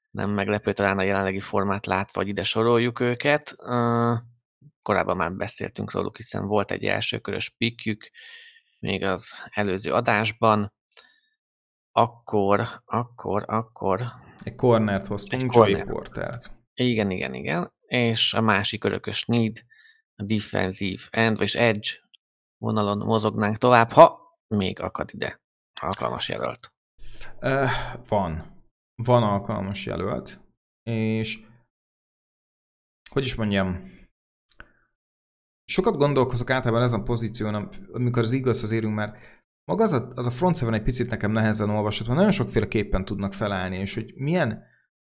nem 0.09 0.29
meglepő 0.29 0.73
talán 0.73 0.97
a 0.97 1.03
jelenlegi 1.03 1.39
formát 1.39 1.85
látva, 1.85 2.19
hogy 2.19 2.29
ide 2.29 2.43
soroljuk 2.43 2.99
őket. 2.99 3.55
Uh, 3.57 4.17
korábban 4.83 5.17
már 5.17 5.33
beszéltünk 5.33 5.91
róluk, 5.91 6.15
hiszen 6.15 6.47
volt 6.47 6.71
egy 6.71 6.85
elsőkörös 6.85 7.49
pikjük, 7.49 8.09
még 8.79 9.03
az 9.03 9.43
előző 9.49 9.93
adásban, 9.93 10.73
akkor, 11.91 12.81
akkor, 12.85 13.43
akkor... 13.47 14.01
Egy 14.43 14.55
cornert 14.55 15.07
hoztunk, 15.07 15.53
Joey 15.55 15.83
Portert. 15.83 16.51
Igen, 16.73 17.11
igen, 17.11 17.33
igen. 17.33 17.73
És 17.85 18.33
a 18.33 18.41
másik 18.41 18.83
örökös 18.83 19.25
need, 19.25 19.65
a 20.15 20.23
defensív 20.23 21.07
end, 21.09 21.37
vagy 21.37 21.55
edge 21.55 21.89
vonalon 22.57 22.97
mozognánk 22.97 23.57
tovább, 23.57 23.91
ha 23.91 24.21
még 24.47 24.79
akad 24.79 25.09
ide 25.13 25.41
alkalmas 25.81 26.29
jelölt. 26.29 26.73
Uh, 27.41 27.69
van. 28.07 28.61
Van 28.95 29.23
alkalmas 29.23 29.85
jelölt, 29.85 30.41
és 30.83 31.45
hogy 33.09 33.25
is 33.25 33.35
mondjam, 33.35 33.91
sokat 35.73 35.97
gondolkozok 35.97 36.49
általában 36.49 36.83
ezen 36.83 36.99
a 36.99 37.03
pozíción, 37.03 37.69
amikor 37.91 38.21
az 38.21 38.31
igaz 38.31 38.63
az 38.63 38.71
érünk, 38.71 38.95
mert 38.95 39.17
maga 39.71 39.83
az 39.83 39.93
a, 39.93 40.11
az 40.15 40.25
a 40.25 40.31
front 40.31 40.57
seven 40.57 40.73
egy 40.73 40.83
picit 40.83 41.09
nekem 41.09 41.31
nehezen 41.31 41.69
olvasható, 41.69 42.13
nagyon 42.13 42.31
sokféleképpen 42.31 43.05
tudnak 43.05 43.33
felállni, 43.33 43.77
és 43.77 43.93
hogy 43.93 44.13
milyen, 44.15 44.63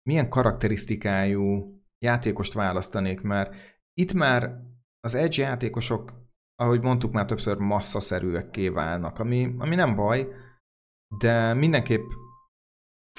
milyen 0.08 0.28
karakterisztikájú 0.28 1.74
játékost 1.98 2.52
választanék, 2.52 3.20
mert 3.20 3.54
itt 3.94 4.12
már 4.12 4.60
az 5.00 5.14
edge 5.14 5.42
játékosok, 5.42 6.12
ahogy 6.54 6.82
mondtuk 6.82 7.12
már 7.12 7.24
többször, 7.24 7.56
masszaszerűekké 7.56 8.68
válnak, 8.68 9.18
ami, 9.18 9.54
ami 9.58 9.74
nem 9.74 9.94
baj, 9.96 10.28
de 11.18 11.54
mindenképp 11.54 12.04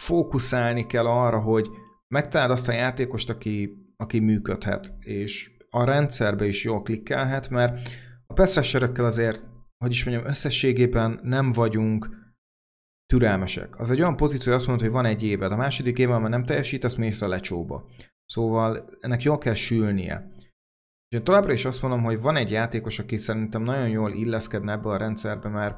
fókuszálni 0.01 0.85
kell 0.85 1.05
arra, 1.05 1.39
hogy 1.39 1.69
megtaláld 2.07 2.51
azt 2.51 2.67
a 2.67 2.71
játékost, 2.71 3.29
aki, 3.29 3.85
aki 3.97 4.19
működhet, 4.19 4.93
és 4.99 5.56
a 5.69 5.83
rendszerbe 5.83 6.45
is 6.45 6.63
jól 6.63 6.81
klikkelhet, 6.81 7.49
mert 7.49 7.89
a 8.27 8.33
pass 8.33 8.73
azért, 8.97 9.45
hogy 9.77 9.91
is 9.91 10.05
mondjam, 10.05 10.27
összességében 10.27 11.19
nem 11.23 11.51
vagyunk 11.51 12.09
türelmesek. 13.05 13.79
Az 13.79 13.91
egy 13.91 13.99
olyan 13.99 14.15
pozíció, 14.15 14.45
hogy 14.51 14.61
azt 14.61 14.67
mondod, 14.67 14.85
hogy 14.85 14.95
van 14.95 15.05
egy 15.05 15.23
éved, 15.23 15.51
a 15.51 15.55
második 15.55 15.97
évben 15.97 16.21
már 16.21 16.29
nem 16.29 16.45
teljesítesz, 16.45 16.95
mész 16.95 17.21
a 17.21 17.27
lecsóba. 17.27 17.89
Szóval 18.25 18.89
ennek 18.99 19.23
jól 19.23 19.37
kell 19.37 19.53
sülnie. 19.53 20.31
És 21.09 21.17
én 21.17 21.23
továbbra 21.23 21.53
is 21.53 21.65
azt 21.65 21.81
mondom, 21.81 22.03
hogy 22.03 22.21
van 22.21 22.35
egy 22.35 22.51
játékos, 22.51 22.99
aki 22.99 23.17
szerintem 23.17 23.63
nagyon 23.63 23.89
jól 23.89 24.11
illeszkedne 24.11 24.71
ebbe 24.71 24.89
a 24.89 24.97
rendszerbe, 24.97 25.49
mert 25.49 25.77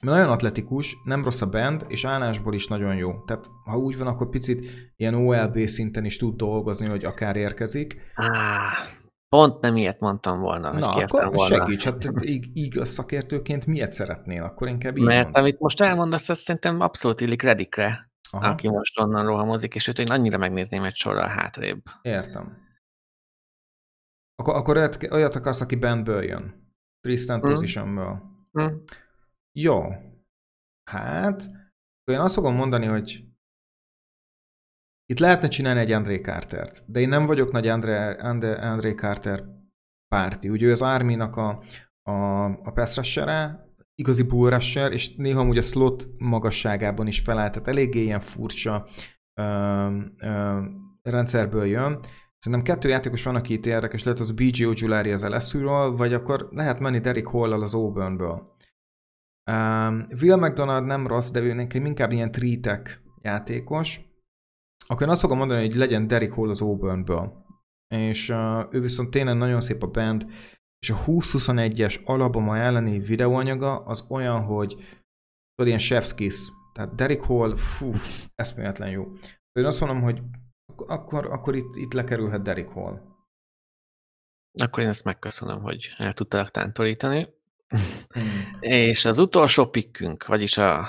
nagyon 0.00 0.28
atletikus, 0.28 0.96
nem 1.04 1.24
rossz 1.24 1.40
a 1.40 1.48
band, 1.48 1.84
és 1.88 2.04
állásból 2.04 2.54
is 2.54 2.66
nagyon 2.66 2.96
jó. 2.96 3.24
Tehát 3.24 3.46
ha 3.64 3.76
úgy 3.76 3.98
van, 3.98 4.06
akkor 4.06 4.28
picit 4.28 4.92
ilyen 4.96 5.14
OLB 5.14 5.66
szinten 5.66 6.04
is 6.04 6.16
tud 6.16 6.36
dolgozni, 6.36 6.86
hogy 6.88 7.04
akár 7.04 7.36
érkezik. 7.36 8.12
Ah, 8.14 8.28
pont 9.28 9.60
nem 9.60 9.76
ilyet 9.76 10.00
mondtam 10.00 10.40
volna. 10.40 10.72
Na, 10.72 10.88
akkor 10.88 11.34
volna. 11.34 11.56
segíts, 11.56 11.84
hát 11.84 12.04
igaz 12.52 12.88
szakértőként 12.88 13.66
miért 13.66 13.92
szeretnél? 13.92 14.42
Akkor 14.42 14.68
inkább 14.68 14.96
így 14.96 15.04
Mert 15.04 15.24
mond. 15.24 15.36
amit 15.36 15.58
most 15.58 15.80
elmondasz, 15.80 16.28
az 16.28 16.38
szerintem 16.38 16.80
abszolút 16.80 17.20
illik 17.20 17.42
Redikre. 17.42 18.06
Aha. 18.30 18.48
aki 18.48 18.68
most 18.68 19.00
onnan 19.00 19.26
rohamozik, 19.26 19.74
és 19.74 19.88
őt 19.88 19.98
én 19.98 20.10
annyira 20.10 20.38
megnézném 20.38 20.84
egy 20.84 20.94
sorral 20.94 21.28
hátrébb. 21.28 21.82
Értem. 22.02 22.66
Akkor, 24.34 24.54
akkor 24.54 24.76
olyat, 24.76 24.98
olyat 25.10 25.36
akarsz, 25.36 25.60
aki 25.60 25.76
bandből 25.76 26.22
jön. 26.22 26.72
Tristan 27.00 27.38
mm. 27.38 27.40
positionből. 27.40 28.22
Mm. 28.60 28.66
Jó. 29.52 29.82
Hát, 30.90 31.50
én 32.04 32.18
azt 32.18 32.34
fogom 32.34 32.54
mondani, 32.54 32.86
hogy 32.86 33.24
itt 35.06 35.18
lehetne 35.18 35.48
csinálni 35.48 35.80
egy 35.80 35.92
André 35.92 36.20
Cartert, 36.20 36.84
de 36.86 37.00
én 37.00 37.08
nem 37.08 37.26
vagyok 37.26 37.52
nagy 37.52 37.68
André, 37.68 38.16
André, 38.18 38.52
André 38.52 38.92
Carter 38.94 39.44
párti. 40.08 40.48
Ugye 40.48 40.66
ő 40.66 40.70
az 40.70 40.82
Army-nak 40.82 41.36
a, 41.36 41.62
a, 42.02 42.44
a 42.44 42.70
pass 42.70 43.18
igazi 43.94 44.22
bull 44.22 44.58
és 44.90 45.14
néha 45.14 45.42
ugye 45.42 45.60
a 45.60 45.62
slot 45.62 46.08
magasságában 46.18 47.06
is 47.06 47.20
felállt, 47.20 47.52
tehát 47.52 47.68
eléggé 47.68 48.02
ilyen 48.02 48.20
furcsa 48.20 48.88
ö, 49.40 49.42
ö, 50.16 50.60
rendszerből 51.02 51.66
jön. 51.66 52.00
Szerintem 52.38 52.74
kettő 52.74 52.88
játékos 52.88 53.22
van, 53.22 53.34
aki 53.34 53.52
itt 53.52 53.66
érdekes, 53.66 54.02
lehet 54.04 54.20
az 54.20 54.32
BG 54.32 54.66
Ojulari 54.66 55.12
az 55.12 55.26
lsu 55.26 55.96
vagy 55.96 56.12
akkor 56.12 56.48
lehet 56.50 56.80
menni 56.80 56.98
Derek 56.98 57.26
hall 57.26 57.52
az 57.52 57.74
Auburnből. 57.74 58.56
Um, 59.48 60.06
Will 60.20 60.36
McDonald 60.36 60.84
nem 60.84 61.06
rossz, 61.06 61.30
de 61.30 61.40
ő 61.40 61.52
nekem 61.52 61.86
inkább 61.86 62.12
ilyen 62.12 62.30
trítek 62.30 63.02
játékos. 63.22 64.00
Akkor 64.86 65.02
én 65.02 65.08
azt 65.08 65.20
fogom 65.20 65.38
mondani, 65.38 65.66
hogy 65.66 65.74
legyen 65.74 66.06
Derek 66.06 66.32
Hall 66.32 66.48
az 66.48 66.60
Auburnből. 66.60 67.46
És 67.94 68.28
uh, 68.28 68.66
ő 68.70 68.80
viszont 68.80 69.10
tényleg 69.10 69.36
nagyon 69.36 69.60
szép 69.60 69.82
a 69.82 69.86
band, 69.86 70.26
és 70.78 70.90
a 70.90 70.96
2021-es 70.96 72.04
Alabama 72.04 72.56
elleni 72.56 72.98
videóanyaga 72.98 73.84
az 73.84 74.06
olyan, 74.08 74.44
hogy 74.44 74.72
tudod, 75.54 75.66
ilyen 75.66 75.78
chef's 75.80 76.12
kiss. 76.14 76.48
Tehát 76.72 76.94
Derek 76.94 77.22
Hall, 77.22 77.56
fú, 77.56 77.92
eszméletlen 78.34 78.90
jó. 78.90 79.12
Én 79.52 79.64
azt 79.64 79.80
mondom, 79.80 80.00
hogy 80.00 80.22
akkor, 80.76 81.26
akkor 81.26 81.56
itt, 81.56 81.76
itt 81.76 81.92
lekerülhet 81.92 82.42
Derek 82.42 82.68
Hall. 82.68 83.00
Akkor 84.62 84.82
én 84.82 84.88
ezt 84.88 85.04
megköszönöm, 85.04 85.60
hogy 85.60 85.94
el 85.96 86.12
tudtalak 86.12 86.50
tántorítani. 86.50 87.37
És 88.60 89.04
az 89.04 89.18
utolsó 89.18 89.66
pikkünk, 89.66 90.26
vagyis 90.26 90.56
a 90.56 90.88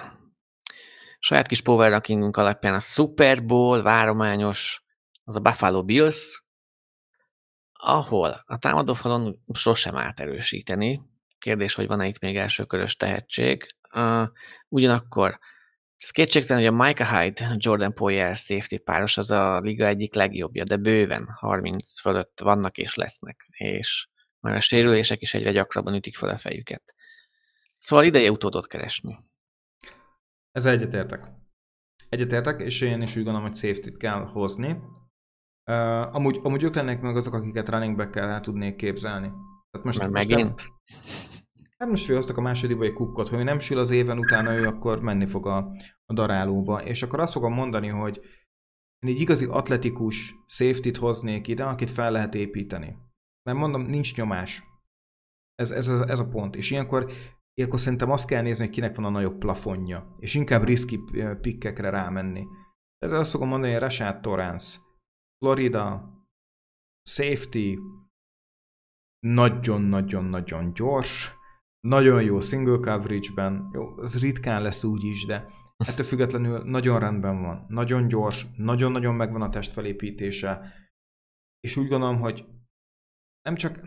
saját 1.20 1.48
kis 1.48 1.62
power 1.62 1.90
rankingunk 1.90 2.38
alapján 2.38 2.74
a 2.74 2.80
Super 2.80 3.46
Bowl 3.46 3.82
várományos, 3.82 4.84
az 5.24 5.36
a 5.36 5.40
Buffalo 5.40 5.84
Bills, 5.84 6.44
ahol 7.74 8.44
a 8.46 8.58
támadófalon 8.58 9.44
sosem 9.54 9.96
állt 9.96 10.20
erősíteni. 10.20 11.02
Kérdés, 11.38 11.74
hogy 11.74 11.88
van-e 11.88 12.08
itt 12.08 12.20
még 12.20 12.38
elsőkörös 12.38 12.96
tehetség. 12.96 13.68
Uh, 13.94 14.28
ugyanakkor 14.68 15.40
ez 15.98 16.10
kétségtelen, 16.10 16.64
hogy 16.64 16.80
a 16.80 16.84
Micah 16.84 17.20
Hyde, 17.20 17.56
Jordan 17.58 17.94
Poyer 17.94 18.36
safety 18.36 18.76
páros 18.76 19.18
az 19.18 19.32
a 19.32 19.60
liga 19.60 19.86
egyik 19.86 20.14
legjobbja, 20.14 20.64
de 20.64 20.78
bőven 20.78 21.28
30 21.40 22.00
fölött 22.00 22.40
vannak 22.40 22.78
és 22.78 22.96
lesznek, 22.96 23.48
és 23.52 24.09
már 24.40 24.56
a 24.56 24.60
sérülések 24.60 25.22
is 25.22 25.34
egyre 25.34 25.52
gyakrabban 25.52 25.94
ütik 25.94 26.16
fel 26.16 26.30
a 26.30 26.38
fejüket. 26.38 26.94
Szóval 27.78 28.06
ideje 28.06 28.32
utódot 28.32 28.68
keresni. 28.68 29.18
Ez 30.52 30.66
egyetértek. 30.66 31.28
Egyetértek, 32.10 32.62
és 32.62 32.82
én 32.82 33.02
is 33.02 33.16
úgy 33.16 33.24
gondolom, 33.24 33.48
hogy 33.48 33.56
safety-t 33.56 33.98
kell 33.98 34.26
hozni. 34.26 34.72
Uh, 35.72 36.16
amúgy, 36.16 36.40
amúgy 36.44 36.64
ők 36.64 36.76
lennék 36.76 37.00
meg 37.00 37.16
azok, 37.16 37.34
akiket 37.34 37.70
running 37.70 37.96
back 37.96 38.16
el 38.16 38.40
tudnék 38.40 38.76
képzelni. 38.76 39.28
Tehát 39.72 39.86
most, 39.86 40.00
Már 40.00 40.10
most 40.10 40.28
megint? 40.28 40.62
Nem, 40.62 41.68
hát 41.78 41.90
most 41.90 42.06
félhoztak 42.06 42.38
a 42.38 42.42
másodikba 42.42 42.84
egy 42.84 42.94
kukkot, 42.94 43.28
hogy 43.28 43.44
nem 43.44 43.60
sül 43.60 43.78
az 43.78 43.92
éven 43.92 44.20
utána 44.20 44.54
ő, 44.54 44.68
akkor 44.68 45.02
menni 45.02 45.26
fog 45.26 45.48
a, 45.48 45.58
a 46.06 46.14
darálóba. 46.14 46.84
És 46.84 47.04
akkor 47.04 47.20
azt 47.20 47.32
fogom 47.32 47.54
mondani, 47.54 47.88
hogy 47.88 48.20
én 49.00 49.10
egy 49.10 49.20
igazi 49.20 49.46
atletikus 49.46 50.36
safety-t 50.46 50.98
hoznék 50.98 51.48
ide, 51.48 51.64
akit 51.64 51.90
fel 51.90 52.12
lehet 52.12 52.36
építeni. 52.36 52.98
Mert 53.50 53.62
mondom, 53.62 53.90
nincs 53.90 54.16
nyomás. 54.16 54.64
Ez, 55.56 55.72
ez, 55.72 55.88
ez, 55.88 56.00
ez 56.00 56.20
a 56.20 56.30
pont. 56.30 56.56
És 56.56 56.72
ilyenkor, 56.72 57.12
ilyenkor 57.54 57.80
szerintem 57.80 58.12
azt 58.12 58.28
kell 58.28 58.42
nézni, 58.42 58.66
hogy 58.66 58.74
kinek 58.74 58.96
van 58.96 59.06
a 59.06 59.10
nagyobb 59.10 59.38
plafonja. 59.38 60.16
És 60.20 60.34
inkább 60.34 60.64
riski 60.64 61.00
pikkekre 61.42 61.90
rámenni. 61.90 62.46
Ezzel 62.98 63.20
azt 63.20 63.32
fogom 63.32 63.48
mondani, 63.48 63.72
hogy 63.72 63.82
Rashad 63.82 64.20
Torrance, 64.22 64.80
Florida, 65.38 66.14
safety, 67.10 67.78
nagyon-nagyon-nagyon 69.20 70.74
gyors, 70.74 71.34
nagyon 71.88 72.24
jó 72.24 72.40
single 72.40 72.78
coverage-ben, 72.78 73.70
jó, 73.74 74.02
ez 74.02 74.20
ritkán 74.20 74.62
lesz 74.62 74.84
úgy 74.84 75.04
is, 75.04 75.26
de 75.26 75.48
ettől 75.78 76.06
függetlenül 76.06 76.64
nagyon 76.64 77.00
rendben 77.00 77.42
van, 77.42 77.66
nagyon 77.68 78.08
gyors, 78.08 78.46
nagyon-nagyon 78.56 79.16
megvan 79.16 79.42
a 79.42 79.50
testfelépítése, 79.50 80.74
és 81.60 81.76
úgy 81.76 81.88
gondolom, 81.88 82.20
hogy 82.20 82.46
nem 83.42 83.56
csak 83.56 83.82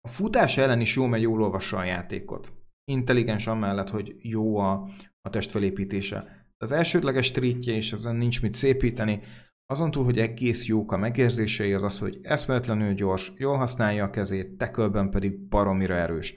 a 0.00 0.08
futás 0.08 0.56
ellen 0.56 0.80
is 0.80 0.96
jó, 0.96 1.06
mert 1.06 1.22
jól 1.22 1.42
olvassa 1.42 1.76
a 1.76 1.84
játékot. 1.84 2.52
Intelligens 2.84 3.46
amellett, 3.46 3.88
hogy 3.88 4.16
jó 4.18 4.56
a, 4.56 4.90
a 5.20 5.30
testfelépítése. 5.30 6.46
Az 6.56 6.72
elsődleges 6.72 7.30
tritje, 7.30 7.74
és 7.74 7.92
ezen 7.92 8.16
nincs 8.16 8.42
mit 8.42 8.54
szépíteni, 8.54 9.22
azon 9.66 9.90
túl, 9.90 10.04
hogy 10.04 10.18
egész 10.18 10.66
jók 10.66 10.92
a 10.92 10.96
megérzései, 10.96 11.72
az 11.72 11.82
az, 11.82 11.98
hogy 11.98 12.18
eszméletlenül 12.22 12.94
gyors, 12.94 13.32
jól 13.36 13.56
használja 13.56 14.04
a 14.04 14.10
kezét, 14.10 14.56
tekölben 14.56 15.10
pedig 15.10 15.38
baromira 15.38 15.94
erős. 15.94 16.36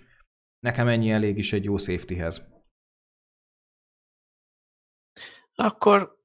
Nekem 0.59 0.87
ennyi 0.87 1.11
elég 1.11 1.37
is 1.37 1.53
egy 1.53 1.63
jó 1.63 1.77
safetyhez. 1.77 2.49
Akkor 5.55 6.19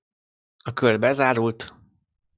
a 0.64 0.72
kör 0.72 0.98
bezárult, 0.98 1.75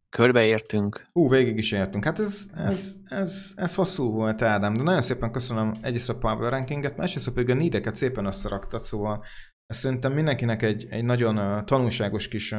körbeértünk. 0.09 1.09
Ú, 1.13 1.29
végig 1.29 1.57
is 1.57 1.73
értünk. 1.73 2.05
Hát 2.05 2.19
ez, 2.19 2.43
ez, 2.55 2.97
ez, 3.05 3.53
ez 3.57 3.75
hosszú 3.75 4.11
volt, 4.11 4.43
Ádám, 4.43 4.77
de 4.77 4.83
nagyon 4.83 5.03
szépen 5.03 5.33
köszönöm 5.33 5.73
egyrészt 5.81 6.09
a 6.09 6.19
Power 6.19 6.51
Rankinget, 6.51 6.97
másrészt 6.97 7.31
pedig 7.31 7.51
a 7.51 7.55
nídeket 7.55 7.97
szépen 7.97 8.25
összeraktad, 8.25 8.83
szóval 8.83 9.25
ez 9.67 9.77
szerintem 9.77 10.13
mindenkinek 10.13 10.63
egy, 10.63 10.87
egy 10.91 11.05
nagyon 11.05 11.65
tanulságos 11.65 12.29
kis 12.29 12.55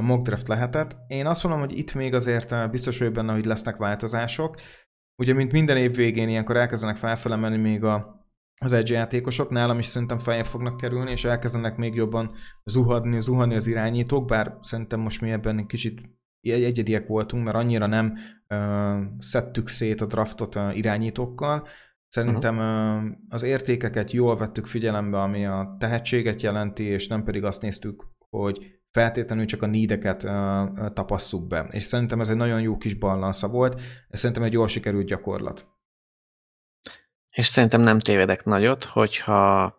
mock 0.00 0.22
draft 0.22 0.48
lehetett. 0.48 0.96
Én 1.06 1.26
azt 1.26 1.42
mondom, 1.42 1.60
hogy 1.60 1.78
itt 1.78 1.94
még 1.94 2.14
azért 2.14 2.70
biztos 2.70 2.98
vagyok 2.98 3.14
benne, 3.14 3.32
hogy 3.32 3.44
lesznek 3.44 3.76
változások. 3.76 4.60
Ugye, 5.22 5.34
mint 5.34 5.52
minden 5.52 5.76
év 5.76 5.94
végén 5.94 6.28
ilyenkor 6.28 6.56
elkezdenek 6.56 6.96
felfele 6.96 7.36
menni 7.36 7.56
még 7.56 7.84
a, 7.84 8.26
az 8.60 8.72
edge 8.72 8.94
játékosok, 8.94 9.50
nálam 9.50 9.78
is 9.78 9.86
szerintem 9.86 10.18
feljebb 10.18 10.46
fognak 10.46 10.76
kerülni, 10.76 11.10
és 11.10 11.24
elkezdenek 11.24 11.76
még 11.76 11.94
jobban 11.94 12.34
zuhadni, 12.64 13.20
zuhanni 13.20 13.54
az 13.54 13.66
irányítók, 13.66 14.26
bár 14.26 14.56
szerintem 14.60 15.00
most 15.00 15.20
mi 15.20 15.30
ebben 15.30 15.66
kicsit 15.66 16.00
egyediek 16.50 17.06
voltunk, 17.06 17.44
mert 17.44 17.56
annyira 17.56 17.86
nem 17.86 18.18
uh, 18.48 19.00
szedtük 19.18 19.68
szét 19.68 20.00
a 20.00 20.06
draftot 20.06 20.54
uh, 20.54 20.76
irányítókkal. 20.76 21.68
Szerintem 22.08 22.56
uh-huh. 22.56 23.04
uh, 23.04 23.10
az 23.28 23.42
értékeket 23.42 24.10
jól 24.10 24.36
vettük 24.36 24.66
figyelembe, 24.66 25.20
ami 25.20 25.46
a 25.46 25.76
tehetséget 25.78 26.42
jelenti, 26.42 26.84
és 26.84 27.06
nem 27.06 27.24
pedig 27.24 27.44
azt 27.44 27.62
néztük, 27.62 28.04
hogy 28.28 28.80
feltétlenül 28.90 29.44
csak 29.44 29.62
a 29.62 29.66
nídeket 29.66 30.22
uh, 30.22 30.92
tapasszuk 30.92 31.46
be. 31.46 31.66
És 31.70 31.82
szerintem 31.82 32.20
ez 32.20 32.28
egy 32.28 32.36
nagyon 32.36 32.60
jó 32.60 32.76
kis 32.76 32.94
balansza 32.94 33.48
volt, 33.48 33.80
ez 34.08 34.18
szerintem 34.18 34.44
egy 34.44 34.52
jól 34.52 34.68
sikerült 34.68 35.06
gyakorlat. 35.06 35.66
És 37.30 37.46
szerintem 37.46 37.80
nem 37.80 37.98
tévedek 37.98 38.44
nagyot, 38.44 38.84
hogyha 38.84 39.74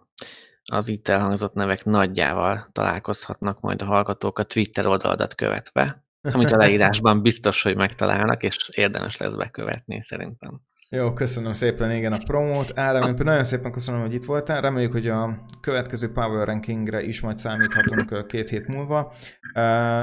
az 0.71 0.87
itt 0.87 1.07
elhangzott 1.07 1.53
nevek 1.53 1.85
nagyjával 1.85 2.69
találkozhatnak 2.71 3.59
majd 3.59 3.81
a 3.81 3.85
hallgatók 3.85 4.39
a 4.39 4.43
Twitter 4.43 4.85
oldaladat 4.85 5.35
követve, 5.35 6.05
amit 6.31 6.51
a 6.51 6.57
leírásban 6.57 7.21
biztos, 7.21 7.61
hogy 7.61 7.75
megtalálnak, 7.75 8.43
és 8.43 8.69
érdemes 8.71 9.17
lesz 9.17 9.33
bekövetni 9.33 10.01
szerintem. 10.01 10.61
Jó, 10.89 11.13
köszönöm 11.13 11.53
szépen 11.53 11.91
igen 11.91 12.13
a 12.13 12.17
promót. 12.25 12.69
Én 12.69 13.13
nagyon 13.17 13.43
szépen 13.43 13.71
köszönöm, 13.71 14.01
hogy 14.01 14.13
itt 14.13 14.25
voltál. 14.25 14.61
Reméljük, 14.61 14.91
hogy 14.91 15.07
a 15.07 15.45
következő 15.61 16.11
Power 16.11 16.47
Rankingre 16.47 17.03
is 17.03 17.21
majd 17.21 17.37
számíthatunk 17.37 18.27
két 18.27 18.49
hét 18.49 18.67
múlva. 18.67 19.13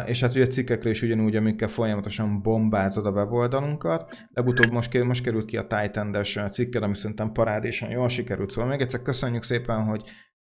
És 0.07 0.21
hát 0.21 0.35
ugye 0.35 0.47
cikkekre 0.47 0.91
is 0.91 1.03
ugyanúgy, 1.03 1.37
amikkel 1.37 1.68
folyamatosan 1.68 2.43
bombázod 2.43 3.07
a 3.07 3.11
weboldalunkat. 3.11 4.25
Legutóbb 4.33 4.71
most, 4.71 5.05
most 5.05 5.23
került 5.23 5.45
ki 5.45 5.57
a 5.57 5.66
Titan-des 5.66 6.39
cikked, 6.53 6.83
ami 6.83 6.95
szerintem 6.95 7.33
parádésen 7.33 7.91
jól 7.91 8.09
sikerült. 8.09 8.51
Szóval 8.51 8.71
még 8.71 8.81
egyszer 8.81 9.03
köszönjük 9.03 9.43
szépen, 9.43 9.83
hogy 9.83 10.03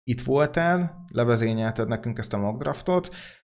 itt 0.03 0.21
voltál, 0.21 1.05
levezényelted 1.11 1.87
nekünk 1.87 2.17
ezt 2.17 2.33
a 2.33 2.37
mock 2.37 2.61
draftot. 2.61 3.09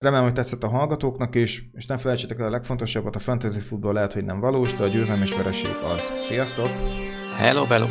Remélem, 0.05 0.25
hogy 0.25 0.35
tetszett 0.35 0.63
a 0.63 0.69
hallgatóknak 0.69 1.35
is, 1.35 1.71
és 1.73 1.87
ne 1.87 1.99
felejtsétek 1.99 2.39
el 2.39 2.47
a 2.47 2.51
legfontosabbat, 2.51 3.17
a 3.17 3.19
fantasy 3.19 3.59
futball 3.59 3.93
lehet, 3.93 4.13
hogy 4.13 4.25
nem 4.25 4.41
valós, 4.41 4.75
de 4.75 4.85
a 4.85 4.87
győzelem 4.87 5.23
és 5.23 5.35
vereség 5.37 5.71
az. 5.95 6.13
Sziasztok! 6.25 6.69
Hello, 7.37 7.67
bello! 7.67 7.87